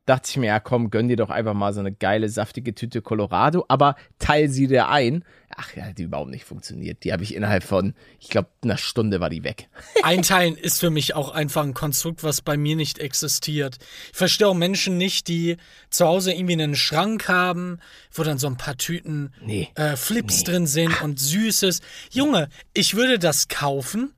dachte 0.07 0.29
ich 0.31 0.37
mir, 0.37 0.47
ja 0.47 0.61
komm, 0.61 0.91
gönn 0.91 1.09
dir 1.09 1.17
doch 1.17 1.31
einfach 1.31 1.55
mal 1.55 1.73
so 1.73 1.81
eine 1.81 1.93
geile, 1.93 2.29
saftige 2.29 2.75
Tüte 2.75 3.03
Colorado, 3.03 3.65
aber 3.69 3.95
teil 4.19 4.49
sie 4.49 4.67
dir 4.67 4.89
ein. 4.89 5.25
Ach 5.55 5.77
ja, 5.77 5.93
die 5.93 6.05
überhaupt 6.05 6.31
nicht 6.31 6.45
funktioniert. 6.45 7.05
Die 7.05 7.13
habe 7.13 7.23
ich 7.23 7.35
innerhalb 7.35 7.63
von, 7.63 7.95
ich 8.19 8.29
glaube, 8.29 8.49
einer 8.65 8.79
Stunde 8.79 9.21
war 9.21 9.31
die 9.31 9.45
weg. 9.45 9.69
Einteilen 10.03 10.57
ist 10.57 10.81
für 10.81 10.91
mich 10.91 11.15
auch 11.15 11.31
einfach 11.31 11.63
ein 11.63 11.75
Konstrukt, 11.75 12.25
was 12.25 12.41
bei 12.41 12.57
mir 12.57 12.75
nicht 12.75 12.99
existiert. 12.99 13.77
Ich 14.11 14.17
verstehe 14.19 14.49
auch 14.49 14.55
Menschen 14.55 14.97
nicht, 14.97 15.29
die 15.29 15.59
zu 15.91 16.07
Hause 16.07 16.33
irgendwie 16.33 16.55
einen 16.55 16.75
Schrank 16.75 17.29
haben, 17.29 17.79
wo 18.13 18.23
dann 18.23 18.39
so 18.39 18.47
ein 18.47 18.57
paar 18.57 18.77
Tüten 18.77 19.33
Nee. 19.45 19.69
äh, 19.75 19.97
Flips 19.97 20.43
drin 20.45 20.67
sind 20.67 21.01
und 21.03 21.21
Süßes. 21.21 21.81
Junge, 22.11 22.49
ich 22.73 22.95
würde 22.95 23.19
das 23.19 23.49
kaufen 23.49 24.13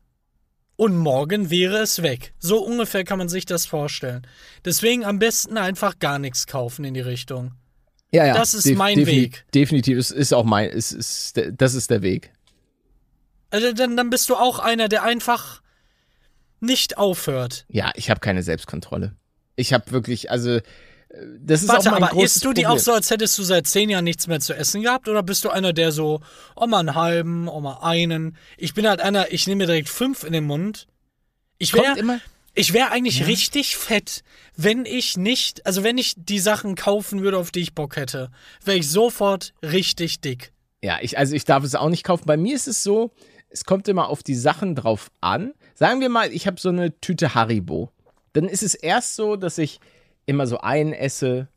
und 0.76 0.96
morgen 0.96 1.50
wäre 1.50 1.78
es 1.78 2.02
weg. 2.02 2.34
So 2.38 2.64
ungefähr 2.64 3.04
kann 3.04 3.18
man 3.18 3.28
sich 3.28 3.46
das 3.46 3.66
vorstellen. 3.66 4.26
Deswegen 4.64 5.04
am 5.04 5.18
besten 5.18 5.56
einfach 5.58 5.98
gar 5.98 6.18
nichts 6.18 6.46
kaufen 6.46 6.84
in 6.84 6.94
die 6.94 7.00
Richtung. 7.00 7.52
Ja, 8.12 8.26
ja. 8.26 8.34
Das 8.34 8.54
ist 8.54 8.66
def- 8.66 8.76
mein 8.76 8.98
defini- 8.98 9.06
Weg. 9.06 9.44
Definitiv, 9.54 9.98
es 9.98 10.10
ist 10.10 10.32
auch 10.32 10.44
mein, 10.44 10.70
es 10.70 10.92
ist, 10.92 11.40
das 11.52 11.74
ist 11.74 11.90
der 11.90 12.02
Weg. 12.02 12.32
Also 13.50 13.72
dann, 13.72 13.96
dann 13.96 14.10
bist 14.10 14.28
du 14.28 14.36
auch 14.36 14.58
einer, 14.58 14.88
der 14.88 15.02
einfach 15.04 15.62
nicht 16.60 16.96
aufhört. 16.98 17.66
Ja, 17.68 17.90
ich 17.94 18.10
habe 18.10 18.20
keine 18.20 18.42
Selbstkontrolle. 18.42 19.14
Ich 19.56 19.72
habe 19.72 19.90
wirklich, 19.92 20.30
also 20.30 20.60
das 21.40 21.62
ist 21.62 21.68
Warte, 21.68 21.90
auch 21.90 22.00
mein 22.00 22.10
aber 22.10 22.22
isst 22.22 22.44
du 22.44 22.52
die 22.52 22.62
Problem. 22.62 22.78
auch 22.78 22.82
so, 22.82 22.92
als 22.92 23.10
hättest 23.10 23.38
du 23.38 23.42
seit 23.42 23.66
zehn 23.66 23.90
Jahren 23.90 24.04
nichts 24.04 24.26
mehr 24.26 24.40
zu 24.40 24.54
essen 24.54 24.82
gehabt? 24.82 25.08
Oder 25.08 25.22
bist 25.22 25.44
du 25.44 25.50
einer, 25.50 25.72
der 25.72 25.92
so, 25.92 26.20
oh 26.56 26.66
mal 26.66 26.80
einen 26.80 26.94
halben, 26.94 27.48
oh 27.48 27.60
mal 27.60 27.78
einen? 27.82 28.36
Ich 28.56 28.74
bin 28.74 28.88
halt 28.88 29.00
einer, 29.00 29.32
ich 29.32 29.46
nehme 29.46 29.58
mir 29.58 29.66
direkt 29.66 29.88
fünf 29.88 30.24
in 30.24 30.32
den 30.32 30.44
Mund. 30.44 30.86
Ich 31.58 31.74
wäre 31.74 31.98
immer, 31.98 32.20
ich 32.54 32.72
wär 32.72 32.92
eigentlich 32.92 33.26
richtig 33.26 33.76
fett, 33.76 34.22
wenn 34.56 34.86
ich 34.86 35.16
nicht, 35.16 35.66
also 35.66 35.82
wenn 35.82 35.98
ich 35.98 36.14
die 36.16 36.38
Sachen 36.38 36.74
kaufen 36.74 37.22
würde, 37.22 37.38
auf 37.38 37.50
die 37.50 37.60
ich 37.60 37.74
Bock 37.74 37.96
hätte, 37.96 38.30
wäre 38.64 38.78
ich 38.78 38.88
sofort 38.88 39.52
richtig 39.62 40.20
dick. 40.20 40.52
Ja, 40.82 40.98
ich, 41.00 41.18
also 41.18 41.34
ich 41.34 41.44
darf 41.44 41.64
es 41.64 41.74
auch 41.74 41.88
nicht 41.88 42.04
kaufen. 42.04 42.24
Bei 42.26 42.36
mir 42.36 42.54
ist 42.54 42.68
es 42.68 42.82
so, 42.82 43.10
es 43.48 43.64
kommt 43.64 43.88
immer 43.88 44.08
auf 44.08 44.22
die 44.22 44.34
Sachen 44.34 44.74
drauf 44.74 45.10
an. 45.20 45.54
Sagen 45.74 46.00
wir 46.00 46.08
mal, 46.08 46.32
ich 46.32 46.46
habe 46.46 46.60
so 46.60 46.68
eine 46.68 46.98
Tüte 47.00 47.34
Haribo. 47.34 47.90
Dann 48.34 48.48
ist 48.48 48.62
es 48.62 48.74
erst 48.74 49.16
so, 49.16 49.36
dass 49.36 49.58
ich 49.58 49.80
immer 50.26 50.46
so 50.46 50.58
einen 50.58 50.92
esse, 50.92 51.48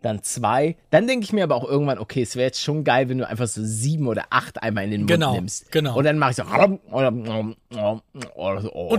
dann 0.00 0.22
zwei. 0.24 0.76
Dann 0.90 1.06
denke 1.06 1.24
ich 1.24 1.32
mir 1.32 1.44
aber 1.44 1.54
auch 1.54 1.68
irgendwann, 1.68 1.98
okay, 1.98 2.22
es 2.22 2.34
wäre 2.34 2.46
jetzt 2.46 2.60
schon 2.60 2.82
geil, 2.84 3.08
wenn 3.08 3.18
du 3.18 3.28
einfach 3.28 3.46
so 3.46 3.60
sieben 3.64 4.08
oder 4.08 4.24
acht 4.30 4.60
einmal 4.62 4.84
in 4.84 4.90
den 4.90 5.00
Mund 5.02 5.10
Genau, 5.10 5.34
nimmst. 5.34 5.70
genau. 5.70 5.96
Und 5.96 6.04
dann 6.04 6.18
mache 6.18 6.30
ich 6.32 6.36
so. 6.36 6.42
Und 6.42 6.80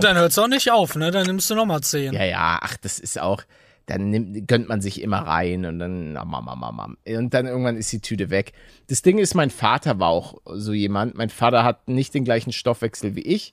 dann 0.04 0.16
hört's 0.16 0.38
auch 0.38 0.48
nicht 0.48 0.70
auf, 0.72 0.96
ne? 0.96 1.10
Dann 1.10 1.26
nimmst 1.26 1.50
du 1.50 1.54
nochmal 1.54 1.82
zehn. 1.82 2.12
Ja, 2.14 2.24
ja, 2.24 2.58
ach, 2.62 2.76
das 2.78 2.98
ist 2.98 3.20
auch, 3.20 3.42
dann 3.86 4.08
nimmt, 4.08 4.48
gönnt 4.48 4.66
man 4.68 4.80
sich 4.80 5.02
immer 5.02 5.18
rein 5.18 5.66
und 5.66 5.78
dann. 5.78 6.16
Und 6.16 7.34
dann 7.34 7.46
irgendwann 7.46 7.76
ist 7.76 7.92
die 7.92 8.00
Tüte 8.00 8.30
weg. 8.30 8.52
Das 8.88 9.02
Ding 9.02 9.18
ist, 9.18 9.34
mein 9.34 9.50
Vater 9.50 9.98
war 9.98 10.08
auch 10.08 10.38
so 10.46 10.72
jemand. 10.72 11.16
Mein 11.16 11.28
Vater 11.28 11.64
hat 11.64 11.86
nicht 11.88 12.14
den 12.14 12.24
gleichen 12.24 12.52
Stoffwechsel 12.52 13.14
wie 13.14 13.20
ich. 13.22 13.52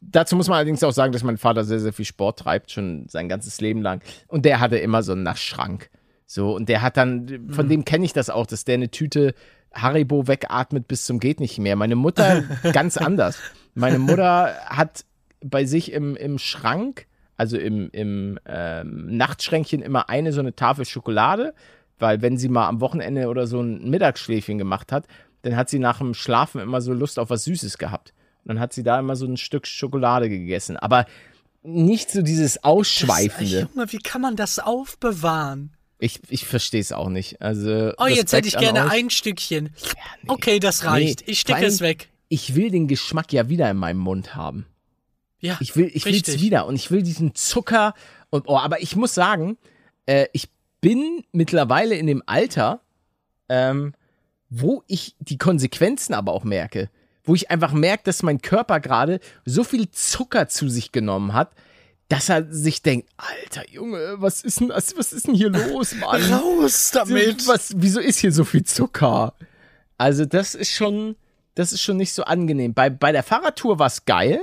Dazu 0.00 0.36
muss 0.36 0.48
man 0.48 0.56
allerdings 0.56 0.82
auch 0.82 0.92
sagen, 0.92 1.12
dass 1.12 1.22
mein 1.22 1.38
Vater 1.38 1.64
sehr, 1.64 1.80
sehr 1.80 1.92
viel 1.92 2.04
Sport 2.04 2.40
treibt, 2.40 2.70
schon 2.70 3.06
sein 3.08 3.28
ganzes 3.28 3.60
Leben 3.60 3.82
lang. 3.82 4.02
Und 4.28 4.44
der 4.44 4.60
hatte 4.60 4.78
immer 4.78 5.02
so 5.02 5.12
einen 5.12 5.22
Naschschrank. 5.22 5.90
So, 6.26 6.54
und 6.54 6.68
der 6.68 6.82
hat 6.82 6.96
dann, 6.96 7.48
von 7.50 7.68
dem 7.68 7.84
kenne 7.84 8.04
ich 8.04 8.12
das 8.12 8.30
auch, 8.30 8.46
dass 8.46 8.64
der 8.64 8.74
eine 8.74 8.90
Tüte 8.90 9.34
Haribo 9.72 10.26
wegatmet 10.26 10.88
bis 10.88 11.06
zum 11.06 11.20
geht 11.20 11.40
nicht 11.40 11.58
mehr. 11.58 11.76
Meine 11.76 11.96
Mutter 11.96 12.42
ganz 12.72 12.96
anders. 12.96 13.38
Meine 13.74 13.98
Mutter 13.98 14.54
hat 14.66 15.04
bei 15.40 15.64
sich 15.64 15.92
im, 15.92 16.16
im 16.16 16.38
Schrank, 16.38 17.06
also 17.36 17.56
im, 17.56 17.88
im 17.92 18.38
ähm, 18.46 19.16
Nachtschränkchen, 19.16 19.82
immer 19.82 20.08
eine 20.08 20.32
so 20.32 20.40
eine 20.40 20.54
Tafel 20.54 20.84
Schokolade, 20.84 21.54
weil 21.98 22.22
wenn 22.22 22.36
sie 22.36 22.48
mal 22.48 22.68
am 22.68 22.80
Wochenende 22.80 23.28
oder 23.28 23.46
so 23.46 23.60
ein 23.60 23.88
Mittagsschläfchen 23.88 24.58
gemacht 24.58 24.92
hat, 24.92 25.06
dann 25.42 25.56
hat 25.56 25.68
sie 25.68 25.78
nach 25.78 25.98
dem 25.98 26.14
Schlafen 26.14 26.60
immer 26.60 26.80
so 26.80 26.92
Lust 26.92 27.18
auf 27.18 27.30
was 27.30 27.44
Süßes 27.44 27.78
gehabt. 27.78 28.12
Und 28.44 28.48
dann 28.48 28.60
hat 28.60 28.72
sie 28.72 28.82
da 28.82 28.98
immer 28.98 29.16
so 29.16 29.26
ein 29.26 29.36
Stück 29.36 29.66
Schokolade 29.66 30.28
gegessen. 30.28 30.76
Aber 30.76 31.06
nicht 31.62 32.10
so 32.10 32.22
dieses 32.22 32.54
Das, 32.54 32.64
Ausschweifende. 32.64 33.68
Junge, 33.74 33.92
wie 33.92 33.98
kann 33.98 34.20
man 34.22 34.36
das 34.36 34.58
aufbewahren? 34.58 35.72
Ich, 35.98 36.20
ich 36.30 36.46
verstehe 36.46 36.80
es 36.80 36.92
auch 36.92 37.10
nicht. 37.10 37.42
Also, 37.42 37.92
Oh, 37.98 38.06
jetzt 38.06 38.32
hätte 38.32 38.48
ich 38.48 38.56
gerne 38.56 38.90
ein 38.90 39.10
Stückchen. 39.10 39.70
Okay, 40.26 40.58
das 40.58 40.84
reicht. 40.84 41.20
Nee, 41.26 41.32
ich 41.32 41.40
stecke 41.40 41.66
es 41.66 41.80
weg. 41.80 42.08
Ich 42.28 42.54
will 42.54 42.70
den 42.70 42.88
Geschmack 42.88 43.32
ja 43.32 43.48
wieder 43.48 43.70
in 43.70 43.76
meinem 43.76 43.98
Mund 43.98 44.34
haben. 44.34 44.66
Ja, 45.40 45.58
Ich 45.60 45.76
will, 45.76 45.90
ich 45.92 46.06
richtig. 46.06 46.40
wieder 46.40 46.66
und 46.66 46.76
ich 46.76 46.90
will 46.90 47.02
diesen 47.02 47.34
Zucker 47.34 47.94
und 48.30 48.44
oh, 48.46 48.56
aber 48.58 48.80
ich 48.82 48.94
muss 48.96 49.14
sagen, 49.14 49.58
äh, 50.06 50.26
ich 50.32 50.48
bin 50.80 51.24
mittlerweile 51.32 51.96
in 51.96 52.06
dem 52.06 52.22
Alter, 52.26 52.80
ähm, 53.48 53.94
wo 54.48 54.82
ich 54.86 55.14
die 55.18 55.38
Konsequenzen 55.38 56.14
aber 56.14 56.32
auch 56.32 56.44
merke, 56.44 56.90
wo 57.30 57.34
ich 57.36 57.48
einfach 57.48 57.72
merke, 57.72 58.02
dass 58.02 58.24
mein 58.24 58.42
Körper 58.42 58.80
gerade 58.80 59.20
so 59.44 59.62
viel 59.62 59.88
Zucker 59.92 60.48
zu 60.48 60.68
sich 60.68 60.90
genommen 60.90 61.32
hat, 61.32 61.52
dass 62.08 62.28
er 62.28 62.52
sich 62.52 62.82
denkt, 62.82 63.08
Alter 63.18 63.70
Junge, 63.70 64.16
was 64.16 64.42
ist 64.42 64.58
denn 64.58 64.70
das, 64.70 64.96
was 64.96 65.12
ist 65.12 65.28
denn 65.28 65.36
hier 65.36 65.50
los, 65.50 65.94
Mann? 65.94 66.20
Raus 66.24 66.90
damit. 66.92 67.46
Was, 67.46 67.74
wieso 67.76 68.00
ist 68.00 68.18
hier 68.18 68.32
so 68.32 68.42
viel 68.42 68.64
Zucker? 68.64 69.34
Also, 69.96 70.24
das 70.24 70.56
ist 70.56 70.72
schon, 70.72 71.14
das 71.54 71.72
ist 71.72 71.82
schon 71.82 71.98
nicht 71.98 72.12
so 72.12 72.24
angenehm. 72.24 72.74
Bei, 72.74 72.90
bei 72.90 73.12
der 73.12 73.22
Fahrradtour 73.22 73.78
war 73.78 73.86
es 73.86 74.04
geil. 74.06 74.40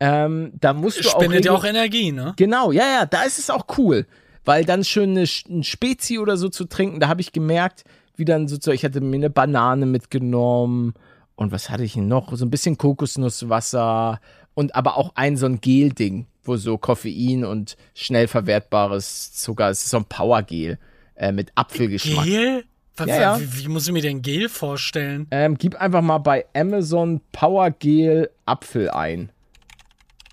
Ähm, 0.00 0.52
da 0.58 0.72
musst 0.72 1.04
du 1.04 1.10
auch. 1.10 1.20
Spendet 1.20 1.44
ja 1.44 1.52
auch 1.52 1.64
Energie, 1.64 2.10
ne? 2.10 2.32
Genau, 2.38 2.72
ja, 2.72 2.84
ja, 3.00 3.04
da 3.04 3.24
ist 3.24 3.38
es 3.38 3.50
auch 3.50 3.66
cool. 3.76 4.06
Weil 4.46 4.64
dann 4.64 4.82
schön 4.82 5.10
eine, 5.10 5.26
ein 5.50 5.62
Spezi 5.62 6.18
oder 6.18 6.38
so 6.38 6.48
zu 6.48 6.64
trinken, 6.64 7.00
da 7.00 7.08
habe 7.08 7.20
ich 7.20 7.32
gemerkt, 7.32 7.84
wie 8.16 8.24
dann 8.24 8.48
so, 8.48 8.72
ich 8.72 8.82
hatte 8.82 9.02
mir 9.02 9.16
eine 9.16 9.28
Banane 9.28 9.84
mitgenommen 9.84 10.94
und 11.38 11.52
was 11.52 11.70
hatte 11.70 11.84
ich 11.84 11.94
noch? 11.96 12.34
So 12.36 12.44
ein 12.44 12.50
bisschen 12.50 12.76
Kokosnusswasser 12.76 14.20
und 14.54 14.74
aber 14.74 14.96
auch 14.96 15.12
ein 15.14 15.36
so 15.36 15.46
ein 15.46 15.60
Gel-Ding, 15.60 16.26
wo 16.42 16.56
so 16.56 16.78
Koffein 16.78 17.44
und 17.44 17.76
schnell 17.94 18.26
verwertbares 18.28 19.32
Zucker, 19.34 19.70
es 19.70 19.84
ist 19.84 19.90
so 19.90 19.98
ein 19.98 20.04
Powergel 20.04 20.78
äh, 21.14 21.30
mit 21.32 21.52
Apfelgeschmack. 21.54 22.24
Gel? 22.24 22.64
Wa- 22.96 23.06
Ja, 23.06 23.20
ja. 23.20 23.40
Wie, 23.40 23.58
wie 23.64 23.68
muss 23.68 23.86
ich 23.86 23.92
mir 23.92 24.02
denn 24.02 24.20
Gel 24.22 24.48
vorstellen? 24.48 25.28
Ähm, 25.30 25.56
gib 25.56 25.76
einfach 25.76 26.02
mal 26.02 26.18
bei 26.18 26.44
Amazon 26.54 27.20
Powergel 27.30 28.30
Apfel 28.44 28.90
ein. 28.90 29.30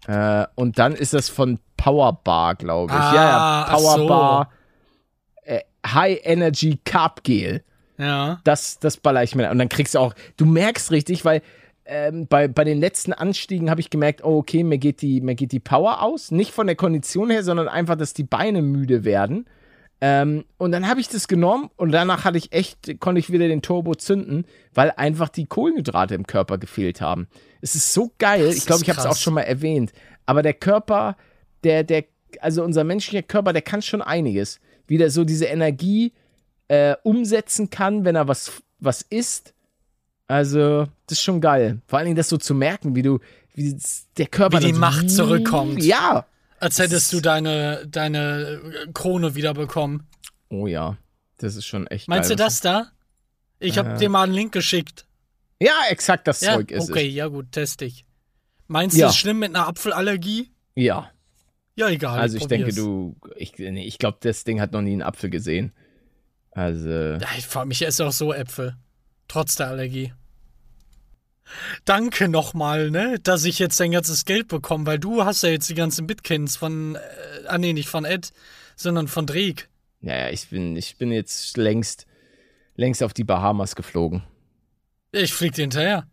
Äh, 0.07 0.45
und 0.55 0.79
dann 0.79 0.93
ist 0.95 1.13
das 1.13 1.29
von 1.29 1.59
Powerbar, 1.77 2.55
glaube 2.55 2.93
ich. 2.93 2.99
ja, 2.99 3.13
ja, 3.13 3.37
Ah, 3.37 3.63
ach 3.69 3.77
so. 3.79 4.07
Powerbar. 4.07 4.49
Äh, 5.43 5.59
High 5.85 6.19
Energy 6.23 6.79
Carb 6.83 7.23
Gel. 7.23 7.63
Ja. 7.97 8.39
Das, 8.43 8.79
das 8.79 8.97
baller 8.97 9.23
ich 9.23 9.35
mir. 9.35 9.49
Und 9.51 9.59
dann 9.59 9.69
kriegst 9.69 9.95
du 9.95 9.99
auch, 9.99 10.13
du 10.37 10.45
merkst 10.45 10.91
richtig, 10.91 11.25
weil 11.25 11.41
ähm, 11.85 12.27
bei, 12.27 12.47
bei 12.47 12.63
den 12.63 12.79
letzten 12.79 13.13
Anstiegen 13.13 13.69
habe 13.69 13.79
ich 13.79 13.89
gemerkt, 13.89 14.23
oh, 14.23 14.37
okay, 14.37 14.63
mir 14.63 14.77
geht, 14.77 15.01
die, 15.01 15.21
mir 15.21 15.35
geht 15.35 15.51
die 15.51 15.59
Power 15.59 16.01
aus. 16.01 16.31
Nicht 16.31 16.51
von 16.51 16.67
der 16.67 16.75
Kondition 16.75 17.29
her, 17.29 17.43
sondern 17.43 17.67
einfach, 17.67 17.95
dass 17.95 18.13
die 18.13 18.23
Beine 18.23 18.61
müde 18.61 19.03
werden. 19.05 19.45
Ähm, 20.01 20.43
und 20.57 20.71
dann 20.71 20.87
habe 20.87 20.99
ich 20.99 21.07
das 21.07 21.27
genommen 21.27 21.69
und 21.77 21.91
danach 21.91 22.25
hatte 22.25 22.37
ich 22.37 22.51
echt, 22.51 22.99
konnte 22.99 23.19
ich 23.19 23.31
wieder 23.31 23.47
den 23.47 23.61
Turbo 23.61 23.95
zünden, 23.95 24.45
weil 24.73 24.91
einfach 24.91 25.29
die 25.29 25.45
Kohlenhydrate 25.45 26.15
im 26.15 26.27
Körper 26.27 26.57
gefehlt 26.57 26.99
haben. 27.01 27.27
Es 27.61 27.75
ist 27.75 27.93
so 27.93 28.11
geil. 28.17 28.45
Das 28.45 28.57
ich 28.57 28.65
glaube, 28.65 28.83
ich 28.83 28.89
habe 28.89 28.99
es 28.99 29.05
auch 29.05 29.15
schon 29.15 29.33
mal 29.33 29.41
erwähnt. 29.41 29.93
Aber 30.25 30.41
der 30.41 30.53
Körper, 30.53 31.15
der, 31.63 31.83
der, 31.83 32.05
also 32.41 32.63
unser 32.63 32.83
menschlicher 32.83 33.23
Körper, 33.23 33.53
der 33.53 33.61
kann 33.61 33.81
schon 33.81 34.01
einiges. 34.01 34.59
Wie 34.87 34.97
der 34.97 35.09
so 35.09 35.23
diese 35.23 35.45
Energie 35.45 36.13
äh, 36.67 36.95
umsetzen 37.03 37.69
kann, 37.69 38.05
wenn 38.05 38.15
er 38.15 38.27
was, 38.27 38.61
was 38.79 39.01
isst. 39.03 39.53
Also, 40.27 40.85
das 41.07 41.19
ist 41.19 41.21
schon 41.21 41.39
geil. 41.41 41.81
Vor 41.87 41.99
allen 41.99 42.05
Dingen 42.07 42.15
das 42.17 42.29
so 42.29 42.37
zu 42.37 42.55
merken, 42.55 42.95
wie 42.95 43.03
du, 43.03 43.19
wie 43.53 43.77
der 44.17 44.27
Körper. 44.27 44.59
Wie 44.61 44.65
die 44.67 44.73
so- 44.73 44.79
Macht 44.79 45.09
zurückkommt. 45.11 45.83
Ja. 45.83 46.25
Als 46.59 46.79
hättest 46.79 47.11
du 47.13 47.19
deine, 47.21 47.85
deine 47.87 48.89
Krone 48.93 49.35
wiederbekommen. 49.35 50.07
Oh 50.49 50.67
ja. 50.67 50.97
Das 51.37 51.55
ist 51.55 51.65
schon 51.65 51.85
echt 51.87 52.07
Meinst 52.07 52.29
geil. 52.29 52.37
du 52.37 52.43
das 52.43 52.61
da? 52.61 52.91
Ich 53.59 53.77
habe 53.77 53.91
Äh. 53.91 53.97
dir 53.97 54.09
mal 54.09 54.23
einen 54.23 54.33
Link 54.33 54.51
geschickt. 54.53 55.05
Ja, 55.59 55.73
exakt 55.89 56.27
das 56.27 56.41
Ja, 56.41 56.55
Zeug 56.55 56.71
ist 56.71 56.89
okay, 56.89 57.07
es. 57.09 57.13
ja 57.13 57.27
gut, 57.27 57.51
test 57.51 57.81
ich. 57.81 58.05
Meinst 58.67 58.95
du, 58.95 59.01
Ja. 59.01 59.07
es 59.07 59.13
ist 59.13 59.19
schlimm 59.19 59.39
mit 59.39 59.49
einer 59.55 59.67
Apfelallergie? 59.67 60.49
Ja. 60.75 61.11
Ja, 61.75 61.89
egal. 61.89 62.19
Also 62.19 62.37
ich 62.37 62.47
denke, 62.47 62.67
probier's. 62.67 62.83
du, 62.83 63.15
ich, 63.35 63.53
nee, 63.57 63.85
ich 63.85 63.97
glaube, 63.97 64.17
das 64.21 64.43
Ding 64.45 64.59
hat 64.61 64.71
noch 64.71 64.81
nie 64.81 64.93
einen 64.93 65.01
Apfel 65.01 65.29
gesehen. 65.29 65.73
Also, 66.55 67.17
Ich 67.37 67.53
mich, 67.65 67.81
esse 67.85 68.05
auch 68.07 68.11
so 68.11 68.33
Äpfel. 68.33 68.75
Trotz 69.27 69.55
der 69.55 69.67
Allergie. 69.67 70.13
Danke 71.85 72.27
nochmal, 72.27 72.89
ne, 72.89 73.19
dass 73.21 73.43
ich 73.45 73.59
jetzt 73.59 73.79
dein 73.79 73.91
ganzes 73.91 74.25
Geld 74.25 74.47
bekomme, 74.47 74.85
weil 74.87 74.97
du 74.97 75.23
hast 75.25 75.43
ja 75.43 75.49
jetzt 75.49 75.69
die 75.69 75.75
ganzen 75.75 76.07
Bitkins 76.07 76.57
von, 76.57 76.95
äh, 76.95 76.99
ah 77.47 77.57
nee, 77.59 77.73
nicht 77.73 77.87
von 77.89 78.03
Ed, 78.03 78.31
sondern 78.75 79.07
von 79.07 79.27
Drake. 79.27 79.65
ja, 80.01 80.17
ja, 80.17 80.29
ich 80.29 80.49
bin, 80.49 80.75
ich 80.75 80.97
bin 80.97 81.11
jetzt 81.11 81.55
längst, 81.57 82.07
längst 82.75 83.03
auf 83.03 83.13
die 83.13 83.23
Bahamas 83.23 83.75
geflogen. 83.75 84.23
Ich 85.11 85.33
flieg 85.33 85.53
dir 85.53 85.61
hinterher. 85.63 86.07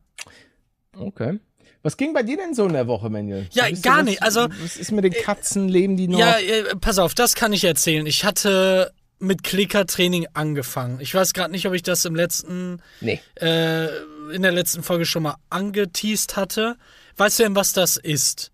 Okay. 0.97 1.39
Was 1.83 1.97
ging 1.97 2.13
bei 2.13 2.23
dir 2.23 2.37
denn 2.37 2.55
so 2.55 2.67
in 2.67 2.75
der 2.75 2.87
Woche, 2.87 3.09
Manuel? 3.09 3.49
Ja, 3.53 3.69
du 3.71 3.81
gar 3.81 3.99
was- 3.99 4.05
nicht, 4.05 4.23
also- 4.23 4.49
Was 4.61 4.77
ist 4.77 4.93
mit 4.93 5.05
den 5.05 5.13
Katzen? 5.15 5.69
Leben 5.69 5.97
die 5.97 6.09
noch? 6.09 6.19
Ja, 6.19 6.39
äh, 6.39 6.77
pass 6.77 6.99
auf, 6.99 7.15
das 7.15 7.35
kann 7.35 7.53
ich 7.55 7.65
erzählen. 7.65 8.05
Ich 8.07 8.25
hatte 8.25 8.93
mit 9.23 9.43
Klickertraining 9.45 10.27
angefangen. 10.35 10.99
Ich 11.01 11.15
weiß 11.15 11.33
gerade 11.33 11.53
nicht, 11.53 11.67
ob 11.67 11.75
ich 11.75 11.83
das 11.83 12.05
im 12.05 12.15
letzten, 12.15 12.83
Nee. 13.01 13.21
äh, 13.37 13.87
in 14.35 14.43
der 14.43 14.53
letzten 14.53 14.83
Folge 14.83 15.05
schon 15.07 15.23
mal 15.23 15.37
angeteased 15.51 16.37
hatte. 16.37 16.77
Weißt 17.17 17.39
du 17.39 17.45
denn, 17.45 17.57
was 17.57 17.73
das 17.73 17.97
ist? 17.97 18.51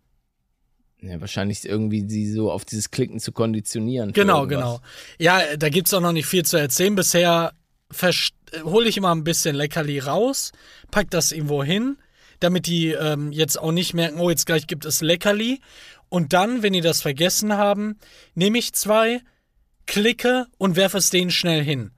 Ja, 1.00 1.20
wahrscheinlich 1.20 1.64
irgendwie 1.64 2.08
sie 2.08 2.30
so 2.30 2.50
auf 2.50 2.64
dieses 2.64 2.90
Klicken 2.90 3.20
zu 3.20 3.32
konditionieren. 3.32 4.12
Genau, 4.12 4.46
genau. 4.46 4.80
Ja, 5.18 5.56
da 5.56 5.68
gibt's 5.68 5.94
auch 5.94 6.00
noch 6.00 6.12
nicht 6.12 6.26
viel 6.26 6.44
zu 6.44 6.56
erzählen. 6.56 6.94
Bisher 6.96 7.52
hole 8.64 8.88
ich 8.88 8.96
immer 8.96 9.14
ein 9.14 9.24
bisschen 9.24 9.54
Leckerli 9.56 10.00
raus, 10.00 10.52
pack 10.90 11.10
das 11.10 11.32
irgendwo 11.32 11.62
hin, 11.64 11.96
damit 12.40 12.66
die 12.66 12.88
ähm, 12.90 13.32
jetzt 13.32 13.58
auch 13.58 13.72
nicht 13.72 13.94
merken, 13.94 14.20
oh, 14.20 14.28
jetzt 14.28 14.46
gleich 14.46 14.66
gibt 14.66 14.84
es 14.84 15.00
Leckerli. 15.00 15.60
Und 16.10 16.32
dann, 16.32 16.62
wenn 16.62 16.72
die 16.72 16.80
das 16.80 17.00
vergessen 17.00 17.52
haben, 17.54 17.98
nehme 18.34 18.58
ich 18.58 18.72
zwei, 18.72 19.20
klicke 19.88 20.46
und 20.58 20.76
werfe 20.76 20.98
es 20.98 21.10
denen 21.10 21.32
schnell 21.32 21.64
hin. 21.64 21.90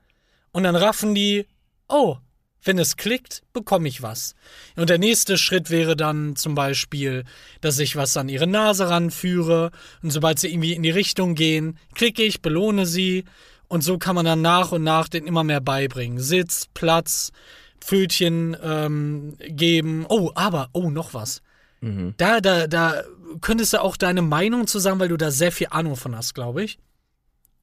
Und 0.51 0.63
dann 0.63 0.75
raffen 0.75 1.13
die, 1.13 1.45
oh, 1.87 2.17
wenn 2.63 2.79
es 2.79 2.95
klickt, 2.95 3.43
bekomme 3.53 3.87
ich 3.87 4.01
was. 4.01 4.33
Und 4.75 4.89
der 4.89 4.97
nächste 4.97 5.37
Schritt 5.37 5.69
wäre 5.69 5.95
dann 5.95 6.35
zum 6.35 6.55
Beispiel, 6.55 7.25
dass 7.59 7.79
ich 7.79 7.95
was 7.95 8.17
an 8.17 8.29
ihre 8.29 8.47
Nase 8.47 8.89
ranführe. 8.89 9.71
Und 10.01 10.11
sobald 10.11 10.39
sie 10.39 10.51
irgendwie 10.51 10.73
in 10.73 10.83
die 10.83 10.89
Richtung 10.89 11.35
gehen, 11.35 11.77
klicke 11.93 12.23
ich, 12.23 12.41
belohne 12.41 12.85
sie. 12.85 13.25
Und 13.67 13.83
so 13.83 13.97
kann 13.97 14.15
man 14.15 14.25
dann 14.25 14.41
nach 14.41 14.71
und 14.71 14.83
nach 14.83 15.07
den 15.07 15.27
immer 15.27 15.43
mehr 15.43 15.61
beibringen. 15.61 16.19
Sitz, 16.19 16.67
Platz, 16.73 17.31
Pfötchen 17.79 18.55
ähm, 18.63 19.35
geben. 19.39 20.05
Oh, 20.07 20.31
aber, 20.35 20.69
oh, 20.73 20.89
noch 20.89 21.13
was. 21.13 21.41
Mhm. 21.81 22.13
Da, 22.17 22.41
da, 22.41 22.67
da 22.67 23.03
könntest 23.41 23.73
du 23.73 23.81
auch 23.81 23.97
deine 23.97 24.21
Meinung 24.21 24.67
zu 24.67 24.79
sagen, 24.79 24.99
weil 24.99 25.09
du 25.09 25.17
da 25.17 25.31
sehr 25.31 25.51
viel 25.51 25.67
Ahnung 25.71 25.95
von 25.95 26.15
hast, 26.15 26.35
glaube 26.35 26.63
ich. 26.63 26.77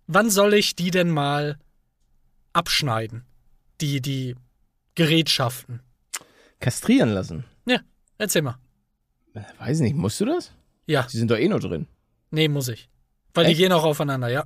Wann 0.08 0.30
soll 0.30 0.54
ich 0.54 0.74
die 0.74 0.90
denn 0.90 1.10
mal 1.10 1.58
abschneiden? 2.52 3.24
Die, 3.80 4.00
die 4.00 4.34
Gerätschaften. 4.94 5.80
Kastrieren 6.60 7.10
lassen. 7.10 7.44
Ja, 7.66 7.78
erzähl 8.18 8.42
mal. 8.42 8.56
Äh, 9.34 9.42
Weiß 9.58 9.80
nicht, 9.80 9.94
musst 9.94 10.20
du 10.20 10.24
das? 10.24 10.50
Ja, 10.86 11.06
Die 11.12 11.16
sind 11.18 11.30
doch 11.30 11.36
eh 11.36 11.48
nur 11.48 11.60
drin. 11.60 11.86
nee, 12.30 12.48
muss 12.48 12.68
ich. 12.68 12.88
Weil 13.34 13.44
die 13.44 13.52
Echt? 13.52 13.60
gehen 13.60 13.72
auch 13.72 13.84
aufeinander, 13.84 14.28
ja. 14.28 14.44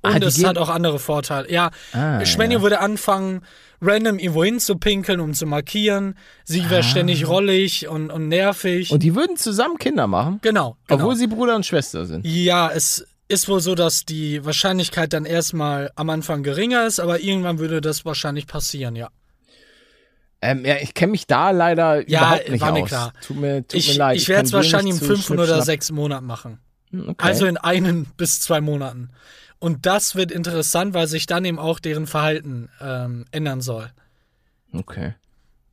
Ah, 0.00 0.14
Und 0.14 0.22
die 0.22 0.26
es 0.28 0.36
gehen- 0.36 0.46
hat 0.46 0.56
auch 0.56 0.68
andere 0.70 0.98
Vorteile. 0.98 1.50
Ja, 1.52 1.70
Ah, 1.92 2.24
Schwenny 2.24 2.54
ja. 2.54 2.62
würde 2.62 2.80
anfangen, 2.80 3.42
random 3.80 4.18
irgendwo 4.18 4.42
hinzupinkeln, 4.44 5.20
um 5.20 5.34
zu 5.34 5.44
markieren. 5.46 6.16
Sie 6.44 6.70
wäre 6.70 6.80
Ah. 6.80 6.82
ständig 6.84 7.28
rollig 7.28 7.88
und, 7.88 8.10
und 8.10 8.28
nervig. 8.28 8.90
Und 8.92 9.02
die 9.02 9.14
würden 9.14 9.36
zusammen 9.36 9.76
Kinder 9.78 10.06
machen, 10.06 10.38
genau, 10.42 10.76
genau. 10.86 11.00
obwohl 11.04 11.16
sie 11.16 11.26
Bruder 11.26 11.54
und 11.56 11.66
Schwester 11.66 12.06
sind. 12.06 12.24
Ja, 12.26 12.70
es 12.70 13.06
ist 13.32 13.48
wohl 13.48 13.60
so, 13.60 13.74
dass 13.74 14.04
die 14.04 14.44
Wahrscheinlichkeit 14.44 15.12
dann 15.12 15.24
erstmal 15.24 15.90
am 15.96 16.10
Anfang 16.10 16.42
geringer 16.42 16.86
ist, 16.86 17.00
aber 17.00 17.20
irgendwann 17.20 17.58
würde 17.58 17.80
das 17.80 18.04
wahrscheinlich 18.04 18.46
passieren, 18.46 18.94
ja. 18.96 19.08
Ähm, 20.40 20.64
ja, 20.64 20.76
ich 20.80 20.94
kenne 20.94 21.12
mich 21.12 21.26
da 21.26 21.50
leider 21.50 22.08
Ja, 22.08 22.20
überhaupt 22.20 22.48
nicht 22.50 22.60
war 22.60 22.72
mir 22.72 22.82
aus. 22.82 22.88
klar. 22.88 23.12
Tut 23.24 23.36
mir, 23.36 23.66
tut 23.66 23.78
Ich, 23.78 23.88
mir 23.92 23.94
leid. 23.98 24.16
ich 24.16 24.28
werde 24.28 24.46
es 24.46 24.52
wahrscheinlich 24.52 24.94
in 25.00 25.06
fünf 25.06 25.30
oder 25.30 25.62
sechs 25.62 25.90
Monaten 25.92 26.26
machen. 26.26 26.58
Hm, 26.90 27.08
Okay. 27.10 27.26
Also 27.26 27.46
in 27.46 27.56
einen 27.56 28.06
bis 28.16 28.40
zwei 28.40 28.60
Monaten. 28.60 29.10
Und 29.60 29.86
das 29.86 30.16
wird 30.16 30.32
interessant, 30.32 30.92
weil 30.94 31.06
sich 31.06 31.26
dann 31.26 31.44
eben 31.44 31.58
auch 31.60 31.78
deren 31.78 32.06
Verhalten 32.08 32.68
ähm, 32.80 33.24
ändern 33.30 33.60
soll. 33.60 33.90
okay. 34.72 35.14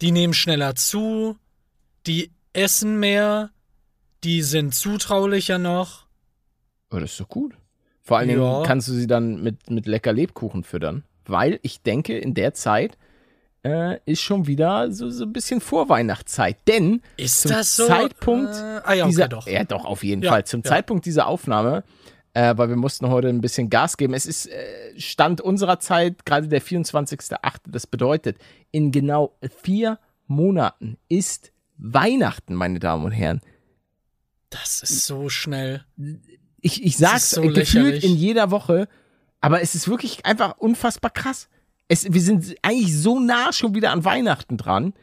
Die 0.02 0.12
nehmen 0.12 0.34
schneller 0.34 0.76
zu, 0.76 1.36
die 2.08 2.32
essen 2.54 3.00
mehr, 3.02 3.50
die 4.24 4.44
sind 4.44 4.74
zutraulicher 4.74 5.58
noch. 5.58 6.06
Oh, 6.92 6.98
das 7.00 7.12
ist 7.12 7.20
doch 7.20 7.30
gut. 7.30 7.56
Vor 8.02 8.18
allen 8.18 8.28
Dingen 8.30 8.42
Ja. 8.42 8.64
kannst 8.66 8.88
du 8.88 8.94
sie 8.94 9.08
dann 9.08 9.42
mit, 9.44 9.70
mit 9.70 9.86
lecker 9.86 10.14
Lebkuchen 10.14 10.64
füttern. 10.64 11.04
Weil 11.26 11.60
ich 11.62 11.82
denke, 11.84 12.18
in 12.18 12.34
der 12.34 12.54
Zeit 12.56 12.98
äh, 13.64 14.00
ist 14.06 14.22
schon 14.22 14.48
wieder 14.48 14.92
so, 14.92 15.10
so 15.12 15.26
ein 15.26 15.34
bisschen 15.34 15.62
Vorweihnachtszeit. 15.62 16.58
Denn 16.68 17.02
Ist 17.18 17.42
zum 17.42 17.62
so? 17.62 17.88
Zeitpunkt 17.88 18.56
Äh, 18.56 18.82
ah 18.84 18.94
ja, 18.94 19.04
okay, 19.04 19.10
dieser, 19.12 19.28
doch. 19.28 19.48
Ja, 19.48 19.64
doch, 19.64 19.86
auf 19.86 20.04
jeden 20.04 20.24
Ja, 20.24 20.32
Fall. 20.32 20.46
Zum 20.46 20.62
ja. 20.62 20.70
Zeitpunkt 20.70 21.06
dieser 21.06 21.28
Aufnahme, 21.28 21.84
äh, 22.34 22.58
weil 22.58 22.70
wir 22.70 22.78
mussten 22.78 23.10
heute 23.10 23.28
ein 23.28 23.42
bisschen 23.42 23.70
Gas 23.70 23.98
geben. 23.98 24.14
Es 24.16 24.26
ist 24.26 24.48
äh, 24.48 25.00
Stand 25.00 25.42
unserer 25.42 25.80
Zeit, 25.80 26.26
gerade 26.26 26.48
der 26.48 26.62
24.8. 26.64 27.38
Das 27.68 27.86
bedeutet, 27.86 28.38
in 28.72 28.92
genau 28.92 29.36
vier 29.62 30.00
Monaten 30.26 30.98
ist 31.10 31.52
Weihnachten, 31.78 32.56
meine 32.56 32.80
Damen 32.80 33.06
und 33.06 33.12
Herren. 33.12 33.42
Das 34.50 34.82
ist 34.82 35.06
so 35.06 35.30
schnell. 35.30 35.84
Ich, 36.62 36.84
ich 36.84 36.98
sag's 36.98 37.32
so 37.32 37.44
äh, 37.44 37.50
gefühlt 37.54 38.04
in 38.04 38.16
jeder 38.16 38.52
Woche, 38.52 38.88
aber 39.42 39.62
es 39.62 39.76
ist 39.76 39.88
wirklich 39.88 40.26
einfach 40.26 40.58
unfassbar 40.58 41.12
krass. 41.12 41.48
Es, 41.88 42.12
wir 42.12 42.22
sind 42.22 42.56
eigentlich 42.62 42.96
so 42.96 43.20
nah 43.20 43.52
schon 43.54 43.74
wieder 43.76 43.92
an 43.92 44.06
Weihnachten 44.06 44.58
dran. 44.58 44.94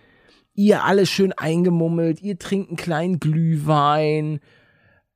Ihr 0.55 0.85
alle 0.85 1.07
schön 1.07 1.33
eingemummelt, 1.33 2.23
ihr 2.23 2.39
trinkt 2.39 2.69
einen 2.71 2.77
kleinen 2.77 3.21
Glühwein. 3.21 4.41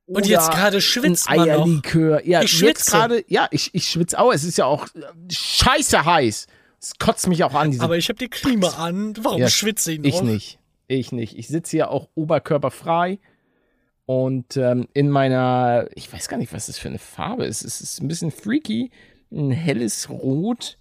Und 0.05 0.27
jetzt 0.27 0.51
gerade 0.51 0.81
schwitzt 0.81 1.29
ein 1.29 1.37
man 1.37 1.47
noch. 1.47 1.55
Eierlikör. 1.65 2.25
Ja, 2.27 2.41
Ich 2.41 2.51
schwitze. 2.51 2.91
gerade, 2.91 3.23
ja, 3.27 3.47
ich, 3.51 3.69
ich 3.73 3.87
schwitze 3.87 4.19
auch. 4.19 4.33
Es 4.33 4.43
ist 4.43 4.57
ja 4.57 4.65
auch 4.65 4.87
äh, 4.87 5.01
scheiße 5.31 6.03
heiß. 6.03 6.47
Es 6.81 6.93
kotzt 6.99 7.27
mich 7.27 7.43
auch 7.45 7.53
an. 7.53 7.79
Aber 7.79 7.97
ich 7.97 8.09
habe 8.09 8.17
die 8.19 8.27
Klima 8.27 8.67
an. 8.69 9.13
Warum 9.21 9.39
Ja, 9.39 9.49
schwitze 9.49 9.93
ich 9.93 9.99
noch? 9.99 10.05
ich 10.05 10.21
nicht. 10.21 10.59
Ich 10.87 11.11
nicht. 11.13 11.37
Ich 11.37 11.47
sitze 11.47 11.71
hier 11.71 11.91
auch 11.91 12.09
oberkörperfrei. 12.15 13.19
Und 14.13 14.57
ähm, 14.57 14.89
in 14.93 15.09
meiner, 15.09 15.87
ich 15.95 16.11
weiß 16.11 16.27
gar 16.27 16.35
nicht, 16.37 16.51
was 16.51 16.65
das 16.65 16.77
für 16.77 16.89
eine 16.89 16.99
Farbe 16.99 17.45
ist. 17.45 17.63
Es 17.63 17.79
ist 17.79 18.01
ein 18.01 18.09
bisschen 18.09 18.29
freaky. 18.31 18.91
Ein 19.31 19.51
helles 19.51 20.09
Rot, 20.09 20.77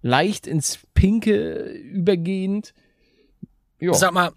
leicht 0.00 0.46
ins 0.46 0.78
Pinke 0.94 1.64
übergehend. 1.72 2.72
Ja. 3.78 3.92
Sag 3.92 4.12
mal, 4.14 4.32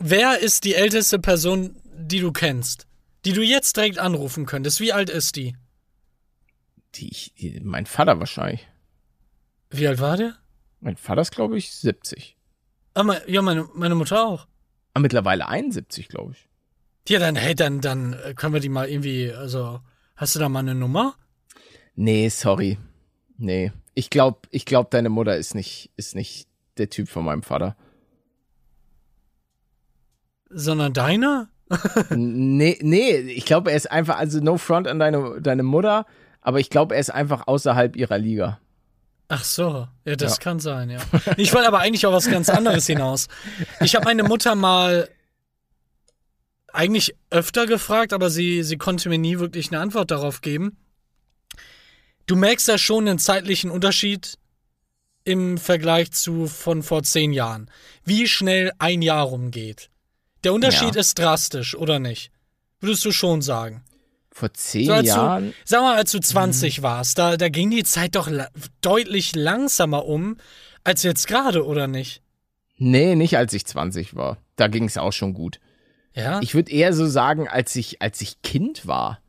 wer 0.00 0.40
ist 0.40 0.64
die 0.64 0.74
älteste 0.74 1.20
Person, 1.20 1.76
die 1.96 2.18
du 2.18 2.32
kennst? 2.32 2.88
Die 3.24 3.32
du 3.32 3.42
jetzt 3.42 3.76
direkt 3.76 3.98
anrufen 4.00 4.46
könntest? 4.46 4.80
Wie 4.80 4.92
alt 4.92 5.08
ist 5.08 5.36
die? 5.36 5.54
Die, 6.96 7.08
ich- 7.10 7.34
die, 7.38 7.60
mein 7.60 7.86
Vater 7.86 8.18
wahrscheinlich. 8.18 8.66
Wie 9.70 9.86
alt 9.86 10.00
war 10.00 10.16
der? 10.16 10.34
Mein 10.80 10.96
Vater 10.96 11.20
ist, 11.22 11.30
glaube 11.30 11.56
ich, 11.56 11.70
70. 11.72 12.36
Ah, 12.94 13.04
mein, 13.04 13.20
ja, 13.28 13.42
meine, 13.42 13.68
meine 13.74 13.94
Mutter 13.94 14.26
auch. 14.26 14.48
Aber 14.94 15.02
mittlerweile 15.02 15.46
71, 15.46 16.08
glaube 16.08 16.32
ich. 16.32 16.48
Ja, 17.08 17.18
dann, 17.18 17.36
hey, 17.36 17.54
dann, 17.54 17.80
dann 17.80 18.14
äh, 18.14 18.34
können 18.34 18.52
wir 18.54 18.60
die 18.60 18.68
mal 18.68 18.88
irgendwie, 18.88 19.32
also, 19.32 19.80
hast 20.16 20.34
du 20.34 20.38
da 20.38 20.48
mal 20.48 20.60
eine 20.60 20.74
Nummer? 20.74 21.14
Nee, 21.94 22.28
sorry. 22.28 22.78
Nee. 23.38 23.72
Ich 23.94 24.10
glaube, 24.10 24.40
ich 24.50 24.64
glaub, 24.66 24.90
deine 24.90 25.08
Mutter 25.08 25.36
ist 25.36 25.54
nicht, 25.54 25.90
ist 25.96 26.14
nicht 26.14 26.48
der 26.78 26.90
Typ 26.90 27.08
von 27.08 27.24
meinem 27.24 27.42
Vater. 27.42 27.76
Sondern 30.50 30.92
deine? 30.92 31.48
Nee, 32.10 32.78
nee, 32.80 33.16
ich 33.16 33.44
glaube, 33.44 33.70
er 33.70 33.76
ist 33.76 33.90
einfach, 33.90 34.18
also 34.18 34.38
no 34.40 34.56
front 34.56 34.86
an 34.86 34.98
deine, 35.00 35.40
deine 35.40 35.64
Mutter, 35.64 36.06
aber 36.40 36.60
ich 36.60 36.70
glaube, 36.70 36.94
er 36.94 37.00
ist 37.00 37.10
einfach 37.10 37.48
außerhalb 37.48 37.96
ihrer 37.96 38.18
Liga. 38.18 38.60
Ach 39.28 39.42
so, 39.42 39.88
ja, 40.04 40.14
das 40.14 40.36
Ja. 40.36 40.42
kann 40.42 40.60
sein, 40.60 40.90
ja. 40.90 41.00
Ich 41.36 41.52
wollte 41.52 41.66
aber 41.66 41.80
eigentlich 41.80 42.06
auf 42.06 42.12
was 42.14 42.30
ganz 42.30 42.48
anderes 42.48 42.86
hinaus. 42.86 43.26
Ich 43.80 43.96
habe 43.96 44.04
meine 44.04 44.22
Mutter 44.22 44.54
mal 44.54 45.08
eigentlich 46.76 47.14
öfter 47.30 47.66
gefragt, 47.66 48.12
aber 48.12 48.30
sie, 48.30 48.62
sie 48.62 48.76
konnte 48.76 49.08
mir 49.08 49.18
nie 49.18 49.38
wirklich 49.38 49.68
eine 49.72 49.80
Antwort 49.80 50.10
darauf 50.10 50.40
geben. 50.40 50.76
Du 52.26 52.36
merkst 52.36 52.68
ja 52.68 52.78
schon 52.78 53.08
einen 53.08 53.18
zeitlichen 53.18 53.70
Unterschied 53.70 54.38
im 55.24 55.58
Vergleich 55.58 56.12
zu 56.12 56.46
von 56.46 56.82
vor 56.82 57.02
zehn 57.02 57.32
Jahren. 57.32 57.70
Wie 58.04 58.26
schnell 58.28 58.72
ein 58.78 59.02
Jahr 59.02 59.24
rumgeht. 59.26 59.90
Der 60.44 60.52
Unterschied 60.52 60.94
Ja. 60.94 61.00
ist 61.00 61.18
drastisch, 61.18 61.74
oder 61.76 61.98
nicht? 61.98 62.30
Würdest 62.80 63.04
du 63.04 63.10
schon 63.12 63.42
sagen? 63.42 63.82
Vor 64.30 64.52
zehn 64.52 64.86
So, 64.86 64.92
Jahren. 64.94 65.46
Du, 65.50 65.54
sag 65.64 65.80
mal, 65.80 65.96
als 65.96 66.12
du 66.12 66.20
20 66.20 66.82
warst, 66.82 67.18
da, 67.18 67.36
da 67.36 67.48
ging 67.48 67.70
die 67.70 67.84
Zeit 67.84 68.14
doch 68.14 68.28
la 68.28 68.48
deutlich 68.82 69.34
langsamer 69.34 70.04
um 70.04 70.36
als 70.84 71.02
jetzt 71.02 71.26
gerade, 71.26 71.64
oder 71.64 71.86
nicht? 71.88 72.22
Nee, 72.76 73.14
nicht 73.16 73.36
als 73.38 73.52
ich 73.54 73.64
20 73.64 74.14
war. 74.14 74.36
Da 74.56 74.68
ging 74.68 74.84
es 74.84 74.98
auch 74.98 75.12
schon 75.12 75.32
gut. 75.32 75.58
Ja? 76.16 76.40
Ich 76.42 76.54
würde 76.54 76.72
eher 76.72 76.92
so 76.92 77.06
sagen, 77.06 77.46
als 77.46 77.76
ich, 77.76 78.02
als 78.02 78.20
ich 78.20 78.42
Kind 78.42 78.86
war. 78.86 79.20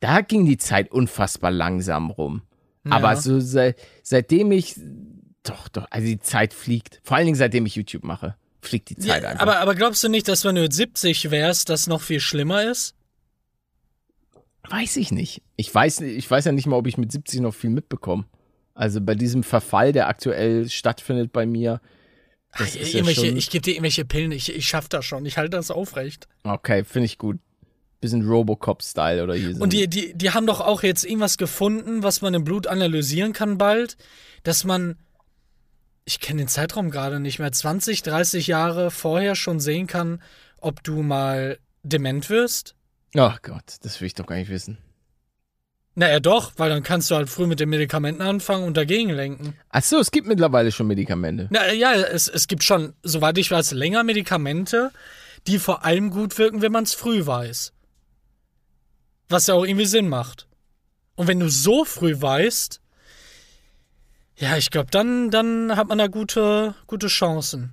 Da 0.00 0.20
ging 0.22 0.46
die 0.46 0.56
Zeit 0.58 0.90
unfassbar 0.90 1.50
langsam 1.50 2.10
rum. 2.10 2.42
Aber 2.88 3.10
Ja. 3.12 3.16
so 3.16 3.38
seit, 3.40 3.78
seitdem 4.02 4.50
ich. 4.52 4.74
Doch, 5.42 5.68
doch, 5.68 5.86
also 5.90 6.06
die 6.06 6.18
Zeit 6.20 6.54
fliegt. 6.54 7.00
Vor 7.04 7.16
allen 7.16 7.26
Dingen 7.26 7.36
seitdem 7.36 7.66
ich 7.66 7.74
YouTube 7.76 8.04
mache, 8.04 8.36
fliegt 8.60 8.90
die 8.90 8.96
Zeit 8.96 9.22
ja, 9.22 9.28
einfach. 9.30 9.42
aber, 9.42 9.58
aber 9.60 9.74
glaubst 9.74 10.02
du 10.04 10.08
nicht, 10.08 10.28
dass 10.28 10.44
wenn 10.44 10.54
du 10.54 10.62
jetzt 10.62 10.76
70 10.76 11.30
wärst, 11.30 11.68
das 11.68 11.86
noch 11.86 12.00
viel 12.00 12.20
schlimmer 12.20 12.64
ist? 12.70 12.94
Weiß 14.70 14.96
ich 14.96 15.10
nicht. 15.12 15.42
Ich 15.56 15.74
weiß, 15.74 16.00
ich 16.02 16.30
weiß 16.30 16.44
ja 16.44 16.52
nicht 16.52 16.66
mal, 16.66 16.76
ob 16.76 16.86
ich 16.86 16.98
mit 16.98 17.10
70 17.12 17.40
noch 17.40 17.54
viel 17.54 17.70
mitbekomme. 17.70 18.24
Also 18.74 19.00
bei 19.00 19.14
diesem 19.14 19.42
Verfall, 19.42 19.92
der 19.92 20.08
aktuell 20.08 20.68
stattfindet 20.68 21.32
bei 21.32 21.46
mir. 21.46 21.80
Das 22.56 22.70
Ach, 22.72 22.76
ist 22.76 22.92
ja 22.92 23.04
schon, 23.04 23.36
ich 23.36 23.50
gebe 23.50 23.62
dir 23.62 23.72
irgendwelche 23.72 24.04
Pillen, 24.04 24.32
ich, 24.32 24.54
ich 24.54 24.66
schaff 24.66 24.88
das 24.88 25.04
schon, 25.04 25.26
ich 25.26 25.36
halte 25.36 25.56
das 25.56 25.70
aufrecht. 25.70 26.28
okay, 26.44 26.84
finde 26.84 27.06
ich 27.06 27.18
gut. 27.18 27.38
Bisschen 28.00 28.26
Robocop-Style 28.26 29.24
oder 29.24 29.34
hier. 29.34 29.60
Und 29.60 29.72
die, 29.72 29.88
die, 29.88 30.14
die 30.14 30.30
haben 30.30 30.46
doch 30.46 30.60
auch 30.60 30.84
jetzt 30.84 31.04
irgendwas 31.04 31.36
gefunden, 31.36 32.04
was 32.04 32.22
man 32.22 32.32
im 32.32 32.44
Blut 32.44 32.68
analysieren 32.68 33.32
kann 33.32 33.58
bald, 33.58 33.96
dass 34.44 34.62
man, 34.62 34.96
ich 36.04 36.20
kenne 36.20 36.42
den 36.42 36.48
Zeitraum 36.48 36.92
gerade 36.92 37.18
nicht 37.18 37.40
mehr, 37.40 37.50
20, 37.50 38.02
30 38.02 38.46
Jahre 38.46 38.92
vorher 38.92 39.34
schon 39.34 39.58
sehen 39.58 39.88
kann, 39.88 40.22
ob 40.58 40.84
du 40.84 41.02
mal 41.02 41.58
dement 41.82 42.30
wirst. 42.30 42.76
Ach 43.16 43.42
Gott, 43.42 43.78
das 43.82 44.00
will 44.00 44.06
ich 44.06 44.14
doch 44.14 44.26
gar 44.26 44.36
nicht 44.36 44.48
wissen. 44.48 44.78
Naja, 45.98 46.20
doch, 46.20 46.52
weil 46.58 46.70
dann 46.70 46.84
kannst 46.84 47.10
du 47.10 47.16
halt 47.16 47.28
früh 47.28 47.48
mit 47.48 47.58
den 47.58 47.70
Medikamenten 47.70 48.22
anfangen 48.22 48.62
und 48.62 48.76
dagegen 48.76 49.10
lenken. 49.10 49.54
Ach 49.70 49.82
so, 49.82 49.98
es 49.98 50.12
gibt 50.12 50.28
mittlerweile 50.28 50.70
schon 50.70 50.86
Medikamente. 50.86 51.48
Na 51.50 51.72
ja, 51.72 51.92
es, 51.92 52.28
es 52.28 52.46
gibt 52.46 52.62
schon, 52.62 52.94
soweit 53.02 53.36
ich 53.36 53.50
weiß, 53.50 53.72
länger 53.72 54.04
Medikamente, 54.04 54.92
die 55.48 55.58
vor 55.58 55.84
allem 55.84 56.10
gut 56.10 56.38
wirken, 56.38 56.62
wenn 56.62 56.70
man 56.70 56.84
es 56.84 56.94
früh 56.94 57.26
weiß. 57.26 57.72
Was 59.28 59.48
ja 59.48 59.54
auch 59.54 59.64
irgendwie 59.64 59.86
Sinn 59.86 60.08
macht. 60.08 60.46
Und 61.16 61.26
wenn 61.26 61.40
du 61.40 61.48
so 61.48 61.84
früh 61.84 62.14
weißt, 62.16 62.80
Ja, 64.36 64.56
ich 64.56 64.70
glaube, 64.70 64.92
dann, 64.92 65.32
dann 65.32 65.74
hat 65.74 65.88
man 65.88 65.98
da 65.98 66.06
gute, 66.06 66.76
gute 66.86 67.08
Chancen. 67.08 67.72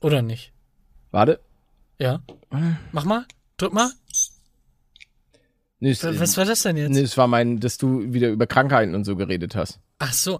Oder 0.00 0.22
nicht? 0.22 0.52
Warte. 1.10 1.40
Ja. 1.98 2.22
Mach 2.92 3.04
mal. 3.04 3.26
Drück 3.56 3.72
mal. 3.72 3.90
Nee, 5.82 5.96
Was 6.02 6.36
war 6.36 6.44
das 6.44 6.62
denn 6.62 6.76
jetzt? 6.76 6.90
nee, 6.90 7.00
es 7.00 7.16
war 7.16 7.26
mein, 7.26 7.58
dass 7.58 7.78
du 7.78 8.12
wieder 8.12 8.28
über 8.28 8.46
Krankheiten 8.46 8.94
und 8.94 9.04
so 9.04 9.16
geredet 9.16 9.56
hast. 9.56 9.80
Ach 9.98 10.12
so. 10.12 10.38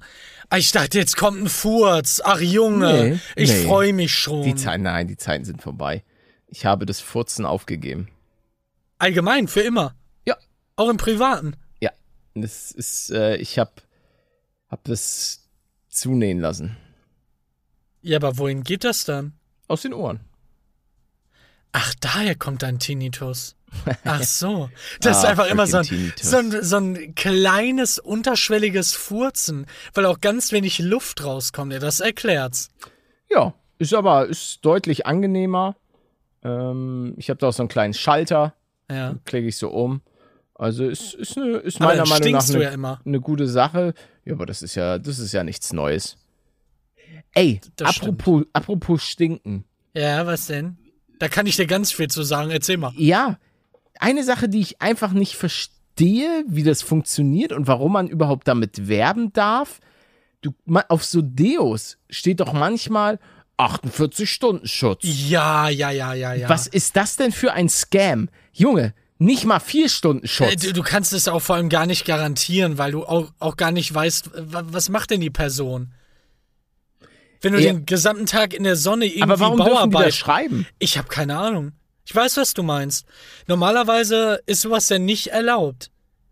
Ah, 0.50 0.58
Ich 0.58 0.70
dachte, 0.72 0.98
jetzt 0.98 1.16
kommt 1.16 1.40
ein 1.42 1.48
Furz. 1.48 2.20
Ach 2.24 2.40
Junge, 2.40 3.10
Nee, 3.12 3.20
ich 3.36 3.50
nee. 3.50 3.64
freue 3.64 3.92
mich 3.94 4.12
schon. 4.12 4.42
Die 4.42 4.54
Zeiten, 4.54 4.82
nein, 4.82 5.08
die 5.08 5.16
Zeiten 5.16 5.44
sind 5.46 5.62
vorbei. 5.62 6.04
Ich 6.48 6.66
habe 6.66 6.84
das 6.84 7.00
Furzen 7.00 7.46
aufgegeben. 7.46 8.08
Allgemein, 8.98 9.48
für 9.48 9.60
immer. 9.62 9.94
Ja. 10.26 10.36
Auch 10.76 10.90
im 10.90 10.98
Privaten. 10.98 11.54
Ja. 11.80 11.90
Das 12.34 12.70
ist, 12.72 13.10
äh, 13.10 13.36
ich 13.36 13.58
hab, 13.58 13.80
hab 14.68 14.84
das 14.84 15.48
zunähen 15.88 16.40
lassen. 16.40 16.76
Ja, 18.02 18.16
aber 18.18 18.36
wohin 18.36 18.62
geht 18.62 18.84
das 18.84 19.04
dann? 19.06 19.32
Aus 19.68 19.82
den 19.82 19.94
Ohren. 19.94 20.20
Ach, 21.72 21.94
daher 22.00 22.34
kommt 22.34 22.62
dein 22.62 22.78
Tinnitus. 22.78 23.54
Ach 24.04 24.22
so. 24.24 24.68
Das 25.00 25.18
ist 25.18 25.24
Ah, 25.24 25.28
einfach 25.30 25.46
immer 25.50 25.66
so 25.66 25.78
ein, 25.78 26.12
so, 26.20 26.36
ein, 26.36 26.62
so 26.62 26.76
ein 26.76 27.14
kleines, 27.14 27.98
unterschwelliges 27.98 28.94
Furzen, 28.94 29.66
weil 29.94 30.06
auch 30.06 30.20
ganz 30.20 30.52
wenig 30.52 30.78
Luft 30.78 31.24
rauskommt. 31.24 31.72
Ja, 31.72 31.78
das 31.78 32.00
erklärt's. 32.00 32.68
Ja, 33.30 33.54
ist 33.78 33.94
aber 33.94 34.26
ist 34.26 34.58
deutlich 34.64 35.06
angenehmer. 35.06 35.76
Ähm, 36.42 37.14
ich 37.16 37.30
habe 37.30 37.38
da 37.38 37.48
auch 37.48 37.52
so 37.52 37.62
einen 37.62 37.68
kleinen 37.68 37.94
Schalter, 37.94 38.54
Ja. 38.90 39.14
klicke 39.24 39.48
ich 39.48 39.56
so 39.56 39.70
um. 39.70 40.00
Also 40.54 40.86
ist, 40.86 41.14
ist, 41.14 41.38
eine, 41.38 41.56
ist 41.58 41.80
meiner 41.80 42.06
Meinung 42.06 42.32
nach 42.32 42.46
eine, 42.48 42.62
ja 42.62 43.00
eine 43.04 43.20
gute 43.20 43.46
Sache. 43.46 43.94
Ja, 44.26 44.34
aber 44.34 44.44
das 44.46 44.60
ist 44.62 44.74
ja, 44.74 44.98
das 44.98 45.18
ist 45.18 45.32
ja 45.32 45.42
nichts 45.42 45.72
Neues. 45.72 46.18
Ey, 47.32 47.60
Das 47.76 47.96
apropos, 47.96 48.44
apropos 48.52 49.02
stinken. 49.02 49.64
Ja, 49.94 50.26
was 50.26 50.48
denn? 50.48 50.76
Da 51.18 51.28
kann 51.28 51.46
ich 51.46 51.56
dir 51.56 51.66
ganz 51.66 51.92
viel 51.92 52.08
zu 52.08 52.22
sagen. 52.22 52.50
Erzähl 52.50 52.76
mal. 52.76 52.92
Ja, 52.96 53.38
eine 54.00 54.24
Sache, 54.24 54.48
die 54.48 54.60
ich 54.60 54.80
einfach 54.82 55.12
nicht 55.12 55.36
verstehe, 55.36 56.44
wie 56.48 56.62
das 56.62 56.82
funktioniert 56.82 57.52
und 57.52 57.66
warum 57.66 57.92
man 57.92 58.08
überhaupt 58.08 58.48
damit 58.48 58.88
werben 58.88 59.32
darf. 59.32 59.80
Du, 60.42 60.54
auf 60.88 61.04
so 61.04 61.20
Deos 61.22 61.98
steht 62.08 62.40
doch 62.40 62.52
manchmal 62.52 63.18
48-Stunden-Schutz. 63.58 65.00
Ja, 65.04 65.68
ja, 65.68 65.90
ja, 65.90 66.14
ja, 66.14 66.32
ja. 66.34 66.48
Was 66.48 66.66
ist 66.66 66.96
das 66.96 67.16
denn 67.16 67.32
für 67.32 67.52
ein 67.52 67.68
Scam? 67.68 68.28
Junge, 68.52 68.94
nicht 69.18 69.44
mal 69.44 69.60
vier 69.60 69.88
Stunden 69.90 70.24
Äh, 70.24 70.28
Schutz. 70.28 70.62
Du, 70.62 70.72
du 70.72 70.82
kannst 70.82 71.12
es 71.12 71.28
auch 71.28 71.40
vor 71.40 71.56
allem 71.56 71.68
gar 71.68 71.84
nicht 71.86 72.04
garantieren, 72.06 72.78
weil 72.78 72.92
du 72.92 73.04
auch, 73.04 73.32
auch 73.38 73.56
gar 73.56 73.70
nicht 73.70 73.92
weißt, 73.92 74.30
wa- 74.34 74.64
was 74.66 74.88
macht 74.88 75.10
denn 75.10 75.20
die 75.20 75.30
Person? 75.30 75.92
Wenn 77.42 77.52
du 77.54 77.60
Ja. 77.60 77.72
den 77.72 77.86
gesamten 77.86 78.26
Tag 78.26 78.54
in 78.54 78.64
der 78.64 78.76
Sonne 78.76 79.06
irgendwie 79.06 79.22
Aber 79.22 79.40
warum 79.40 79.58
dürfen 79.58 79.70
die 79.70 79.74
Bauarbeit. 79.74 80.06
das 80.08 80.16
schreiben? 80.16 80.66
ich 80.78 80.96
habe 80.98 81.08
keine 81.08 81.36
Ahnung. 81.38 81.72
Ich 82.04 82.14
weiß, 82.14 82.36
was 82.36 82.54
du 82.54 82.62
meinst. 82.62 83.06
Normalerweise 83.46 84.40
ist 84.46 84.62
sowas 84.62 84.88
ja 84.88 84.98
nicht 84.98 85.28
erlaubt, 85.28 85.90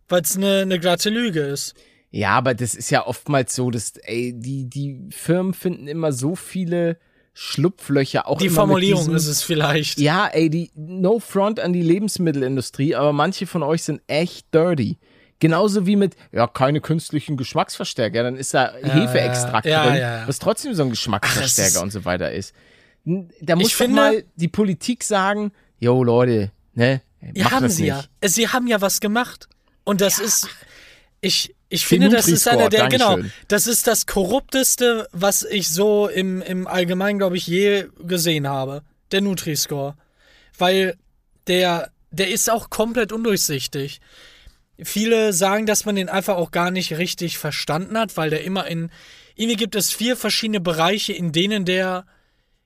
weil 0.08 0.22
es 0.22 0.36
eine 0.36 0.66
ne 0.66 0.78
glatte 0.78 1.10
Lüge 1.10 1.40
ist. 1.40 1.74
Ja, 2.10 2.30
aber 2.30 2.54
das 2.54 2.74
ist 2.74 2.90
ja 2.90 3.06
oftmals 3.06 3.54
so, 3.54 3.70
dass 3.70 3.92
ey, 3.98 4.32
die, 4.34 4.68
die 4.68 5.08
Firmen 5.10 5.52
finden 5.52 5.86
immer 5.88 6.12
so 6.12 6.34
viele 6.34 6.98
Schlupflöcher. 7.34 8.26
Auch 8.26 8.38
Die 8.38 8.48
Formulierung 8.48 9.06
mit 9.06 9.16
ist 9.16 9.28
es 9.28 9.42
vielleicht. 9.42 10.00
Ja, 10.00 10.26
ey, 10.26 10.50
die 10.50 10.72
No 10.74 11.20
Front 11.20 11.60
an 11.60 11.72
die 11.72 11.82
Lebensmittelindustrie, 11.82 12.96
aber 12.96 13.12
manche 13.12 13.46
von 13.46 13.62
euch 13.62 13.84
sind 13.84 14.00
echt 14.06 14.52
dirty. 14.52 14.98
Genauso 15.38 15.86
wie 15.86 15.94
mit, 15.94 16.16
ja, 16.32 16.48
keine 16.48 16.80
künstlichen 16.80 17.36
Geschmacksverstärker, 17.36 18.24
dann 18.24 18.36
ist 18.36 18.54
da 18.54 18.72
Hefeextrakt 18.82 19.66
ja, 19.66 19.84
drin, 19.84 19.94
ja, 19.94 20.18
ja. 20.18 20.22
was 20.28 20.40
trotzdem 20.40 20.74
so 20.74 20.82
ein 20.82 20.90
Geschmacksverstärker 20.90 21.78
Ach, 21.78 21.82
und 21.82 21.92
so 21.92 22.04
weiter 22.04 22.32
ist. 22.32 22.54
Da 23.04 23.56
muss 23.56 23.70
doch 23.70 23.76
finde- 23.76 23.94
mal 23.96 24.24
die 24.36 24.48
Politik 24.48 25.02
sagen, 25.04 25.52
yo 25.78 26.02
Leute, 26.02 26.50
ne, 26.74 27.00
Ja, 27.34 27.50
haben 27.50 27.68
sie 27.68 27.82
nicht. 27.84 27.88
ja. 27.90 28.04
Äh, 28.20 28.28
Sie 28.28 28.48
haben 28.48 28.66
ja 28.66 28.80
was 28.80 29.00
gemacht. 29.00 29.48
Und 29.84 30.00
das 30.00 30.18
ist. 30.18 30.48
Ich, 31.20 31.54
ich 31.68 31.84
finde, 31.86 32.10
das 32.10 32.28
ist 32.28 32.46
einer 32.46 32.68
der, 32.68 32.88
genau, 32.88 33.10
Dankeschön. 33.16 33.32
das 33.48 33.66
ist 33.66 33.86
das 33.88 34.06
korrupteste, 34.06 35.08
was 35.12 35.42
ich 35.42 35.68
so 35.68 36.06
im, 36.06 36.42
im 36.42 36.66
Allgemeinen, 36.68 37.18
glaube 37.18 37.36
ich, 37.36 37.46
je 37.46 37.86
gesehen 38.06 38.46
habe. 38.46 38.82
Der 39.10 39.20
Nutri-Score. 39.22 39.96
Weil 40.58 40.96
der, 41.48 41.90
der 42.12 42.30
ist 42.30 42.48
auch 42.50 42.70
komplett 42.70 43.10
undurchsichtig. 43.12 44.00
Viele 44.80 45.32
sagen, 45.32 45.66
dass 45.66 45.84
man 45.84 45.96
den 45.96 46.08
einfach 46.08 46.36
auch 46.36 46.52
gar 46.52 46.70
nicht 46.70 46.96
richtig 46.98 47.36
verstanden 47.36 47.98
hat, 47.98 48.16
weil 48.16 48.30
der 48.30 48.44
immer 48.44 48.66
in, 48.68 48.90
irgendwie 49.34 49.56
gibt 49.56 49.74
es 49.74 49.90
vier 49.92 50.16
verschiedene 50.16 50.60
Bereiche, 50.60 51.12
in 51.14 51.32
denen 51.32 51.64
der, 51.64 52.06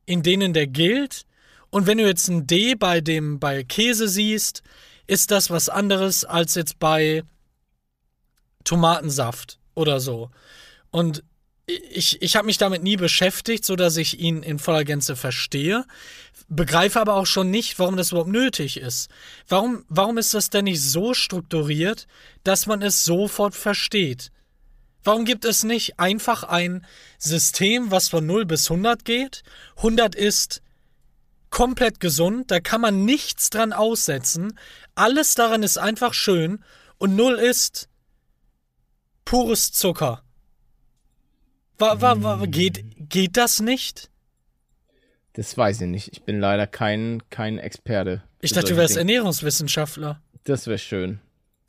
in 0.07 0.23
denen 0.23 0.53
der 0.53 0.67
gilt. 0.67 1.25
Und 1.71 1.87
wenn 1.87 1.99
du 1.99 2.07
jetzt 2.07 2.29
ein 2.29 2.47
D 2.47 2.75
bei 2.75 3.01
dem, 3.01 3.39
bei 3.39 3.65
Käse 3.65 4.09
siehst, 4.09 4.63
ist 5.07 5.31
das 5.31 5.51
was 5.51 5.69
anderes 5.69 6.25
als 6.25 6.55
jetzt 6.55 6.79
bei 6.79 7.23
Tomatensaft 8.65 9.59
oder 9.75 10.01
so. 10.01 10.31
Und 10.91 11.25
ich, 11.67 12.21
ich 12.21 12.37
habe 12.37 12.47
mich 12.47 12.59
damit 12.59 12.83
nie 12.83 12.97
beschäftigt, 12.97 13.65
so 13.65 13.77
dass 13.77 13.97
ich 13.97 14.19
ihn 14.19 14.43
in 14.43 14.59
voller 14.59 14.85
Gänze 14.85 15.17
verstehe. 15.17 15.85
Begreife 16.49 17.01
aber 17.01 17.15
auch 17.15 17.27
schon 17.27 17.51
nicht, 17.51 17.79
warum 17.79 17.97
das 17.97 18.11
überhaupt 18.11 18.31
nötig 18.31 18.77
ist. 18.77 19.11
Warum, 19.49 19.85
warum 19.89 20.19
ist 20.19 20.35
das 20.35 20.51
denn 20.51 20.65
nicht 20.65 20.83
so 20.83 21.15
strukturiert, 21.15 22.07
dass 22.45 22.67
man 22.67 22.83
es 22.83 23.05
sofort 23.05 23.55
versteht? 23.55 24.31
Warum 25.05 25.25
gibt 25.25 25.45
es 25.45 25.65
nicht 25.65 25.99
einfach 25.99 26.45
ein 26.45 26.87
System, 27.19 27.91
was 27.91 28.09
von 28.09 28.25
0 28.25 28.47
bis 28.47 28.71
100 28.71 29.05
geht? 29.05 29.43
100 29.77 30.15
ist 30.15 30.63
komplett 31.51 32.01
gesund, 32.01 32.51
da 32.51 32.61
kann 32.61 32.81
man 32.81 33.05
nichts 33.05 33.51
dran 33.51 33.73
aussetzen. 33.73 34.59
Alles 34.95 35.35
daran 35.35 35.63
ist 35.63 35.77
einfach 35.77 36.15
schön 36.15 36.65
und 36.99 37.15
0 37.17 37.35
ist 37.35 37.89
pures 39.25 39.73
Zucker. 39.73 40.23
Wa, 41.79 42.01
wa, 42.01 42.23
wa, 42.23 42.47
geht, 42.47 42.85
geht 42.97 43.37
das 43.37 43.61
nicht? 43.61 44.11
Das 45.33 45.57
weiß 45.57 45.81
ich 45.81 45.89
nicht. 45.89 46.09
Ich 46.13 46.23
bin 46.23 46.39
leider 46.39 46.67
kein, 46.67 47.23
kein 47.31 47.59
Experte. 47.59 48.23
Ich 48.41 48.53
dachte, 48.53 48.71
du 48.71 48.77
wärst 48.77 48.97
Dinge. 48.97 49.01
Ernährungswissenschaftler. 49.01 50.21
Das 50.45 50.67
wäre 50.67 50.79
schön. 50.79 51.21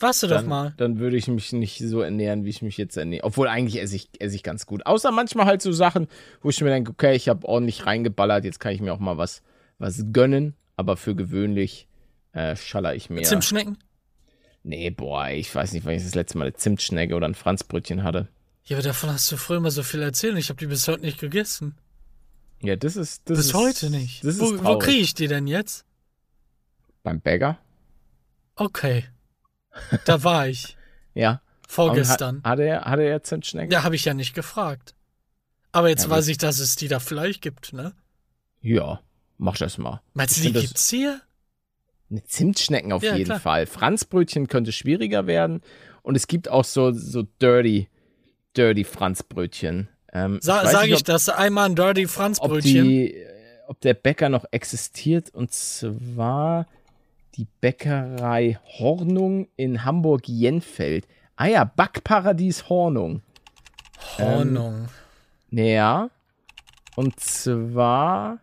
Warst 0.04 0.22
du 0.22 0.28
doch 0.28 0.36
Dann, 0.36 0.48
mal. 0.48 0.74
dann 0.76 1.00
würde 1.00 1.16
ich 1.16 1.30
mich 1.30 1.54
nicht 1.54 1.80
so 1.80 2.02
ernähren, 2.02 2.44
wie 2.44 2.50
ich 2.50 2.62
mich 2.62 2.76
jetzt 2.78 2.98
ernähre. 2.98 3.24
Obwohl 3.24 3.48
eigentlich 3.48 3.82
esse 3.82 3.96
ich, 3.96 4.10
esse 4.20 4.36
ich 4.36 4.44
ganz 4.44 4.66
gut. 4.66 4.86
Außer 4.86 5.12
manchmal 5.12 5.46
halt 5.46 5.62
so 5.62 5.72
Sachen, 5.72 6.08
wo 6.42 6.50
ich 6.50 6.60
mir 6.60 6.70
denke, 6.70 6.92
okay, 6.92 7.16
ich 7.16 7.30
habe 7.30 7.48
ordentlich 7.48 7.86
reingeballert, 7.86 8.44
jetzt 8.44 8.60
kann 8.60 8.74
ich 8.74 8.82
mir 8.82 8.94
auch 8.94 9.00
mal 9.00 9.18
was, 9.18 9.42
was 9.80 10.04
gönnen. 10.12 10.56
Aber 10.76 10.98
für 10.98 11.16
gewöhnlich 11.16 11.88
äh, 12.34 12.58
schaller 12.58 12.96
ich 12.96 13.10
mehr. 13.10 13.24
Zimtschnecken? 13.24 13.78
Nee, 14.64 14.90
boah, 14.90 15.30
ich 15.30 15.56
weiß 15.56 15.72
nicht, 15.72 15.86
wann 15.86 15.94
ich 15.94 16.04
das 16.04 16.16
letzte 16.16 16.38
Mal 16.38 16.46
eine 16.46 16.54
Zimtschnecke 16.54 17.16
oder 17.16 17.28
ein 17.28 17.36
Franzbrötchen 17.36 18.04
hatte. 18.04 18.28
Ja, 18.66 18.76
aber 18.78 18.84
davon 18.84 19.10
hast 19.10 19.32
du 19.32 19.38
früher 19.38 19.58
immer 19.58 19.72
so 19.72 19.84
viel 19.84 20.02
erzählt 20.02 20.34
und 20.34 20.40
ich 20.40 20.50
habe 20.50 20.60
die 20.60 20.68
bis 20.68 20.86
heute 20.90 21.02
nicht 21.02 21.20
gegessen. 21.20 21.76
Ja, 22.62 22.76
das 22.76 22.98
ist. 22.98 23.30
Das 23.30 23.38
Bis 23.38 23.48
ist, 23.48 23.54
heute 23.54 23.90
nicht. 23.90 24.26
Wo 24.26 24.64
wo 24.64 24.78
kriege 24.80 25.00
ich 25.02 25.14
die 25.14 25.28
denn 25.28 25.48
jetzt? 25.48 25.86
Beim 27.04 27.22
Bäcker? 27.22 27.58
Okay. 28.56 29.06
Da 30.06 30.24
war 30.24 30.48
ich. 30.48 30.78
Ja. 31.16 31.42
Vorgestern. 31.68 32.38
Und 32.38 32.44
Hat, 32.44 32.52
hat, 32.54 32.60
er, 32.60 32.82
hat 32.86 33.00
er 33.00 33.22
Zimtschnecken? 33.22 33.72
Ja, 33.72 33.84
habe 33.84 33.96
ich 33.96 34.04
ja 34.06 34.16
nicht 34.16 34.34
gefragt. 34.34 34.96
Aber 35.72 35.90
jetzt 35.90 36.06
Ja, 36.06 36.10
weiß 36.10 36.28
ich, 36.28 36.40
dass 36.40 36.58
es 36.60 36.76
die 36.76 36.88
da 36.88 37.00
vielleicht 37.00 37.42
gibt, 37.44 37.72
ne? 37.72 37.94
Ja, 38.62 39.00
mach 39.38 39.58
das 39.58 39.78
mal. 39.78 40.02
Meinst 40.16 40.38
du, 40.38 40.42
Ich 40.42 40.48
die 40.48 40.54
das- 40.54 40.62
gibt's 40.64 40.90
hier? 40.90 41.22
Eine 42.10 42.24
Zimtschnecken 42.24 42.92
auf 42.94 43.04
Ja, 43.04 43.14
jeden 43.16 43.26
klar. 43.30 43.40
Fall. 43.40 43.66
Franzbrötchen 43.68 44.48
könnte 44.48 44.72
schwieriger 44.72 45.28
werden. 45.28 45.62
Und 46.02 46.16
es 46.16 46.26
gibt 46.28 46.50
auch 46.50 46.66
so, 46.66 46.92
so 46.92 47.24
dirty, 47.42 47.90
dirty 48.58 48.84
Franzbrötchen. 48.84 49.88
Ähm, 50.12 50.40
Sa 50.42 50.64
weiß 50.64 50.72
sag 50.72 50.82
nicht, 50.84 50.94
ich 50.94 51.00
ob, 51.02 51.06
das 51.06 51.30
einmal 51.30 51.70
ein 51.70 51.76
Dirty 51.76 52.06
ob, 52.06 52.12
Franzbrötchen? 52.12 52.86
die, 52.88 53.14
äh, 53.14 53.28
ob 53.68 53.80
der 53.82 53.94
Bäcker 53.94 54.30
noch 54.30 54.46
existiert. 54.52 55.30
Und 55.32 55.52
zwar 55.54 56.68
die 57.36 57.48
Bäckerei 57.62 58.60
Hornung 58.80 59.48
in 59.56 59.84
Hamburg-Jenfeld. 59.86 61.08
Ah 61.36 61.48
ja, 61.48 61.64
Backparadies 61.64 62.70
Hornung. 62.70 63.22
Hornung. 64.18 64.88
Ja. 65.50 66.10
Und 66.96 67.20
zwar 67.20 68.40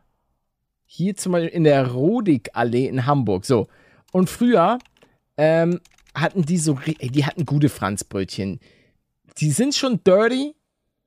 hier 0.87 1.15
zum 1.17 1.33
Beispiel 1.33 1.51
in 1.51 1.65
der 1.65 1.89
Rodikallee 1.89 2.87
in 2.87 3.07
Hamburg. 3.07 3.45
So. 3.45 3.69
Und 4.13 4.29
früher 4.29 4.79
ähm, 5.37 5.81
hatten 6.15 6.43
die 6.43 6.59
so, 6.59 6.79
die 6.85 7.25
hatten 7.25 7.47
gute 7.47 7.69
Franzbrötchen. 7.69 8.59
Die 9.39 9.53
sind 9.53 9.75
schon 9.75 10.03
dirty, 10.03 10.57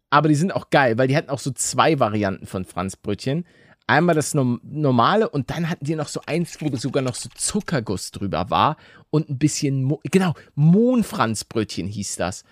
aber 0.10 0.30
die 0.30 0.36
sind 0.36 0.56
auch 0.56 0.70
geil, 0.70 0.98
weil 0.98 1.08
die 1.08 1.18
hatten 1.18 1.30
auch 1.30 1.40
so 1.40 1.52
zwei 1.52 2.00
Varianten 2.00 2.46
von 2.46 2.64
Franzbrötchen. 2.64 3.46
Einmal 3.88 4.16
das 4.16 4.34
Norm- 4.34 4.62
normale 4.64 5.30
und 5.30 5.50
dann 5.50 5.70
hatten 5.70 5.86
die 5.86 5.96
noch 5.96 6.08
so 6.08 6.22
eins, 6.26 6.58
wo 6.62 6.74
sogar 6.78 7.04
noch 7.04 7.16
so 7.16 7.30
Zuckerguss 7.36 8.12
drüber 8.12 8.50
war 8.50 8.78
und 9.10 9.30
ein 9.30 9.38
bisschen, 9.38 9.84
Mo 9.84 10.00
genau, 10.10 10.34
Mohnfranzbrötchen 10.56 11.88
hieß 11.88 12.16
das. 12.16 12.44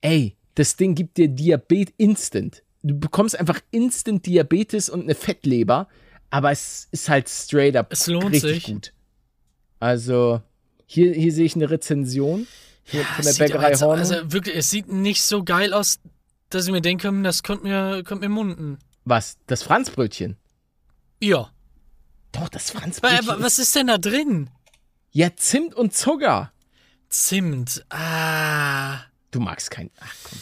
Ey, 0.00 0.36
Das 0.56 0.74
Ding 0.76 0.94
gibt 0.94 1.18
dir 1.18 1.28
Diabetes 1.28 1.94
instant. 1.98 2.62
Du 2.82 2.98
bekommst 2.98 3.38
einfach 3.38 3.60
instant 3.72 4.24
Diabetes 4.24 4.88
und 4.88 5.02
eine 5.02 5.14
Fettleber, 5.14 5.86
aber 6.30 6.50
es 6.50 6.88
ist 6.92 7.08
halt 7.10 7.28
straight 7.28 7.76
up 7.76 7.88
Es 7.92 8.06
lohnt 8.06 8.32
richtig 8.32 8.64
sich. 8.64 8.64
gut. 8.64 8.92
Also, 9.80 10.40
hier, 10.86 11.12
hier 11.12 11.32
sehe 11.32 11.44
ich 11.44 11.56
eine 11.56 11.68
Rezension 11.70 12.46
hier 12.84 13.04
von 13.04 13.24
der 13.24 13.32
Bäckerei 13.34 13.66
also, 13.66 13.86
Hornung. 13.86 13.98
also 14.00 14.32
wirklich, 14.32 14.56
es 14.56 14.70
sieht 14.70 14.90
nicht 14.90 15.22
so 15.22 15.44
geil 15.44 15.74
aus, 15.74 15.98
dass 16.48 16.64
ich 16.66 16.72
mir 16.72 16.80
denke, 16.80 17.08
hm, 17.08 17.22
das 17.22 17.42
könnte 17.42 17.64
mir, 17.64 18.02
könnte 18.04 18.26
mir 18.28 18.34
munden. 18.34 18.78
Was? 19.04 19.36
Das 19.46 19.62
Franzbrötchen? 19.62 20.36
Ja. 21.20 21.50
Doch, 22.32 22.48
das 22.48 22.70
Franzbrötchen. 22.70 23.28
aber 23.30 23.42
was 23.42 23.58
ist 23.58 23.74
denn 23.74 23.86
da 23.88 23.98
drin? 23.98 24.50
ja, 25.12 25.34
Zimt 25.34 25.74
und 25.74 25.94
Zucker. 25.94 26.52
Zimt. 27.08 27.84
Ah. 27.88 28.98
Du 29.30 29.40
magst 29.40 29.70
kein. 29.70 29.90
Ach 30.00 30.14
komm. 30.24 30.38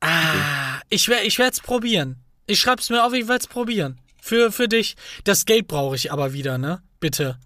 Ah. 0.00 0.80
Ich, 0.88 1.06
ich 1.08 1.38
werde 1.38 1.52
es 1.52 1.60
probieren. 1.60 2.16
Ich 2.46 2.58
schreib's 2.58 2.90
mir 2.90 3.04
auf, 3.04 3.12
ich 3.12 3.28
werde 3.28 3.42
es 3.42 3.46
probieren. 3.46 4.00
Für, 4.20 4.50
für 4.50 4.66
dich. 4.68 4.96
Das 5.24 5.44
Geld 5.44 5.68
brauche 5.68 5.94
ich 5.96 6.10
aber 6.12 6.32
wieder, 6.32 6.58
ne? 6.58 6.82
Bitte. 6.98 7.38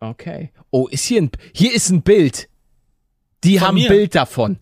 Okay. 0.00 0.50
Oh, 0.70 0.88
ist 0.88 1.04
hier 1.04 1.22
ein. 1.22 1.30
Hier 1.54 1.72
ist 1.72 1.90
ein 1.90 2.02
Bild. 2.02 2.48
Die 3.44 3.58
Von 3.58 3.68
haben 3.68 3.74
mir? 3.76 3.88
ein 3.88 3.96
Bild 3.96 4.14
davon. 4.16 4.58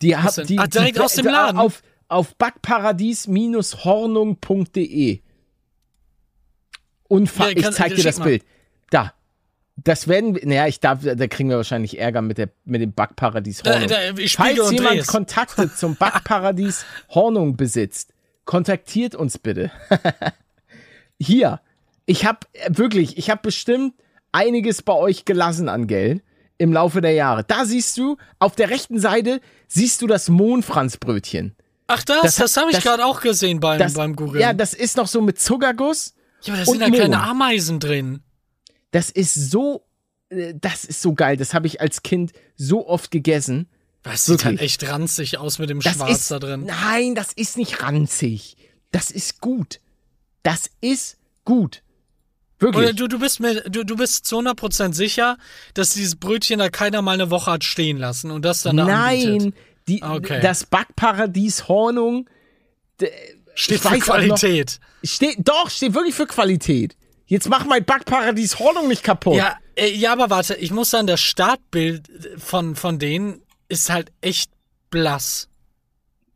Die 0.00 0.16
haben 0.16 0.46
die, 0.46 0.58
Ah, 0.58 0.66
direkt 0.66 0.96
die, 0.96 1.00
aus 1.00 1.14
dem 1.14 1.26
Laden? 1.26 1.58
Auf, 1.58 1.82
auf 2.08 2.34
backparadies-hornung.de. 2.36 5.21
Unfa 7.12 7.48
Ja, 7.50 7.56
ich 7.56 7.70
zeig 7.70 7.94
dir 7.94 8.02
das 8.04 8.18
mal. 8.18 8.24
Bild. 8.24 8.44
Da. 8.90 9.12
Das 9.76 10.06
werden 10.06 10.34
wir. 10.34 10.46
Naja, 10.46 10.66
ich 10.66 10.80
darf, 10.80 11.00
da 11.02 11.26
kriegen 11.28 11.48
wir 11.48 11.56
wahrscheinlich 11.56 11.98
Ärger 11.98 12.20
mit, 12.22 12.36
der, 12.38 12.50
mit 12.64 12.82
dem 12.82 12.92
Backparadies 12.92 13.62
Da, 13.62 13.72
Hornung. 13.72 13.88
da, 13.88 13.96
ich 14.18 14.34
Falls 14.36 14.70
jemand 14.70 14.96
dreh's. 14.98 15.06
Kontakte 15.06 15.74
zum 15.74 15.96
Backparadies 15.96 16.84
Hornung 17.08 17.56
besitzt, 17.56 18.12
kontaktiert 18.44 19.14
uns 19.14 19.38
bitte. 19.38 19.70
Hier, 21.18 21.60
ich 22.06 22.24
habe 22.24 22.40
wirklich, 22.68 23.16
ich 23.16 23.30
habe 23.30 23.40
bestimmt 23.42 23.94
einiges 24.32 24.82
bei 24.82 24.92
euch 24.94 25.24
gelassen 25.24 25.68
an 25.68 25.86
Geld 25.86 26.22
im 26.58 26.72
Laufe 26.72 27.00
der 27.00 27.12
Jahre. 27.12 27.44
Da 27.44 27.64
siehst 27.64 27.96
du, 27.98 28.16
auf 28.38 28.54
der 28.56 28.70
rechten 28.70 28.98
Seite 28.98 29.40
siehst 29.68 30.02
du 30.02 30.06
das 30.06 30.28
Mohnfranzbrötchen. 30.28 31.54
Ach, 31.86 32.02
das, 32.04 32.22
Das- 32.22 32.36
das, 32.36 32.56
habe 32.56 32.70
ich 32.70 32.80
gerade 32.80 33.04
auch 33.04 33.20
gesehen 33.20 33.60
beim, 33.60 33.78
Das, 33.78 33.94
beim 33.94 34.16
Googlen. 34.16 34.40
ja, 34.40 34.52
das 34.52 34.74
ist 34.74 34.96
noch 34.96 35.06
so 35.06 35.20
mit 35.22 35.40
Zuckerguss. 35.40 36.14
Ja, 36.46 36.54
aber 36.54 36.64
da 36.64 36.70
sind 36.70 36.80
ja 36.80 36.90
keine 36.90 37.16
Mohn. 37.16 37.28
Ameisen 37.28 37.80
drin. 37.80 38.20
Das 38.90 39.10
ist 39.10 39.34
so, 39.34 39.84
äh, 40.28 40.54
das 40.54 40.84
ist 40.84 41.02
so 41.02 41.14
geil. 41.14 41.36
Das 41.36 41.54
habe 41.54 41.66
ich 41.66 41.80
als 41.80 42.02
Kind 42.02 42.32
so 42.56 42.86
oft 42.86 43.10
gegessen. 43.10 43.68
Das 44.02 44.24
sieht 44.24 44.44
halt 44.44 44.54
Wirklich. 44.56 44.72
echt 44.72 44.88
ranzig 44.88 45.38
aus 45.38 45.58
mit 45.58 45.70
dem 45.70 45.80
Das 45.80 45.94
Schwarz 45.94 46.10
ist, 46.22 46.30
da 46.30 46.38
drin. 46.40 46.64
Nein, 46.66 47.14
das 47.14 47.32
ist 47.32 47.56
nicht 47.56 47.82
ranzig. 47.82 48.56
Das 48.90 49.10
ist 49.10 49.40
gut. 49.40 49.80
Das 50.42 50.70
ist 50.80 51.18
gut. 51.44 51.82
Wirklich. 52.58 52.84
Oder 52.84 52.92
du, 52.94 53.08
du 53.08 53.18
bist 53.18 53.40
mir, 53.40 53.60
du, 53.62 53.84
du 53.84 53.96
bist 53.96 54.24
zu 54.26 54.38
100% 54.38 54.92
sicher, 54.92 55.36
dass 55.74 55.90
dieses 55.90 56.16
Brötchen 56.16 56.58
da 56.58 56.68
keiner 56.68 57.00
mal 57.02 57.12
eine 57.12 57.30
Woche 57.30 57.50
hat 57.52 57.64
stehen 57.64 57.96
lassen 57.96 58.30
und 58.30 58.44
das 58.44 58.62
dann 58.62 58.76
da 58.76 58.86
anbietet. 58.86 59.40
Nein, 59.40 59.54
die, 59.88 60.02
Okay. 60.02 60.40
das 60.42 60.66
Backparadies 60.66 61.66
Hornung 61.68 62.28
Steht 63.54 63.80
für 63.80 63.88
auch 63.88 63.92
noch- 63.92 64.00
Qualität. 64.00 64.78
steht, 65.04 65.36
doch, 65.40 65.68
steht 65.70 65.94
wirklich 65.94 66.14
für 66.14 66.26
Qualität. 66.26 66.96
Jetzt 67.26 67.48
mach 67.48 67.64
mein 67.64 67.84
Backparadies 67.84 68.58
Hornung 68.58 68.88
nicht 68.88 69.02
kaputt. 69.02 69.36
Ja, 69.36 69.56
äh, 69.74 69.88
ja, 69.90 70.12
aber 70.12 70.30
warte, 70.30 70.54
ich 70.54 70.70
muss 70.70 70.90
sagen, 70.90 71.06
das 71.06 71.20
Startbild 71.20 72.08
von, 72.38 72.76
von 72.76 72.98
denen 72.98 73.42
ist 73.68 73.90
halt 73.90 74.12
echt 74.20 74.50
blass. 74.90 75.48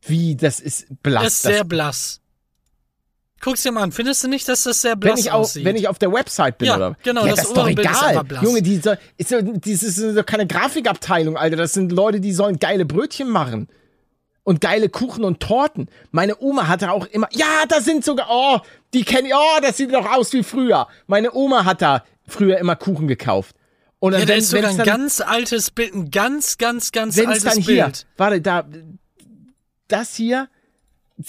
Wie, 0.03 0.37
das 0.37 0.61
ist 0.61 0.87
blass. 1.03 1.25
Das 1.25 1.33
ist 1.35 1.45
das, 1.45 1.53
sehr 1.53 1.64
blass. 1.64 2.21
Guck's 3.41 3.62
dir 3.62 3.73
mal 3.73 3.83
an. 3.83 3.93
Findest 3.93 4.25
du 4.25 4.29
nicht, 4.29 4.49
dass 4.49 4.62
das 4.62 4.81
sehr 4.81 4.97
blass 4.97 5.19
wenn 5.19 5.21
ich, 5.21 5.31
auf, 5.31 5.41
aussieht? 5.43 5.64
wenn 5.64 5.77
ich 5.77 5.89
auf 5.89 5.99
der 5.99 6.11
Website 6.12 6.59
bin, 6.59 6.69
Ja, 6.69 6.77
oder? 6.77 6.97
genau, 7.03 7.23
ja, 7.23 7.29
das 7.31 7.41
das 7.41 7.49
ist 7.49 7.57
doch 7.57 7.67
ist 7.69 7.79
egal. 7.79 8.25
blass. 8.25 8.43
Junge, 8.43 8.62
die, 8.62 8.75
ist, 8.77 8.85
so- 8.85 9.43
das 9.43 9.83
ist 9.83 10.17
doch 10.17 10.25
keine 10.27 10.47
Grafikabteilung, 10.47 11.37
Alter. 11.37 11.57
Das 11.57 11.75
sind 11.75 11.93
Leute, 11.93 12.21
die 12.21 12.33
sollen 12.33 12.59
geile 12.59 12.87
Brötchen 12.87 13.29
machen. 13.29 13.69
Und 14.47 14.61
geile 14.61 14.88
Kuchen 14.88 15.24
und 15.24 15.40
Torten. 15.40 15.88
Meine 16.12 16.40
Oma 16.40 16.68
hatte 16.68 16.92
auch 16.92 17.07
immer, 17.07 17.26
ja, 17.32 17.64
da 17.68 17.80
sind 17.80 18.05
sogar, 18.05 18.28
oh, 18.30 18.61
die 18.94 19.03
kenne 19.03 19.26
ich, 19.26 19.34
oh, 19.34 19.61
das 19.61 19.76
sieht 19.76 19.92
doch 19.92 20.09
aus 20.09 20.32
wie 20.34 20.44
früher. 20.44 20.86
Meine 21.09 21.34
Oma 21.34 21.64
hat 21.64 21.82
da 21.82 22.05
früher 22.28 22.57
immer 22.59 22.76
Kuchen 22.76 23.09
gekauft. 23.09 23.57
Und 23.99 24.12
dann, 24.12 24.20
ja, 24.20 24.26
da 24.26 24.34
wenn, 24.34 24.38
ist 24.38 24.51
sogar 24.51 24.70
ein 24.70 24.76
dann, 24.76 24.86
ganz 24.86 25.20
altes 25.20 25.72
Bild, 25.72 25.94
ein 25.97 26.12
ganz, 26.12 26.59
ganz, 26.59 26.92
ganz 26.92 27.18
altes 27.18 27.42
dann 27.42 27.59
hier, 27.59 27.86
Bild. 27.86 28.07
warte, 28.16 28.40
da, 28.40 28.68
das 29.88 30.14
hier, 30.14 30.49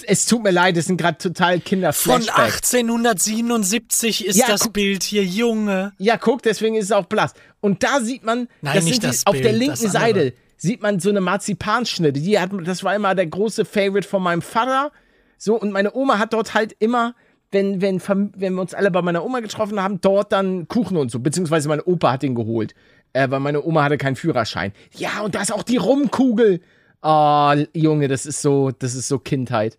es 0.04 0.28
tut 0.28 0.44
mir 0.44 0.52
leid, 0.52 0.78
das 0.78 0.86
sind 0.86 0.98
gerade 0.98 1.18
total 1.18 1.56
Von 1.56 1.64
Kinder-Flashbacks. 1.64 2.72
1877 2.76 4.26
ist 4.28 4.36
Ja, 4.36 4.46
das 4.46 4.70
Bild 4.70 5.02
hier, 5.02 5.24
Junge. 5.24 5.94
Ja, 5.98 6.18
guck, 6.18 6.44
deswegen 6.44 6.76
ist 6.76 6.86
es 6.86 6.92
auch 6.92 7.06
blass. 7.06 7.34
Und 7.62 7.82
da 7.82 8.00
sieht 8.00 8.24
man, 8.24 8.48
Nein, 8.62 8.76
das 8.76 8.84
sind 8.84 9.02
die, 9.02 9.08
das 9.08 9.26
auf 9.26 9.32
Bild, 9.32 9.46
der 9.46 9.54
linken. 9.54 9.90
Seite 9.90 10.34
sieht 10.58 10.82
man 10.82 11.00
so 11.00 11.10
eine 11.10 11.22
Marzipanschnitte. 11.22 12.20
Die 12.20 12.40
hat, 12.40 12.50
das 12.66 12.84
war 12.84 12.96
immer 12.96 13.16
der 13.16 13.28
große 13.28 13.66
Favorite 13.66 14.08
von 14.08 14.22
meinem 14.24 14.42
Vater. 14.42 14.92
So, 15.38 15.60
und 15.60 15.72
meine 15.72 15.94
Oma 15.96 16.20
hat 16.20 16.34
dort 16.34 16.54
halt 16.54 16.76
immer, 16.80 17.14
wenn, 17.52 17.82
wenn, 17.82 18.02
wenn 18.02 18.54
wir 18.56 18.62
uns 18.62 18.74
alle 18.74 18.92
bei 18.92 19.02
meiner 19.02 19.24
Oma 19.24 19.40
getroffen 19.40 19.82
haben, 19.82 20.02
dort 20.02 20.32
dann 20.32 20.68
Kuchen 20.68 20.98
und 20.98 21.12
so. 21.12 21.20
Beziehungsweise 21.20 21.70
mein 21.70 21.80
Opa 21.82 22.14
hat 22.14 22.24
den 22.24 22.36
geholt. 22.36 22.74
Äh, 23.14 23.30
weil 23.30 23.40
meine 23.40 23.64
Oma 23.64 23.84
hatte 23.84 23.98
keinen 23.98 24.16
Führerschein. 24.16 24.74
Ja, 24.94 25.22
und 25.22 25.36
da 25.36 25.42
ist 25.42 25.54
auch 25.54 25.64
die 25.64 25.78
Rumkugel. 25.78 26.62
Oh, 27.02 27.54
Junge, 27.74 28.08
das 28.08 28.26
ist 28.26 28.42
so, 28.42 28.72
das 28.72 28.96
ist 28.96 29.08
so 29.08 29.20
Kindheit. 29.20 29.78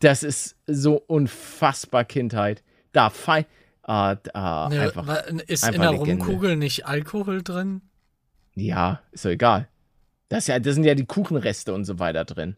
Das 0.00 0.22
ist 0.22 0.56
so 0.66 1.02
unfassbar 1.06 2.04
Kindheit. 2.04 2.62
Da 2.92 3.08
fein. 3.08 3.46
Ah, 3.84 4.16
ah, 4.34 4.68
Ne, 4.70 4.80
einfach. 4.82 5.06
ist 5.46 5.64
einfach 5.64 5.74
in 5.76 5.80
der 5.80 5.92
Legende. 5.92 6.24
Rumkugel 6.24 6.56
nicht 6.56 6.86
Alkohol 6.86 7.42
drin? 7.42 7.82
Ja, 8.54 9.00
ist 9.12 9.24
doch 9.24 9.30
egal. 9.30 9.68
Das, 10.32 10.46
ja, 10.46 10.58
das 10.58 10.74
sind 10.74 10.84
ja 10.84 10.94
die 10.94 11.04
Kuchenreste 11.06 11.72
und 11.74 11.84
so 11.84 11.98
weiter 11.98 12.24
drin. 12.24 12.56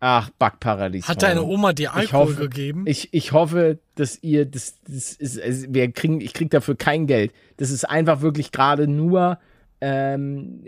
Ach, 0.00 0.30
Backparadies. 0.38 1.08
Hat 1.08 1.22
deine. 1.22 1.42
Oma 1.42 1.72
dir 1.72 1.92
Alkohol 1.92 2.26
hoffe- 2.28 2.40
gegeben? 2.48 2.84
Ich, 2.86 3.12
ich 3.12 3.32
hoffe, 3.32 3.78
dass 3.96 4.22
ihr 4.22 4.46
das, 4.46 4.74
das 4.86 5.12
ist, 5.12 5.36
es- 5.38 5.72
wir 5.72 5.90
kriegen, 5.90 6.20
ich 6.20 6.32
krieg 6.34 6.50
dafür 6.50 6.76
kein 6.76 7.06
Geld. 7.08 7.32
Das 7.56 7.70
ist 7.70 7.84
einfach 7.84 8.20
wirklich 8.20 8.52
gerade 8.52 8.86
nur 8.86 9.38
ähm, 9.80 10.64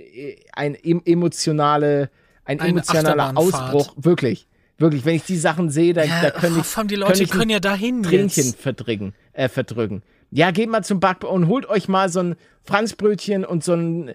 ein 0.52 0.74
em- 0.74 1.02
emotionale, 1.04 2.10
ein 2.44 2.58
Eine 2.60 2.70
emotionaler. 2.70 3.36
Ausbruch. 3.36 3.92
Wirklich, 3.96 4.48
wirklich. 4.78 5.04
Wenn 5.04 5.14
ich 5.14 5.24
die 5.24 5.36
Sachen 5.36 5.70
sehe, 5.70 5.92
da, 5.92 6.02
ja, 6.02 6.22
da 6.22 6.30
könnte 6.32 6.60
ich, 6.60 6.76
haben 6.76 6.88
die 6.88 6.96
Leute 6.96 7.22
ich 7.22 7.32
ein 7.32 7.38
können 7.38 7.50
ja 7.50 7.60
dahin 7.60 8.02
Tränchen 8.02 8.44
jetzt. 8.46 8.60
verdrücken, 8.60 9.14
äh, 9.32 9.48
verdrücken. 9.48 10.02
Ja, 10.32 10.50
geht 10.50 10.70
mal 10.70 10.82
zum 10.82 10.98
Back 10.98 11.22
und 11.22 11.46
holt 11.46 11.66
euch 11.68 11.86
mal 11.88 12.08
so 12.08 12.20
ein 12.20 12.36
Franzbrötchen 12.64 13.44
und 13.44 13.62
so 13.62 13.74
ein. 13.74 14.14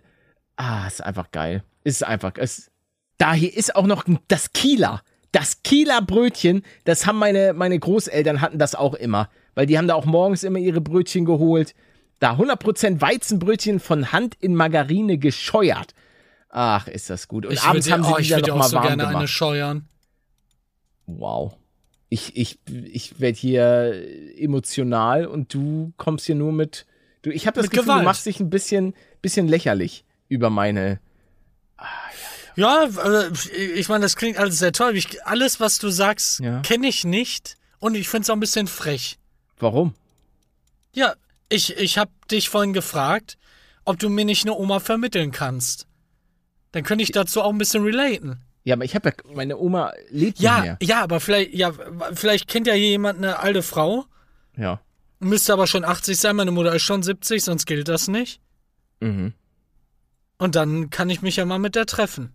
Ah, 0.57 0.87
ist 0.87 1.03
einfach 1.03 1.31
geil. 1.31 1.63
Ist 1.83 2.03
einfach. 2.03 2.33
Es, 2.37 2.71
da 3.17 3.33
hier 3.33 3.55
ist 3.55 3.75
auch 3.75 3.87
noch 3.87 4.03
das 4.27 4.53
Kieler. 4.53 5.01
Das 5.31 5.63
Kieler 5.63 6.01
Brötchen, 6.01 6.63
das 6.85 7.05
haben 7.05 7.19
meine, 7.19 7.53
meine 7.53 7.77
Großeltern 7.77 8.39
hatten 8.39 8.57
das 8.57 8.73
auch 8.73 8.93
immer. 8.93 9.29
Weil 9.53 9.65
die 9.65 9.77
haben 9.77 9.87
da 9.87 9.95
auch 9.95 10.05
morgens 10.05 10.43
immer 10.43 10.59
ihre 10.59 10.79
Brötchen 10.81 11.25
geholt. 11.25 11.75
Da 12.19 12.35
100% 12.35 13.01
Weizenbrötchen 13.01 13.81
von 13.81 14.13
Hand 14.13 14.35
in 14.39 14.55
Margarine 14.55 15.17
gescheuert. 15.17 15.93
Ach, 16.49 16.87
ist 16.87 17.09
das 17.09 17.27
gut. 17.27 17.45
Und 17.45 17.53
Ich 17.53 17.63
abends 17.63 17.85
würd, 17.87 17.93
haben 17.93 18.03
sie 18.05 18.13
oh, 18.13 18.15
die 18.15 18.21
ich 18.21 18.29
dann 18.29 18.39
würde 18.39 18.49
noch 18.51 18.55
auch 18.55 18.59
mal 18.59 18.69
so 18.69 18.75
warm 18.77 18.87
gerne 18.87 19.03
gemacht. 19.03 19.15
eine 19.17 19.27
scheuern. 19.27 19.89
Wow. 21.05 21.57
Ich, 22.07 22.37
ich, 22.37 22.59
ich 22.69 23.19
werde 23.19 23.37
hier 23.37 23.93
emotional 24.37 25.25
und 25.25 25.53
du 25.53 25.91
kommst 25.97 26.25
hier 26.25 26.35
nur 26.35 26.53
mit. 26.53 26.85
Du, 27.23 27.29
ich 27.29 27.45
habe 27.45 27.55
das 27.55 27.65
Mit 27.65 27.71
Gefühl, 27.71 27.85
Gewalt. 27.85 28.01
du 28.01 28.05
machst 28.05 28.25
dich 28.25 28.39
ein 28.39 28.49
bisschen, 28.49 28.93
bisschen 29.21 29.49
lächerlich 29.49 30.04
über 30.27 30.49
meine. 30.49 30.99
Ja, 32.55 32.85
äh, 32.85 33.31
ich 33.73 33.89
meine, 33.89 34.03
das 34.03 34.15
klingt 34.15 34.37
alles 34.37 34.59
sehr 34.59 34.71
toll. 34.71 34.95
Ich, 34.95 35.25
alles, 35.25 35.59
was 35.59 35.77
du 35.77 35.89
sagst, 35.89 36.39
Ja. 36.39 36.61
kenne 36.61 36.87
ich 36.87 37.03
nicht. 37.03 37.57
Und 37.79 37.95
ich 37.95 38.07
finde 38.07 38.23
es 38.23 38.29
auch 38.29 38.35
ein 38.35 38.39
bisschen 38.39 38.67
frech. 38.67 39.17
Warum? 39.59 39.93
Ja, 40.93 41.13
ich, 41.49 41.75
ich 41.77 41.97
habe 41.97 42.11
dich 42.31 42.47
vorhin 42.49 42.71
gefragt, 42.73 43.37
ob 43.83 43.99
du 43.99 44.09
mir 44.09 44.23
nicht 44.25 44.43
eine 44.45 44.53
Oma 44.55 44.79
vermitteln 44.79 45.31
kannst. 45.31 45.85
Dann 46.71 46.83
könnte 46.83 47.03
ich 47.03 47.11
dazu 47.11 47.41
auch 47.41 47.51
ein 47.51 47.57
bisschen 47.57 47.83
relaten. 47.83 48.41
Ja, 48.63 48.75
aber 48.75 48.85
ich 48.85 48.95
habe 48.95 49.09
ja. 49.09 49.33
Meine 49.35 49.57
Oma 49.57 49.91
lebt 50.09 50.39
nicht 50.39 50.41
Ja, 50.41 50.61
mehr. 50.61 50.77
ja, 50.81 51.03
aber 51.03 51.19
vielleicht, 51.19 51.53
ja, 51.53 51.71
vielleicht 52.13 52.47
kennt 52.47 52.65
ja 52.67 52.73
hier 52.73 52.87
jemand 52.89 53.17
eine 53.19 53.39
alte 53.39 53.61
Frau, 53.61 54.05
Ja. 54.57 54.79
müsste 55.19 55.53
aber 55.53 55.67
schon 55.67 55.83
80 55.85 56.17
sein, 56.17 56.35
meine 56.37 56.51
Mutter 56.51 56.73
ist 56.73 56.81
schon 56.81 57.03
70, 57.03 57.43
sonst 57.43 57.65
gilt 57.65 57.87
das 57.89 58.07
nicht. 58.07 58.39
Mhm. 59.01 59.33
Und 60.37 60.55
dann 60.55 60.89
kann 60.89 61.09
ich 61.09 61.21
mich 61.21 61.37
ja 61.37 61.45
mal 61.45 61.59
mit 61.59 61.75
der 61.75 61.85
treffen. 61.85 62.31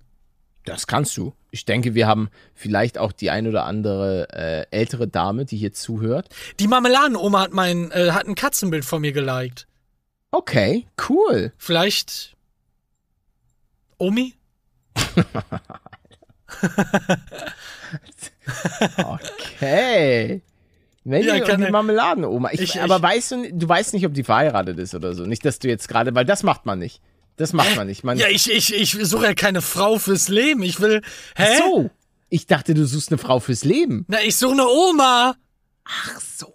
Das 0.65 0.87
kannst 0.87 1.17
du. 1.17 1.35
Ich 1.51 1.65
denke, 1.65 1.95
wir 1.95 2.07
haben 2.07 2.29
vielleicht 2.55 2.99
auch 2.99 3.13
die 3.13 3.31
ein 3.31 3.47
oder 3.47 3.65
andere 3.65 4.29
äh, 4.33 4.67
ältere 4.77 5.09
Dame, 5.09 5.45
die 5.47 5.57
hier 5.57 5.73
zuhört. 5.73 6.29
Die 6.61 6.69
Marmeladenoma 6.69 7.41
hat 7.41 7.53
mein, 7.53 7.91
äh, 7.93 8.11
hat 8.13 8.27
ein 8.27 8.35
Katzenbild 8.35 8.85
von 8.85 9.01
mir 9.01 9.13
geliked. 9.13 9.67
Okay, 10.31 10.87
cool. 11.09 11.53
Vielleicht 11.59 12.37
Omi? 13.99 14.35
okay. 19.05 20.43
Wenn 21.05 21.25
Ja, 21.25 21.35
die 21.35 21.51
er- 21.51 21.71
Marmeladenoma. 21.71 22.51
Ich, 22.53 22.61
Ich- 22.61 22.81
aber 22.81 22.97
ich- 22.97 23.03
weißt 23.03 23.31
du, 23.33 23.53
du 23.53 23.69
weißt 23.69 23.95
nicht, 23.95 24.07
ob 24.07 24.13
die 24.15 24.23
verheiratet 24.25 24.79
ist 24.79 24.95
oder 24.95 25.15
so. 25.15 25.25
Nicht, 25.25 25.45
dass 25.45 25.59
du 25.59 25.69
jetzt 25.69 25.89
gerade, 25.89 26.15
weil 26.15 26.25
das 26.25 26.43
macht 26.43 26.67
man 26.67 26.79
nicht. 26.79 27.01
Das 27.41 27.55
macht 27.55 27.75
man 27.75 27.87
nicht. 27.87 28.05
Man, 28.05 28.19
Ja, 28.19 28.29
ich, 28.29 28.51
ich, 28.51 28.75
ich 28.75 28.91
suche 28.93 29.25
ja 29.25 29.33
keine 29.33 29.63
Frau 29.63 29.99
fürs 29.99 30.29
Leben. 30.29 30.63
Ich 30.63 30.79
will. 30.79 31.01
Hä? 31.35 31.47
Ach 31.49 31.59
so. 31.59 31.91
Ich 32.29 32.47
dachte, 32.47 32.75
du 32.75 32.85
suchst 32.87 33.09
eine 33.09 33.17
Frau 33.17 33.41
fürs 33.41 33.65
Leben. 33.65 34.05
Na, 34.09 34.21
ich 34.21 34.37
suche 34.37 34.53
eine 34.53 34.67
Oma. 34.67 35.37
Ach 35.85 36.21
so. 36.21 36.53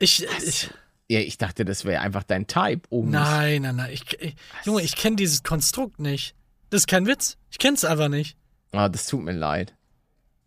Ich. 0.00 0.26
ich 0.44 0.70
Ja, 1.06 1.20
ich 1.20 1.38
dachte, 1.38 1.64
das 1.64 1.84
wäre 1.84 2.00
einfach 2.00 2.24
dein 2.24 2.48
Type. 2.48 2.80
Oh, 2.90 3.04
nein, 3.04 3.62
nein, 3.62 3.76
nein. 3.76 3.92
Ich, 3.92 4.20
ich, 4.20 4.34
Junge, 4.64 4.82
ich 4.82 4.96
kenne 4.96 5.14
dieses 5.14 5.44
Konstrukt 5.44 6.00
nicht. 6.00 6.34
Das 6.70 6.80
ist 6.80 6.86
kein 6.88 7.06
Witz. 7.06 7.36
Ich 7.48 7.58
kenn's 7.58 7.84
einfach 7.84 8.08
nicht. 8.08 8.36
Ah, 8.72 8.88
das 8.88 9.06
tut 9.06 9.22
mir 9.22 9.34
leid. 9.34 9.72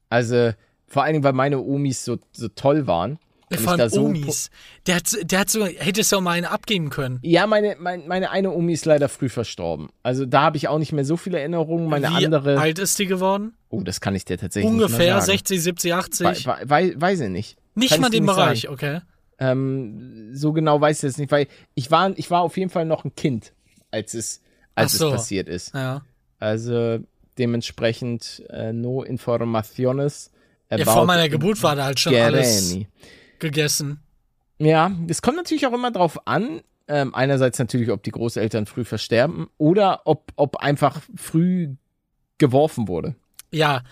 Also, 0.09 0.51
vor 0.85 1.03
allen 1.03 1.13
Dingen, 1.13 1.23
weil 1.23 1.31
meine 1.31 1.59
Omis 1.59 2.03
so, 2.03 2.19
so 2.33 2.49
toll 2.49 2.87
waren. 2.87 3.19
Vor 3.55 3.73
allem 3.73 3.89
so 3.89 4.03
Omis. 4.05 4.49
Der 4.87 4.95
hat, 4.97 5.15
der 5.23 5.39
hat 5.39 5.49
so, 5.49 5.65
hättest 5.65 6.11
du 6.11 6.17
auch 6.17 6.21
mal 6.21 6.31
eine 6.31 6.51
abgeben 6.51 6.89
können. 6.89 7.19
Ja, 7.21 7.47
meine, 7.47 7.77
mein, 7.79 8.05
meine 8.07 8.29
eine 8.31 8.51
Omi 8.51 8.73
ist 8.73 8.85
leider 8.85 9.07
früh 9.07 9.29
verstorben. 9.29 9.87
Also 10.03 10.25
da 10.25 10.41
habe 10.41 10.57
ich 10.57 10.67
auch 10.67 10.79
nicht 10.79 10.91
mehr 10.91 11.05
so 11.05 11.15
viele 11.15 11.39
Erinnerungen. 11.39 11.87
Meine 11.87 12.09
Wie 12.09 12.25
andere. 12.25 12.59
alt 12.59 12.77
ist 12.79 12.99
die 12.99 13.05
geworden? 13.05 13.53
Oh, 13.69 13.81
das 13.83 14.01
kann 14.01 14.15
ich 14.15 14.25
dir 14.25 14.37
tatsächlich 14.37 14.69
Ungefähr 14.69 15.15
nicht 15.15 15.25
sagen. 15.25 15.37
60, 15.37 15.61
70, 15.63 15.93
80. 15.93 16.25
Wei- 16.25 16.35
wei- 16.45 16.69
wei- 16.69 16.93
weiß 16.97 17.19
ich 17.21 17.29
nicht. 17.29 17.57
nicht 17.75 17.91
kann 17.91 18.01
mal 18.01 18.09
den 18.09 18.23
nicht 18.25 18.35
Bereich, 18.35 18.61
sagen. 18.63 18.73
okay. 18.73 18.99
Ähm, 19.39 20.31
so 20.33 20.51
genau 20.51 20.81
weiß 20.81 21.03
ich 21.03 21.09
das 21.09 21.17
nicht, 21.17 21.31
weil 21.31 21.47
ich 21.75 21.89
war, 21.91 22.11
ich 22.17 22.29
war 22.31 22.41
auf 22.41 22.57
jeden 22.57 22.69
Fall 22.71 22.85
noch 22.85 23.05
ein 23.05 23.15
Kind, 23.15 23.53
als 23.91 24.13
es, 24.13 24.41
als 24.75 24.93
so. 24.97 25.07
es 25.07 25.13
passiert 25.13 25.47
ist. 25.47 25.73
Ja. 25.73 26.01
Also 26.39 26.99
dementsprechend 27.37 28.43
äh, 28.49 28.73
no 28.73 29.03
informaciones. 29.03 30.31
ja. 30.71 30.83
Vor 30.85 31.05
meiner 31.05 31.29
Geburt 31.29 31.61
war 31.63 31.75
da 31.75 31.85
halt 31.85 31.99
schon 31.99 32.15
alles 32.15 32.69
Guereni. 32.69 32.87
Gegessen. 33.39 33.99
Ja, 34.59 34.91
es 35.07 35.21
kommt 35.21 35.37
natürlich 35.37 35.67
auch 35.67 35.73
immer 35.73 35.91
drauf 35.91 36.27
an. 36.27 36.61
Ähm, 36.87 37.13
einerseits 37.13 37.59
natürlich, 37.59 37.91
ob 37.91 38.03
die 38.03 38.11
Großeltern 38.11 38.65
früh 38.65 38.85
versterben 38.85 39.47
oder 39.57 40.01
ob, 40.05 40.31
ob 40.35 40.57
einfach 40.57 41.01
früh 41.15 41.75
geworfen 42.37 42.87
wurde. 42.87 43.15
Ja, 43.51 43.83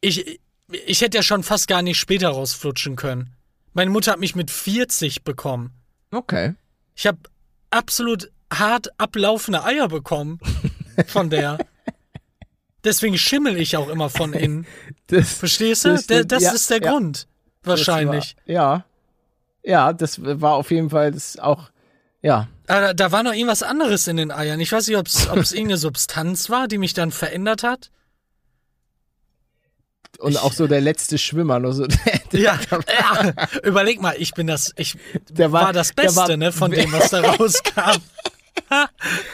ich, 0.00 0.40
ich 0.86 1.00
hätte 1.00 1.18
ja 1.18 1.22
schon 1.22 1.42
fast 1.42 1.68
gar 1.68 1.82
nicht 1.82 1.98
später 1.98 2.30
rausflutschen 2.30 2.96
können. 2.96 3.30
Meine 3.74 3.90
Mutter 3.90 4.12
hat 4.12 4.20
mich 4.20 4.34
mit 4.34 4.50
40 4.50 5.22
bekommen. 5.22 5.72
Okay. 6.10 6.54
Ich 6.94 7.06
habe 7.06 7.18
absolut 7.70 8.30
hart 8.52 8.88
ablaufende 8.98 9.64
Eier 9.64 9.88
bekommen 9.88 10.40
von 11.06 11.30
der. 11.30 11.58
Deswegen 12.84 13.16
schimmel 13.16 13.56
ich 13.56 13.76
auch 13.76 13.88
immer 13.88 14.10
von 14.10 14.32
innen. 14.32 14.66
Das, 15.06 15.32
Verstehst 15.34 15.84
du? 15.84 15.90
Das 15.90 16.06
Das, 16.06 16.26
das 16.26 16.42
ja, 16.42 16.52
ist 16.52 16.70
der 16.70 16.82
ja. 16.82 16.90
Grund. 16.90 17.28
Wahrscheinlich. 17.64 18.36
War, 18.46 18.52
ja. 18.54 18.84
Ja, 19.64 19.92
das 19.92 20.18
war 20.22 20.54
auf 20.54 20.70
jeden 20.70 20.90
Fall 20.90 21.12
das 21.12 21.38
auch. 21.38 21.70
Ja. 22.20 22.48
Aber 22.66 22.80
da, 22.80 22.94
da 22.94 23.12
war 23.12 23.22
noch 23.22 23.32
irgendwas 23.32 23.62
anderes 23.62 24.06
in 24.08 24.16
den 24.16 24.30
Eiern. 24.30 24.58
Ich 24.60 24.72
weiß 24.72 24.88
nicht, 24.88 24.96
ob 24.96 25.06
es 25.06 25.24
irgendeine 25.52 25.76
Substanz 25.76 26.50
war, 26.50 26.66
die 26.68 26.78
mich 26.78 26.94
dann 26.94 27.10
verändert 27.12 27.62
hat. 27.62 27.90
Und 30.18 30.36
auch 30.36 30.52
so 30.52 30.66
der 30.66 30.80
letzte 30.80 31.18
Schwimmer, 31.18 31.58
nur 31.58 31.72
so, 31.72 31.86
Ja, 32.32 32.58
ja. 32.70 33.32
Überleg 33.62 34.00
mal, 34.00 34.14
ich 34.18 34.34
bin 34.34 34.46
das, 34.46 34.72
ich 34.76 34.96
Der 35.30 35.50
war, 35.52 35.66
war- 35.66 35.72
das 35.72 35.92
Beste, 35.92 36.16
war- 36.16 36.36
ne, 36.36 36.52
von 36.52 36.70
dem, 36.70 36.92
was 36.92 37.10
da 37.10 37.20
rauskam. 37.22 38.00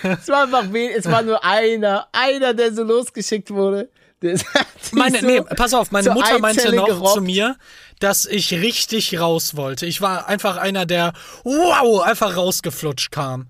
es 0.03 0.29
war 0.29 0.45
einfach 0.45 0.64
es 0.97 1.05
war 1.07 1.22
nur 1.22 1.45
einer, 1.45 2.07
einer, 2.12 2.55
der 2.55 2.72
so 2.72 2.85
losgeschickt 2.85 3.51
wurde. 3.51 3.89
Der 4.22 4.39
Meine, 4.93 5.20
so 5.20 5.26
nee, 5.26 5.41
pass 5.43 5.74
auf, 5.74 5.91
meine 5.91 6.11
Mutter 6.11 6.39
meinte 6.39 6.74
noch 6.74 6.87
gerobbt. 6.87 7.14
zu 7.14 7.20
mir, 7.20 7.57
dass 7.99 8.26
ich 8.26 8.53
richtig 8.53 9.18
raus 9.20 9.57
wollte. 9.57 9.86
Ich 9.86 10.01
war 10.01 10.28
einfach 10.28 10.57
einer, 10.57 10.86
der 10.86 11.12
wow, 11.44 12.03
einfach 12.03 12.36
rausgeflutscht 12.36 13.11
kam. 13.11 13.46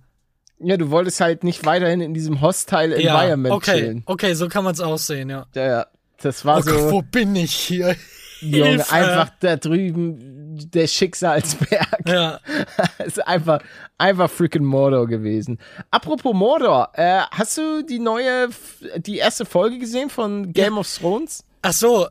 Ja, 0.60 0.76
du 0.76 0.90
wolltest 0.90 1.20
halt 1.20 1.44
nicht 1.44 1.64
weiterhin 1.66 2.00
in 2.00 2.14
diesem 2.14 2.40
hostile 2.40 3.00
Ja, 3.00 3.14
Environment 3.14 3.54
okay, 3.54 3.78
chillen. 3.78 4.02
okay, 4.06 4.34
so 4.34 4.48
kann 4.48 4.64
man 4.64 4.74
es 4.74 4.80
auch 4.80 4.98
sehen, 4.98 5.30
ja. 5.30 5.46
Ja, 5.54 5.66
ja. 5.66 5.86
Das 6.20 6.44
war 6.44 6.58
Oh 6.58 6.62
Gott, 6.62 6.74
so, 6.80 6.90
wo 6.90 7.02
bin 7.02 7.36
ich 7.36 7.54
hier? 7.54 7.94
Junge, 8.40 8.66
Hilfe. 8.66 8.92
einfach 8.92 9.30
da 9.40 9.56
drüben 9.56 10.58
der 10.72 10.86
Schicksalsberg. 10.88 12.08
Ja, 12.08 12.40
ist 13.04 13.24
einfach, 13.26 13.60
einfach 13.98 14.30
freaking 14.30 14.64
Mordor 14.64 15.06
gewesen. 15.06 15.58
Apropos 15.90 16.34
Mordor, 16.34 16.90
äh, 16.94 17.20
hast 17.30 17.58
du 17.58 17.82
die 17.82 17.98
neue, 17.98 18.48
die 18.96 19.18
erste 19.18 19.44
Folge 19.44 19.78
gesehen 19.78 20.10
von 20.10 20.52
Game 20.52 20.78
of 20.78 20.92
Thrones? 20.92 21.44
ach 21.62 21.72
so. 21.72 22.08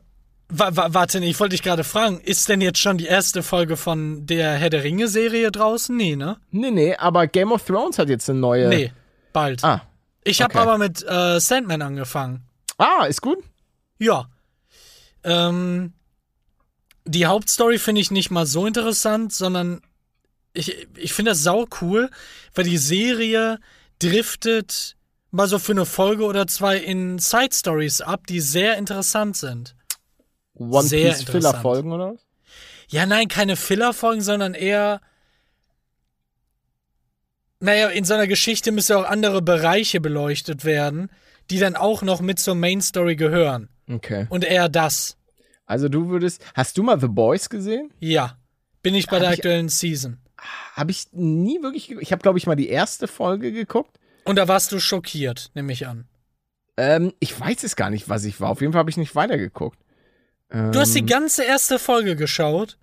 Wa 0.50 0.74
wa 0.74 0.94
warte, 0.94 1.18
ich 1.18 1.38
wollte 1.38 1.54
dich 1.54 1.62
gerade 1.62 1.84
fragen, 1.84 2.20
ist 2.20 2.48
denn 2.48 2.62
jetzt 2.62 2.78
schon 2.78 2.96
die 2.96 3.04
erste 3.04 3.42
Folge 3.42 3.76
von 3.76 4.24
der 4.24 4.52
Herr 4.54 4.70
der 4.70 4.82
Ringe 4.82 5.06
Serie 5.06 5.52
draußen? 5.52 5.94
Nee, 5.94 6.16
ne? 6.16 6.38
Nee, 6.50 6.70
nee, 6.70 6.96
aber 6.96 7.26
Game 7.26 7.52
of 7.52 7.64
Thrones 7.64 7.98
hat 7.98 8.08
jetzt 8.08 8.30
eine 8.30 8.38
neue. 8.38 8.68
Nee, 8.68 8.92
bald. 9.34 9.62
Ah. 9.62 9.82
ich 10.24 10.40
habe 10.40 10.54
okay. 10.54 10.62
aber 10.62 10.78
mit 10.78 11.04
äh, 11.06 11.38
Sandman 11.38 11.82
angefangen. 11.82 12.44
Ah, 12.78 13.04
ist 13.06 13.20
gut. 13.20 13.38
Ja. 13.98 14.30
Ähm, 15.22 15.92
die 17.04 17.26
Hauptstory 17.26 17.78
finde 17.78 18.00
ich 18.00 18.10
nicht 18.10 18.30
mal 18.30 18.46
so 18.46 18.66
interessant, 18.66 19.34
sondern 19.34 19.82
ich, 20.54 20.88
ich 20.96 21.12
finde 21.12 21.32
das 21.32 21.42
sau 21.42 21.66
cool, 21.82 22.10
weil 22.54 22.64
die 22.64 22.78
Serie 22.78 23.58
driftet 23.98 24.96
mal 25.30 25.46
so 25.46 25.58
für 25.58 25.72
eine 25.72 25.84
Folge 25.84 26.24
oder 26.24 26.46
zwei 26.46 26.78
in 26.78 27.18
Side 27.18 27.52
Stories 27.52 28.00
ab, 28.00 28.26
die 28.26 28.40
sehr 28.40 28.78
interessant 28.78 29.36
sind. 29.36 29.74
One 30.58 30.82
Sehr 30.86 31.10
Piece 31.10 31.22
Filler 31.24 31.36
interessant. 31.36 31.62
Folgen 31.62 31.92
oder 31.92 32.12
was? 32.14 32.26
Ja, 32.88 33.06
nein, 33.06 33.28
keine 33.28 33.56
Filler-Folgen, 33.56 34.20
sondern 34.22 34.54
eher. 34.54 35.00
Naja, 37.60 37.88
in 37.88 38.04
so 38.04 38.14
einer 38.14 38.26
Geschichte 38.26 38.70
müssen 38.72 38.96
auch 38.96 39.04
andere 39.04 39.42
Bereiche 39.42 40.00
beleuchtet 40.00 40.64
werden, 40.64 41.10
die 41.50 41.58
dann 41.58 41.76
auch 41.76 42.02
noch 42.02 42.20
mit 42.20 42.38
zur 42.38 42.54
Main 42.54 42.80
Story 42.80 43.16
gehören. 43.16 43.68
Okay. 43.90 44.26
Und 44.30 44.44
eher 44.44 44.68
das. 44.68 45.16
Also 45.66 45.88
du 45.88 46.08
würdest, 46.08 46.44
hast 46.54 46.78
du 46.78 46.82
mal 46.82 47.00
The 47.00 47.08
Boys 47.08 47.50
gesehen? 47.50 47.92
Ja. 48.00 48.38
Bin 48.82 48.94
ich 48.94 49.06
bei 49.08 49.16
Hab 49.16 49.22
der 49.22 49.32
ich- 49.32 49.38
aktuellen 49.38 49.68
Season. 49.68 50.18
Habe 50.74 50.92
ich 50.92 51.06
nie 51.12 51.60
wirklich, 51.62 51.88
ge- 51.88 51.98
ich 52.00 52.12
habe 52.12 52.22
glaube 52.22 52.38
ich 52.38 52.46
mal 52.46 52.54
die 52.54 52.68
erste 52.68 53.08
Folge 53.08 53.50
geguckt. 53.50 53.98
Und 54.24 54.36
da 54.36 54.46
warst 54.46 54.70
du 54.70 54.78
schockiert, 54.78 55.50
nehme 55.54 55.72
ich 55.72 55.86
an. 55.88 56.06
Ähm, 56.76 57.12
ich 57.18 57.38
weiß 57.38 57.64
es 57.64 57.74
gar 57.74 57.90
nicht, 57.90 58.08
was 58.08 58.24
ich 58.24 58.40
war. 58.40 58.50
Auf 58.50 58.60
jeden 58.60 58.72
Fall 58.72 58.78
habe 58.80 58.90
ich 58.90 58.96
nicht 58.96 59.16
weitergeguckt. 59.16 59.78
Ähm, 60.50 60.72
Du 60.72 60.80
hast 60.80 60.94
die 60.94 61.04
ganze 61.04 61.44
erste 61.44 61.78
Folge 61.78 62.16
geschaut. 62.16 62.78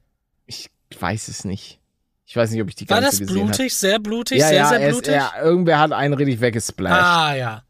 Ich 0.45 0.69
weiß 0.99 1.27
es 1.27 1.43
nicht. 1.45 1.79
Ich 2.27 2.35
weiß 2.35 2.51
nicht, 2.51 2.61
ob 2.61 2.69
ich 2.69 2.75
die 2.75 2.89
War 2.89 3.01
ganze 3.01 3.19
das 3.19 3.27
gesehen 3.27 3.45
blutig? 3.47 3.75
Sehr 3.75 3.99
blutig? 3.99 4.39
Ja, 4.39 4.47
sehr, 4.47 4.57
ja, 4.57 4.69
sehr 4.69 4.89
blutig? 4.89 5.13
ja, 5.13 5.33
irgendwer 5.41 5.79
hat 5.79 5.91
einen 5.91 6.13
richtig 6.13 6.41
weggesplasht. 6.41 7.03
Ah, 7.03 7.35
ja. 7.35 7.63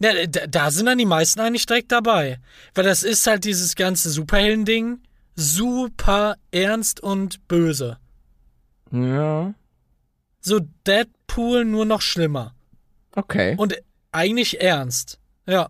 Ja, 0.00 0.26
da, 0.26 0.46
da 0.48 0.70
sind 0.72 0.86
dann 0.86 0.98
die 0.98 1.06
meisten 1.06 1.40
eigentlich 1.40 1.66
direkt 1.66 1.92
dabei. 1.92 2.38
Weil 2.74 2.84
das 2.84 3.02
ist 3.04 3.26
halt 3.26 3.44
dieses 3.44 3.76
ganze 3.76 4.10
Superhelden-Ding 4.10 5.00
super 5.36 6.34
ernst 6.50 7.00
und 7.00 7.46
böse. 7.48 7.98
Ja, 8.90 9.54
So 10.40 10.60
Deadpool 10.86 11.64
nur 11.64 11.84
noch 11.86 12.02
schlimmer. 12.02 12.54
okay. 13.14 13.54
Und 13.56 13.76
eigentlich 14.10 14.60
ernst. 14.60 15.18
Ja. 15.46 15.68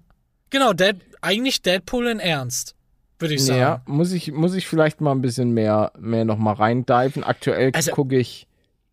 Genau, 0.50 0.72
Dead, 0.72 0.96
eigentlich 1.20 1.62
Deadpool 1.62 2.08
in 2.08 2.18
ernst. 2.18 2.74
Würde 3.22 3.34
ich 3.34 3.44
sagen. 3.44 3.58
Ja, 3.60 3.82
muss 3.86 4.12
ich, 4.12 4.30
muss 4.32 4.54
ich 4.54 4.66
vielleicht 4.66 5.00
mal 5.00 5.12
ein 5.12 5.22
bisschen 5.22 5.52
mehr, 5.52 5.92
mehr 5.98 6.24
noch 6.26 6.36
mal 6.36 6.52
reindiven. 6.52 7.24
Aktuell 7.24 7.70
Also- 7.74 7.92
gucke 7.92 8.18
ich. 8.18 8.46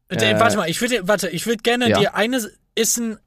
Äh, 0.07 0.39
warte 0.39 0.57
mal, 0.57 0.69
ich 0.69 0.79
würde, 0.81 1.07
warte, 1.07 1.29
ich 1.29 1.45
würde 1.45 1.61
gerne 1.61 1.89
ja. 1.89 1.99
dir 1.99 2.15
eine, 2.15 2.49
ist 2.75 2.97
ein, 2.97 3.17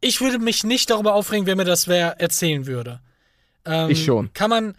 ich 0.00 0.20
würde 0.20 0.38
mich 0.38 0.64
nicht 0.64 0.90
darüber 0.90 1.14
aufregen, 1.14 1.46
wenn 1.46 1.56
mir 1.56 1.64
das 1.64 1.88
wer 1.88 2.20
erzählen 2.20 2.66
würde. 2.66 3.00
Ähm, 3.64 3.88
Ich 3.90 4.04
schon. 4.04 4.30
Kann 4.34 4.50
man, 4.50 4.74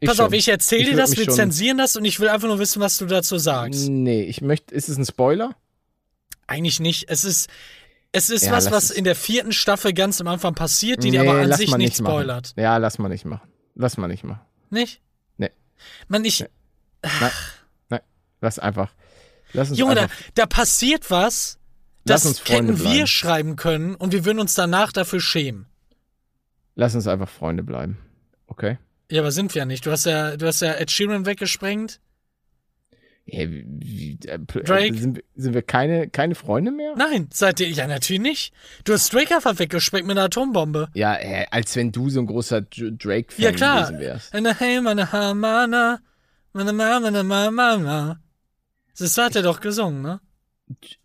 Ich 0.00 0.08
pass 0.08 0.16
schon. 0.16 0.26
auf, 0.26 0.32
ich 0.32 0.48
erzähle 0.48 0.84
dir 0.84 0.96
das, 0.96 1.16
wir 1.18 1.24
schon- 1.26 1.34
zensieren 1.34 1.76
das 1.76 1.96
und 1.96 2.04
ich 2.06 2.18
will 2.20 2.28
einfach 2.28 2.48
nur 2.48 2.58
wissen, 2.58 2.80
was 2.80 2.96
du 2.96 3.04
dazu 3.06 3.36
sagst. 3.36 3.88
Nee, 3.90 4.22
ich 4.22 4.40
möchte. 4.40 4.74
Ist 4.74 4.88
es 4.88 4.96
ein 4.96 5.04
Spoiler? 5.04 5.54
Eigentlich 6.46 6.80
nicht. 6.80 7.10
Es 7.10 7.24
ist, 7.24 7.50
es 8.12 8.30
ist 8.30 8.46
Ja, 8.46 8.52
was, 8.52 8.70
was 8.70 8.84
es. 8.84 8.90
in 8.92 9.04
der 9.04 9.16
vierten 9.16 9.52
Staffel 9.52 9.92
ganz 9.92 10.18
am 10.20 10.28
Anfang 10.28 10.54
passiert, 10.54 11.02
die 11.04 11.10
nee, 11.10 11.18
dir 11.18 11.28
aber 11.30 11.40
an 11.40 11.52
sich 11.52 11.76
nicht 11.76 12.00
machen. 12.00 12.12
spoilert. 12.14 12.54
Ja, 12.56 12.78
lass 12.78 12.98
mal 12.98 13.08
nicht 13.10 13.26
machen. 13.26 13.46
Lass 13.74 13.98
mal 13.98 14.08
nicht 14.08 14.24
machen. 14.24 14.40
Nicht? 14.70 15.00
Nee. 15.36 15.50
Man, 16.08 16.24
ich, 16.24 16.44
Nein, 17.02 17.30
nein, 17.88 18.00
lass 18.40 18.58
einfach. 18.58 18.92
Lass 19.52 19.70
uns 19.70 19.78
Junge, 19.78 19.94
da, 19.94 20.02
einfach. 20.02 20.16
da 20.34 20.46
passiert 20.46 21.10
was, 21.10 21.58
Lass 22.04 22.22
das 22.24 22.44
hätten 22.48 22.78
wir 22.78 22.84
bleiben. 22.90 23.06
schreiben 23.06 23.56
können 23.56 23.94
und 23.94 24.12
wir 24.12 24.24
würden 24.24 24.40
uns 24.40 24.54
danach 24.54 24.92
dafür 24.92 25.20
schämen. 25.20 25.66
Lass 26.74 26.94
uns 26.94 27.06
einfach 27.06 27.28
Freunde 27.28 27.62
bleiben. 27.62 27.98
Okay? 28.46 28.78
Ja, 29.10 29.20
aber 29.22 29.30
sind 29.32 29.54
wir 29.54 29.60
ja 29.60 29.64
nicht. 29.66 29.84
Du 29.86 29.90
hast 29.90 30.06
ja, 30.06 30.36
du 30.36 30.46
hast 30.46 30.60
ja 30.60 30.72
Ed 30.74 30.90
Sheeran 30.90 31.24
weggesprengt. 31.26 32.00
Hä, 33.30 33.46
wie, 33.66 34.18
äh, 34.26 34.38
pl- 34.38 34.62
Drake? 34.64 34.96
Sind, 34.96 35.16
wir- 35.16 35.24
sind 35.36 35.52
wir 35.52 35.60
keine, 35.62 36.08
keine 36.08 36.34
Freunde 36.34 36.70
mehr? 36.70 36.94
Nein, 36.96 37.28
seitdem, 37.30 37.70
ja, 37.74 37.86
natürlich 37.86 38.22
nicht. 38.22 38.54
Du 38.84 38.94
hast 38.94 39.12
Drake 39.12 39.34
einfach 39.36 39.58
weggesprengt 39.58 40.06
mit 40.06 40.16
einer 40.16 40.24
Atombombe. 40.26 40.88
Ja, 40.94 41.14
äh, 41.16 41.44
als 41.50 41.76
wenn 41.76 41.92
du 41.92 42.08
so 42.08 42.20
ein 42.20 42.26
großer 42.26 42.62
Dr- 42.62 42.90
Drake-Fan 42.92 43.44
Ja, 43.44 43.52
klar. 43.52 43.82
gewesen 43.92 44.00
wärst. 44.00 44.32
Hey, 44.32 44.80
meine 44.80 45.06
Mama. 45.34 46.00
Das 48.98 49.16
hat 49.18 49.36
er 49.36 49.42
doch 49.42 49.60
gesungen, 49.60 50.02
ne? 50.02 50.20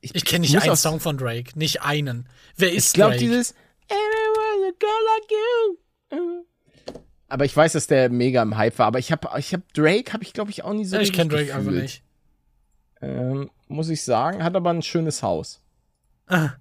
Ich 0.02 0.26
kenne 0.26 0.42
nicht 0.42 0.60
einen 0.62 0.76
Song 0.76 1.00
von 1.00 1.18
Drake. 1.18 1.52
Nicht 1.58 1.82
einen. 1.84 2.28
Wer 2.58 2.72
ist 2.74 2.88
Ich 2.88 2.94
glaube, 2.94 3.12
Drake? 3.16 3.26
dieses 3.26 3.52
Everyone's 3.90 4.74
a 4.74 4.78
girl 4.80 4.90
like 5.12 5.32
you. 5.32 6.44
Aber 7.28 7.46
ich 7.46 7.56
weiß, 7.56 7.74
dass 7.74 7.88
der 7.88 8.10
mega 8.10 8.42
im 8.42 8.58
Hype 8.58 8.78
war. 8.80 8.88
Aber 8.88 9.00
ich 9.00 9.12
habe 9.12 9.28
ich 9.40 9.54
hab 9.54 9.74
Drake, 9.74 10.14
habe 10.14 10.24
ich 10.24 10.34
glaube 10.34 10.52
ich 10.52 10.64
auch 10.64 10.74
nie 10.74 10.86
so 10.86 10.96
ich 10.96 11.02
richtig 11.02 11.18
kenne 11.18 11.30
Drake 11.30 11.56
einfach 11.56 11.72
nicht. 11.72 12.04
Ähm, 13.04 13.50
muss 13.68 13.90
ich 13.90 14.04
sagen, 14.04 14.44
hat 14.44 14.56
aber 14.56 14.70
ein 14.70 14.82
schönes 14.82 15.22
Haus. 15.24 15.62
Ah. 16.28 16.52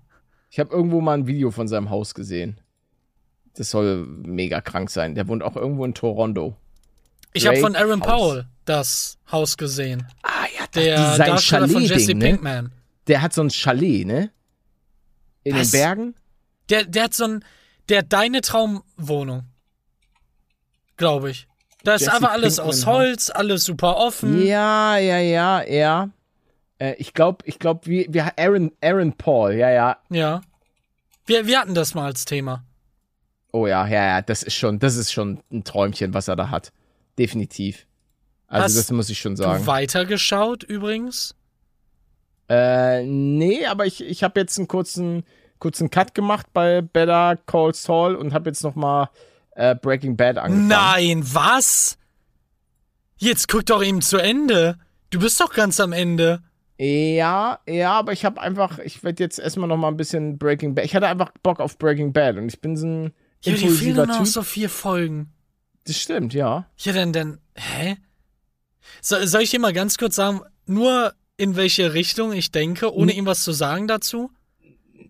Ich 0.50 0.58
habe 0.58 0.74
irgendwo 0.74 1.00
mal 1.00 1.14
ein 1.14 1.26
Video 1.26 1.50
von 1.50 1.68
seinem 1.68 1.88
Haus 1.90 2.14
gesehen. 2.14 2.60
Das 3.54 3.70
soll 3.70 4.06
mega 4.06 4.60
krank 4.60 4.90
sein. 4.90 5.14
Der 5.14 5.28
wohnt 5.28 5.42
auch 5.42 5.56
irgendwo 5.56 5.84
in 5.84 5.94
Toronto. 5.94 6.56
Ich 7.32 7.46
habe 7.46 7.58
von 7.58 7.76
Aaron. 7.76 8.00
Paul 8.00 8.46
das 8.64 9.18
Haus 9.30 9.56
gesehen. 9.56 10.06
Ah 10.22 10.46
ja, 10.58 10.66
Der 10.74 11.16
sein 11.16 11.26
Darsteller 11.28 11.68
von 11.68 11.82
Jesse 11.82 11.94
Chalet-Ding, 11.94 12.18
ne? 12.18 12.24
Pinkman. 12.24 12.72
Der 13.06 13.22
hat 13.22 13.32
so 13.32 13.42
ein 13.42 13.50
Chalet, 13.50 14.06
ne? 14.06 14.30
In 15.42 15.56
Was? 15.56 15.70
den 15.70 15.80
Bergen. 15.80 16.14
Der, 16.70 16.84
der 16.84 17.04
hat 17.04 17.14
so 17.14 17.24
ein, 17.24 17.44
der 17.88 17.98
hat 17.98 18.12
deine 18.12 18.40
Traumwohnung. 18.40 19.44
Glaube 20.96 21.30
ich. 21.30 21.48
Da 21.84 21.94
ist 21.94 22.02
Jesse 22.02 22.14
einfach 22.14 22.30
alles 22.30 22.56
Pinkman 22.56 22.74
aus. 22.74 22.86
Holz, 22.86 23.30
alles 23.30 23.64
super 23.64 23.96
offen. 23.96 24.44
Ja, 24.46 24.98
ja, 24.98 25.18
ja, 25.18 25.62
ja. 25.62 26.10
Äh, 26.82 26.94
ich 26.94 27.14
glaube, 27.14 27.44
ich 27.46 27.60
glaube, 27.60 27.86
wir, 27.86 28.06
wir 28.08 28.36
Aaron, 28.38 28.72
Aaron 28.82 29.12
Paul, 29.12 29.52
ja, 29.52 29.70
ja. 29.70 29.98
Ja. 30.10 30.40
Wir, 31.26 31.46
wir 31.46 31.60
hatten 31.60 31.74
das 31.74 31.94
mal 31.94 32.06
als 32.06 32.24
Thema. 32.24 32.64
Oh 33.52 33.66
ja, 33.66 33.86
ja, 33.86 34.04
ja, 34.04 34.22
das 34.22 34.42
ist 34.42 34.54
schon, 34.54 34.80
das 34.80 34.96
ist 34.96 35.12
schon 35.12 35.40
ein 35.52 35.62
Träumchen, 35.62 36.12
was 36.12 36.26
er 36.26 36.34
da 36.36 36.50
hat. 36.50 36.72
Definitiv. 37.18 37.86
Also 38.48 38.64
Hast 38.64 38.76
das 38.76 38.90
muss 38.90 39.10
ich 39.10 39.18
schon 39.20 39.36
Du 39.36 39.42
sagen. 39.44 39.66
weitergeschaut 39.66 40.64
übrigens? 40.64 41.36
Äh, 42.48 43.04
nee, 43.04 43.64
aber 43.66 43.86
ich, 43.86 44.02
ich 44.02 44.24
habe 44.24 44.40
jetzt 44.40 44.58
einen 44.58 44.66
kurzen, 44.68 45.24
kurzen 45.58 45.88
Cut 45.90 46.14
gemacht 46.14 46.46
bei 46.52 46.82
Better 46.82 47.36
Call 47.46 47.74
Saul 47.74 48.16
und 48.16 48.34
habe 48.34 48.50
jetzt 48.50 48.64
noch 48.64 48.74
mal 48.74 49.08
äh, 49.52 49.76
Breaking 49.76 50.16
Bad 50.16 50.38
angefangen. 50.38 50.66
Nein, 50.66 51.22
was? 51.32 51.96
Jetzt 53.18 53.46
guck 53.48 53.66
doch 53.66 53.84
eben 53.84 54.02
zu 54.02 54.16
Ende. 54.18 54.78
Du 55.10 55.20
bist 55.20 55.40
doch 55.40 55.52
ganz 55.52 55.78
am 55.78 55.92
Ende. 55.92 56.42
Ja, 56.78 57.60
ja, 57.68 57.92
aber 57.92 58.12
ich 58.12 58.24
habe 58.24 58.40
einfach, 58.40 58.78
ich 58.78 59.04
werde 59.04 59.22
jetzt 59.22 59.38
erstmal 59.38 59.68
noch 59.68 59.76
mal 59.76 59.88
ein 59.88 59.96
bisschen 59.96 60.38
Breaking 60.38 60.74
Bad. 60.74 60.84
Ich 60.84 60.94
hatte 60.96 61.06
einfach 61.06 61.30
Bock 61.42 61.60
auf 61.60 61.78
Breaking 61.78 62.12
Bad 62.12 62.36
und 62.38 62.48
ich 62.48 62.60
bin 62.60 62.76
so 62.76 62.86
ein 62.86 63.02
Ja, 63.42 63.52
die 63.52 63.58
fehlen 63.58 63.62
impulsiver 63.62 63.96
nur 63.98 64.06
noch 64.06 64.18
Typ. 64.18 64.26
so 64.26 64.42
vier 64.42 64.68
Folgen. 64.70 65.32
Das 65.84 65.96
stimmt, 65.98 66.34
ja. 66.34 66.66
Ja, 66.78 66.92
dann, 66.92 67.12
dann, 67.12 67.38
hä? 67.54 67.96
So, 69.00 69.16
soll 69.26 69.42
ich 69.42 69.50
dir 69.50 69.60
mal 69.60 69.72
ganz 69.72 69.96
kurz 69.98 70.16
sagen, 70.16 70.40
nur 70.66 71.12
in 71.36 71.56
welche 71.56 71.92
Richtung 71.94 72.32
ich 72.32 72.50
denke, 72.52 72.86
Hm. 72.86 72.92
ohne 72.94 73.12
ihm 73.12 73.26
was 73.26 73.42
zu 73.44 73.52
sagen 73.52 73.86
dazu? 73.86 74.30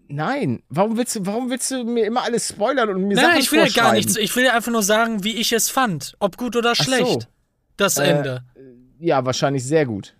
Nein, 0.08 0.62
warum 0.68 0.98
willst 0.98 1.16
du, 1.16 1.24
warum 1.24 1.48
willst 1.48 1.70
du 1.70 1.84
mir 1.84 2.04
immer 2.04 2.22
alles 2.22 2.48
spoilern 2.48 2.90
und 2.90 3.02
mir 3.08 3.14
Nein, 3.14 3.16
Sachen 3.16 3.30
nein, 3.30 3.40
ich 3.40 3.52
will 3.52 3.60
ja 3.60 3.68
gar 3.68 3.92
nichts. 3.94 4.16
Ich 4.16 4.34
will 4.36 4.44
ja 4.44 4.54
einfach 4.54 4.72
nur 4.72 4.82
sagen, 4.82 5.24
wie 5.24 5.36
ich 5.36 5.52
es 5.52 5.70
fand. 5.70 6.14
Ob 6.18 6.36
gut 6.36 6.54
oder 6.54 6.74
so. 6.74 6.82
schlecht. 6.84 7.28
Das 7.78 7.96
Äh, 7.96 8.08
Ende. 8.10 8.44
Ja, 8.98 9.24
wahrscheinlich 9.24 9.64
sehr 9.64 9.86
gut. 9.86 10.14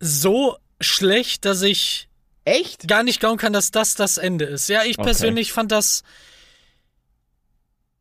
So 0.00 0.56
schlecht, 0.80 1.44
dass 1.44 1.62
ich 1.62 2.08
Echt? 2.44 2.88
gar 2.88 3.02
nicht 3.02 3.20
glauben 3.20 3.38
kann, 3.38 3.52
dass 3.52 3.70
das 3.70 3.94
das 3.94 4.18
Ende 4.18 4.44
ist. 4.44 4.68
Ja, 4.68 4.82
ich 4.84 4.98
Okay. 4.98 5.04
persönlich 5.06 5.52
fand 5.52 5.72
das. 5.72 6.02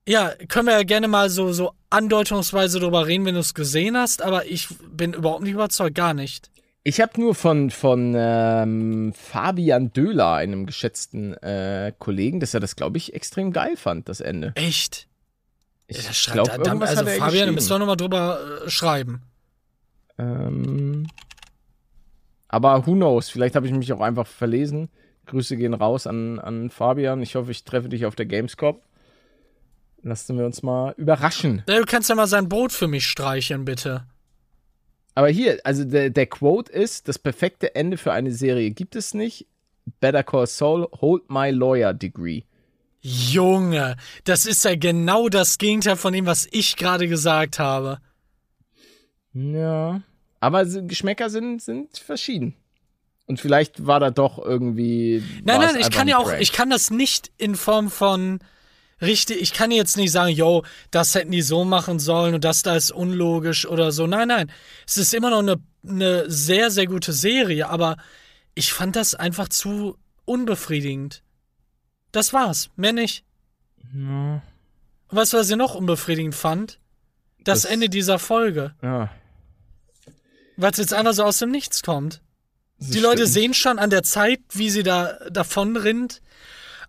Ja, 0.08 0.34
können 0.50 0.68
wir 0.68 0.74
ja 0.74 0.84
gerne 0.84 1.08
mal 1.08 1.30
so, 1.30 1.54
so 1.54 1.72
andeutungsweise 1.89 2.80
drüber 2.80 3.08
reden, 3.08 3.26
wenn 3.26 3.36
du 3.36 3.39
es 3.39 3.54
gesehen 3.54 3.96
hast, 3.96 4.22
aber 4.22 4.46
ich 4.46 4.68
bin 4.91 5.14
überhaupt 5.14 5.44
nicht 5.44 5.54
überzeugt, 5.54 5.96
gar 5.96 6.14
nicht. 6.14 6.50
Ich 6.84 7.00
habe 7.00 7.22
nur 7.22 7.34
von, 7.36 7.72
von 7.72 8.14
ähm, 8.18 9.14
Fabian 9.14 9.94
Döhler, 9.94 10.34
einem 10.34 10.66
geschätzten 10.66 11.34
äh, 11.36 11.94
Kollegen, 11.98 12.41
dass 12.41 12.54
er 12.54 12.60
das, 12.60 12.76
glaube 12.76 12.98
ich, 12.98 13.14
extrem 13.14 13.54
geil 13.54 13.78
fand, 13.78 14.10
das 14.10 14.20
Ende. 14.20 14.52
Echt? 14.56 15.08
Ich 15.88 16.04
Ja, 16.26 16.34
glaube, 16.34 16.52
er 16.52 16.60
also 16.60 17.02
hat 17.02 17.08
er 17.08 17.16
Fabian, 17.20 17.48
du 17.48 17.54
musst 17.54 17.72
doch 17.72 17.80
nochmal 17.80 17.96
drüber 17.96 18.64
äh, 18.66 18.70
schreiben. 18.70 19.22
Ähm, 20.18 21.08
aber 22.54 22.86
who 22.86 22.93
knows? 22.93 23.30
Vielleicht 23.30 23.56
habe 23.56 23.66
ich 23.66 23.74
mich 23.74 23.91
auch 23.93 23.99
einfach 23.99 24.28
verlesen. 24.28 24.89
Grüße 25.26 25.58
gehen 25.58 25.74
raus 25.74 26.06
an, 26.06 26.38
an 26.38 26.70
Fabian. 26.70 27.24
Ich 27.24 27.34
hoffe, 27.34 27.49
ich 27.49 27.64
treffe 27.64 27.89
dich 27.89 28.06
auf 28.06 28.14
der 28.14 28.28
Gamescom. 28.28 28.80
Lassen 30.04 30.38
wir 30.38 30.45
uns 30.45 30.62
mal 30.62 30.93
überraschen. 30.97 31.64
Du 31.66 31.84
kannst 31.86 32.10
ja 32.10 32.16
mal 32.16 32.28
sein 32.28 32.49
Brot 32.49 32.72
für 32.72 32.88
mich 32.88 33.08
streicheln, 33.08 33.66
bitte. 33.66 34.06
Aber 35.16 35.30
hier, 35.30 35.62
also 35.64 35.84
der, 35.84 36.12
der 36.12 36.28
Quote 36.28 36.72
ist, 36.72 37.08
das 37.08 37.18
perfekte 37.18 37.74
Ende 37.74 37.97
für 37.97 38.14
eine 38.14 38.32
Serie 38.32 38.70
gibt 38.70 38.95
es 38.95 39.16
nicht. 39.16 39.47
Better 39.99 40.24
Call 40.24 40.45
Saul, 40.45 40.88
hold 41.01 41.32
my 41.32 41.49
lawyer 41.49 41.91
degree. 41.91 42.43
Junge, 43.01 43.97
das 44.26 44.45
ist 44.45 44.64
ja 44.64 44.76
genau 44.76 45.28
das 45.28 45.58
Gegenteil 45.58 45.95
von 45.95 46.14
dem, 46.14 46.28
was 46.28 46.47
ich 46.51 46.76
gerade 46.76 47.08
gesagt 47.08 47.58
habe. 47.58 47.97
Ja. 49.34 50.04
Aber 50.44 50.66
Geschmäcker 50.66 51.30
sind, 51.30 51.62
sind 51.62 51.98
verschieden. 51.98 52.54
Und 53.28 53.39
vielleicht 53.39 53.86
war 53.88 54.02
da 54.02 54.12
doch 54.12 54.38
irgendwie. 54.44 55.24
Nein, 55.46 55.62
nein, 55.62 55.78
ich 55.80 55.89
kann 55.89 56.10
ja 56.10 56.18
auch, 56.18 56.34
ich 56.34 56.52
kann 56.52 56.70
das 56.70 56.91
nicht 56.91 57.32
in 57.38 57.56
Form 57.56 57.89
von 57.89 58.39
richtig, 59.02 59.41
ich 59.41 59.54
kann 59.54 59.72
jetzt 59.72 59.96
nicht 59.96 60.12
sagen, 60.12 60.34
yo, 60.34 60.64
das 60.91 61.16
hätten 61.16 61.32
die 61.32 61.41
so 61.41 61.64
machen 61.64 61.98
sollen 62.00 62.36
und 62.36 62.44
das 62.44 62.62
da 62.62 62.76
ist 62.76 62.91
unlogisch 62.91 63.66
oder 63.66 63.94
so. 63.94 64.06
Nein, 64.08 64.28
nein. 64.28 64.52
Es 64.86 64.98
ist 64.98 65.14
immer 65.14 65.30
noch 65.30 65.39
eine, 65.39 65.56
eine 65.88 66.30
sehr, 66.30 66.70
sehr 66.72 66.88
gute 66.88 67.14
Serie, 67.14 67.70
aber 67.70 67.96
ich 68.54 68.74
fand 68.74 68.98
das 68.98 69.16
einfach 69.16 69.48
zu 69.48 69.98
unbefriedigend. 70.26 71.24
Das 72.12 72.34
war's, 72.34 72.70
mehr 72.76 72.91
nicht. 72.94 73.24
Ja. 73.96 74.41
Und 75.08 75.18
weißt 75.18 75.32
du, 75.32 75.38
was 75.38 75.50
ich 75.50 75.56
noch 75.56 75.76
unbefriedigend 75.76 76.36
fand? 76.36 76.80
Das, 77.46 77.62
Das- 77.62 77.72
Ende 77.72 77.88
dieser 77.88 78.20
Folge. 78.20 78.76
ja 78.82 79.10
Es 80.58 80.78
jetzt 80.78 80.93
einfach 80.93 81.14
so 81.14 81.24
aus 81.24 81.39
dem 81.39 81.51
Nichts 81.51 81.82
kommt. 81.84 82.22
das 82.80 82.89
Die 82.89 82.99
Leute 82.99 83.20
stimmt. 83.24 83.34
sehen 83.34 83.54
schon 83.54 83.80
an 83.80 83.89
der 83.89 84.04
Zeit, 84.04 84.39
wie 84.54 84.70
sie 84.70 84.84
da 84.84 85.14
davon 85.32 85.76
rinnt. 85.78 86.22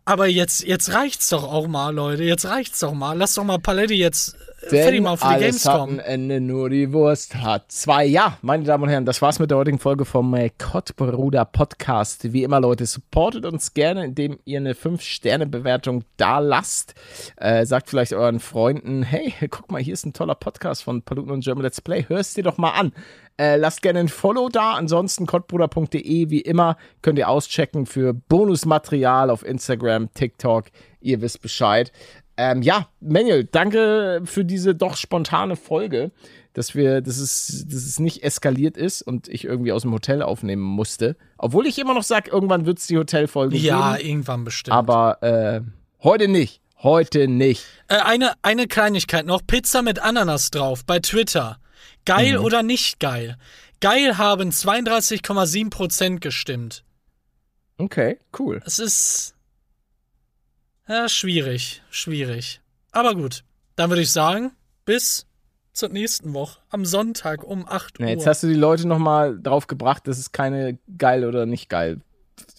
Aber 0.07 0.27
jetzt, 0.27 0.63
jetzt 0.65 0.93
reicht's 0.93 1.31
doch 1.31 1.45
auch 1.45 1.67
mal, 1.67 1.89
Leute. 1.95 2.25
Jetzt 2.25 2.45
reicht's 2.45 2.79
doch 2.81 2.93
mal. 2.93 3.17
Lass 3.17 3.35
doch 3.35 3.45
mal 3.45 3.59
Paletti 3.59 3.95
jetzt 3.95 4.35
äh, 4.61 4.69
fertig 4.69 4.97
Denn 4.97 5.03
machen 5.05 5.17
für 5.17 5.29
die 5.29 5.45
alles 5.47 5.65
hat 5.65 5.73
Gamescom. 5.79 5.91
ein 5.93 5.99
Ende, 5.99 6.41
nur 6.43 6.69
die 6.69 6.93
Wurst 6.93 7.37
hat 7.37 7.73
zwei. 7.73 8.05
Ja, 8.05 8.37
meine 8.43 8.65
Damen 8.65 8.83
und 8.85 8.91
Herren, 8.91 9.07
das 9.07 9.23
war's 9.23 9.39
mit 9.39 9.51
der 9.51 9.57
heutigen 9.57 9.79
Folge 9.79 10.05
vom 10.05 10.35
äh, 10.35 10.51
Kottbruder 10.59 11.47
Podcast. 11.47 12.35
Wie 12.35 12.43
immer, 12.43 12.61
Leute, 12.61 12.85
supportet 12.85 13.47
uns 13.47 13.73
gerne, 13.73 14.05
indem 14.05 14.39
ihr 14.45 14.59
eine 14.59 14.75
5-Sterne-Bewertung 14.75 16.05
da 16.19 16.39
lasst. 16.39 16.95
Äh, 17.37 17.65
sagt 17.65 17.89
vielleicht 17.89 18.13
euren 18.13 18.41
Freunden, 18.41 19.05
hey, 19.05 19.33
guck 19.49 19.71
mal, 19.73 19.81
hier 19.81 19.95
ist 19.95 20.05
ein 20.05 20.13
toller 20.13 20.35
Podcast 20.35 20.83
von 20.83 21.01
Paluten 21.01 21.31
und 21.33 21.43
German 21.45 21.63
Let's 21.65 21.81
Play. 21.81 22.05
Hörst 22.09 22.37
dir 22.37 22.43
doch 22.45 22.59
mal 22.59 22.73
an. 22.73 22.93
Äh, 23.37 23.57
lasst 23.57 23.83
gerne 23.83 23.99
ein 24.01 24.09
Follow 24.09 24.49
da. 24.49 24.75
Ansonsten 24.75 25.27
kottbruder.de, 25.27 26.31
wie 26.31 26.41
immer, 26.41 26.77
könnt 27.03 27.19
ihr 27.19 27.29
auschecken 27.29 27.87
für 27.87 28.15
Bonusmaterial 28.15 29.31
auf 29.31 29.45
Instagram, 29.45 30.13
TikTok. 30.15 30.67
Ihr 31.01 31.21
wisst 31.21 31.43
Bescheid. 31.43 31.91
Ähm, 32.37 32.63
ja, 32.63 32.89
Manuel, 33.01 33.45
danke 33.45 34.23
für 34.25 34.45
diese 34.45 34.75
doch 34.75 34.97
spontane 34.97 35.55
Folge, 35.57 36.11
dass 36.53 36.75
wir, 36.75 37.01
dass 37.01 37.19
es, 37.19 37.65
dass 37.69 37.85
es 37.85 38.01
nicht 38.01 38.23
eskaliert 38.25 38.77
ist 38.77 39.03
und 39.03 39.29
ich 39.29 39.45
irgendwie 39.45 39.73
aus 39.73 39.83
dem 39.83 39.93
Hotel 39.93 40.23
aufnehmen 40.23 40.63
musste. 40.63 41.17
Obwohl 41.39 41.67
ich 41.67 41.79
immer 41.79 41.95
noch 41.95 42.03
sage, 42.03 42.31
irgendwann 42.31 42.67
wird 42.67 42.79
es 42.79 42.87
die 42.89 42.99
Hotelfolge 42.99 43.57
Ja, 43.57 43.97
geben. 43.97 44.09
irgendwann 44.09 44.45
bestimmt. 44.45 44.75
Aber 44.77 45.23
äh, 45.23 45.61
heute 46.03 46.29
nicht. 46.29 46.61
Heute 46.83 47.29
nicht. 47.29 47.65
Äh, 47.89 47.97
eine, 47.97 48.33
eine 48.43 48.67
Kleinigkeit 48.67 49.27
noch. 49.27 49.41
Pizza 49.47 49.83
mit 49.83 50.01
Ananas 50.01 50.51
drauf 50.51 50.85
bei 50.85 50.99
Twitter. 50.99 51.59
Geil 52.05 52.39
Mhm. 52.39 52.45
oder 52.45 52.63
nicht 52.63 53.01
geil? 53.01 53.37
Geil 53.81 54.19
haben 54.19 54.51
32,7% 54.51 56.21
gestimmt. 56.21 56.85
Okay, 57.79 58.19
cool. 58.39 58.61
Es 58.65 58.79
ist. 58.79 59.35
Ja, 60.89 61.09
schwierig. 61.09 61.83
Schwierig. 61.91 62.61
Aber 62.93 63.15
gut. 63.15 63.43
Dann 63.77 63.91
würde 63.91 64.03
ich 64.03 64.11
sagen, 64.13 64.53
bis 64.85 65.27
zur 65.73 65.89
nächsten 65.89 66.33
Woche. 66.35 66.61
Am 66.71 66.85
Sonntag 66.85 67.43
um 67.43 67.67
8 67.69 67.99
Uhr. 67.99 68.07
Ja, 68.07 68.13
jetzt 68.13 68.27
hast 68.27 68.43
du 68.43 68.47
die 68.49 68.55
Leute 68.55 68.87
noch 68.87 68.99
mal 68.99 69.39
drauf 69.41 69.67
gebracht, 69.67 70.07
dass 70.07 70.19
es 70.19 70.31
keine 70.31 70.79
geil 70.99 71.25
oder 71.25 71.47
nicht 71.47 71.69
geil. 71.69 72.01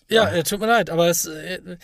ja, 0.10 0.30
äh, 0.30 0.44
tut 0.44 0.60
mir 0.60 0.68
leid, 0.68 0.90
aber 0.90 1.08
es. 1.08 1.26
Äh, 1.26 1.78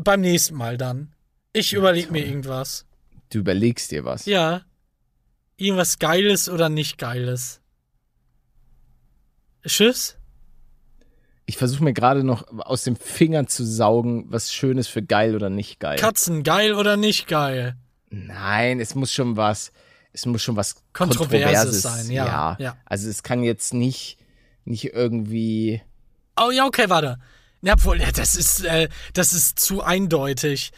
beim 0.00 0.20
nächsten 0.20 0.54
Mal 0.54 0.76
dann. 0.76 1.12
Ich 1.52 1.72
überlege 1.72 2.10
mir 2.12 2.24
irgendwas. 2.26 2.84
Du 3.30 3.38
überlegst 3.38 3.90
dir 3.90 4.04
was. 4.04 4.26
Ja. 4.26 4.62
Irgendwas 5.62 6.00
Geiles 6.00 6.48
oder 6.48 6.68
nicht 6.68 6.98
Geiles. 6.98 7.60
Tschüss. 9.64 10.16
Ich 11.46 11.56
versuche 11.56 11.84
mir 11.84 11.92
gerade 11.92 12.24
noch 12.24 12.46
aus 12.58 12.82
den 12.82 12.96
Fingern 12.96 13.46
zu 13.46 13.64
saugen, 13.64 14.24
was 14.28 14.52
Schönes 14.52 14.88
für 14.88 15.02
geil 15.02 15.36
oder 15.36 15.50
nicht 15.50 15.78
geil. 15.78 15.98
Katzen, 15.98 16.42
geil 16.42 16.74
oder 16.74 16.96
nicht 16.96 17.28
geil? 17.28 17.76
Nein, 18.10 18.80
es 18.80 18.96
muss 18.96 19.12
schon 19.12 19.36
was, 19.36 19.72
es 20.12 20.26
muss 20.26 20.42
schon 20.42 20.56
was 20.56 20.82
Kontroverses 20.92 21.82
sein, 21.82 22.10
ja, 22.10 22.56
ja. 22.58 22.76
Also 22.84 23.08
es 23.08 23.22
kann 23.22 23.44
jetzt 23.44 23.72
nicht, 23.72 24.18
nicht 24.64 24.92
irgendwie. 24.92 25.80
Oh 26.36 26.50
ja, 26.50 26.66
okay, 26.66 26.88
warte. 26.88 27.18
Ja, 27.60 27.74
obwohl, 27.74 28.00
ja, 28.00 28.10
das 28.10 28.34
ist, 28.34 28.64
äh, 28.64 28.88
das 29.12 29.32
ist 29.32 29.60
zu 29.60 29.82
eindeutig. 29.82 30.72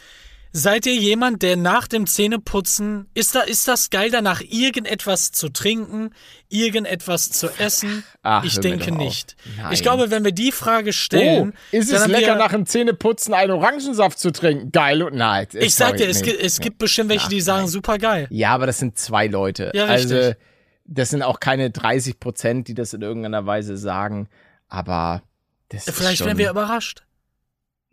Seid 0.57 0.85
ihr 0.85 0.95
jemand, 0.95 1.41
der 1.41 1.57
nach 1.57 1.85
dem 1.85 2.07
Zähneputzen, 2.07 3.09
ist 3.13 3.35
da, 3.35 3.41
ist 3.41 3.67
das 3.67 3.89
geil, 3.89 4.09
danach 4.09 4.39
irgendetwas 4.39 5.33
zu 5.33 5.49
trinken, 5.49 6.11
irgendetwas 6.47 7.29
zu 7.29 7.49
essen? 7.59 8.05
Ach, 8.23 8.41
ich 8.45 8.61
denke 8.61 8.93
nicht. 8.93 9.35
Ich 9.71 9.81
glaube, 9.81 10.11
wenn 10.11 10.23
wir 10.23 10.31
die 10.31 10.53
Frage 10.53 10.91
Oh, 10.91 10.93
stellen, 10.93 11.53
ist 11.73 11.91
dann 11.91 12.03
es 12.03 12.07
lecker, 12.07 12.27
wir, 12.27 12.35
nach 12.35 12.53
dem 12.53 12.65
Zähneputzen 12.65 13.33
einen 13.33 13.51
Orangensaft 13.51 14.17
zu 14.17 14.31
trinken? 14.31 14.71
Geil 14.71 15.03
und 15.03 15.15
nein. 15.15 15.45
Ich 15.51 15.75
sag 15.75 15.97
dir, 15.97 16.07
es, 16.07 16.21
nee. 16.21 16.27
gibt, 16.27 16.41
es 16.41 16.61
gibt 16.61 16.77
bestimmt 16.77 17.09
welche, 17.09 17.27
die 17.27 17.41
sagen, 17.41 17.67
super 17.67 17.97
geil. 17.97 18.27
Ja, 18.29 18.53
aber 18.53 18.65
das 18.65 18.79
sind 18.79 18.97
zwei 18.97 19.27
Leute. 19.27 19.73
Ja, 19.73 19.87
also, 19.87 20.15
richtig. 20.15 20.37
das 20.85 21.09
sind 21.09 21.21
auch 21.21 21.41
keine 21.41 21.69
30 21.69 22.17
Prozent, 22.21 22.69
die 22.69 22.75
das 22.75 22.93
in 22.93 23.01
irgendeiner 23.01 23.45
Weise 23.45 23.75
sagen. 23.75 24.29
Aber 24.69 25.21
das 25.67 25.85
ist 25.85 25.97
Vielleicht 25.97 26.19
schon, 26.19 26.27
werden 26.27 26.37
wir 26.37 26.49
überrascht. 26.49 27.03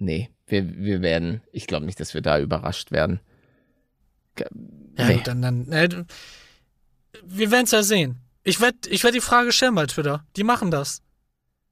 Nee, 0.05 0.31
wir, 0.47 0.77
wir 0.77 1.01
werden. 1.01 1.43
Ich 1.53 1.67
glaube 1.67 1.87
nicht, 1.87 2.01
dass 2.01 2.13
wir 2.15 2.23
da 2.23 2.39
überrascht 2.41 2.91
werden. 2.91 3.21
Ge- 4.35 4.49
Ja, 4.99 5.07
Nee. 5.07 5.15
gut, 5.17 5.27
dann, 5.29 5.43
dann 5.43 5.71
äh, 5.73 5.89
wir 7.25 7.51
werden 7.51 7.65
es 7.65 7.71
ja 7.71 7.83
sehen. 7.83 8.19
Ich 8.43 8.61
werde 8.61 8.79
ich 8.91 9.05
werd 9.05 9.15
die 9.15 9.21
Frage 9.21 9.53
stellen 9.53 9.75
bei 9.77 9.87
Twitter. 9.87 10.25
Die 10.37 10.43
machen 10.45 10.71
das. 10.73 11.03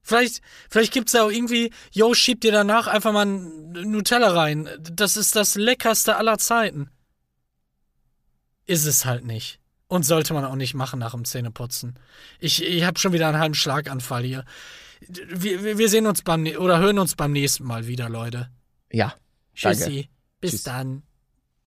Vielleicht, 0.02 0.40
vielleicht 0.70 0.92
gibt's 0.92 1.12
ja 1.12 1.24
auch 1.24 1.30
irgendwie, 1.30 1.72
yo, 1.92 2.14
schieb 2.14 2.40
dir 2.40 2.52
danach 2.52 2.86
einfach 2.86 3.12
mal 3.12 3.26
Nutella 3.26 4.28
rein. 4.32 4.68
Das 4.80 5.16
ist 5.16 5.34
das 5.36 5.56
leckerste 5.56 6.16
aller 6.16 6.38
Zeiten. 6.38 6.88
Ist 8.66 8.86
es 8.86 9.04
halt 9.04 9.24
nicht. 9.24 9.58
Und 9.88 10.04
sollte 10.04 10.32
man 10.34 10.44
auch 10.44 10.54
nicht 10.54 10.74
machen 10.74 11.00
nach 11.00 11.10
dem 11.12 11.24
Zähneputzen. 11.24 11.98
Ich, 12.38 12.62
ich 12.64 12.84
habe 12.84 12.98
schon 13.00 13.12
wieder 13.12 13.26
einen 13.28 13.40
halben 13.40 13.54
Schlaganfall 13.54 14.22
hier. 14.22 14.44
Wir, 15.08 15.78
wir- 15.78 15.88
sehen 15.88 16.06
uns 16.06 16.22
beim, 16.22 16.46
oder 16.46 16.78
hören 16.78 16.98
uns 16.98 17.16
beim 17.16 17.32
nächsten 17.32 17.64
Mal 17.64 17.86
wieder, 17.86 18.08
Leute. 18.08 18.50
Ja. 18.92 19.14
Danke. 19.60 19.78
Tschüssi. 19.78 20.08
Bis 20.40 20.50
Tschüss. 20.52 20.62
dann. 20.64 21.02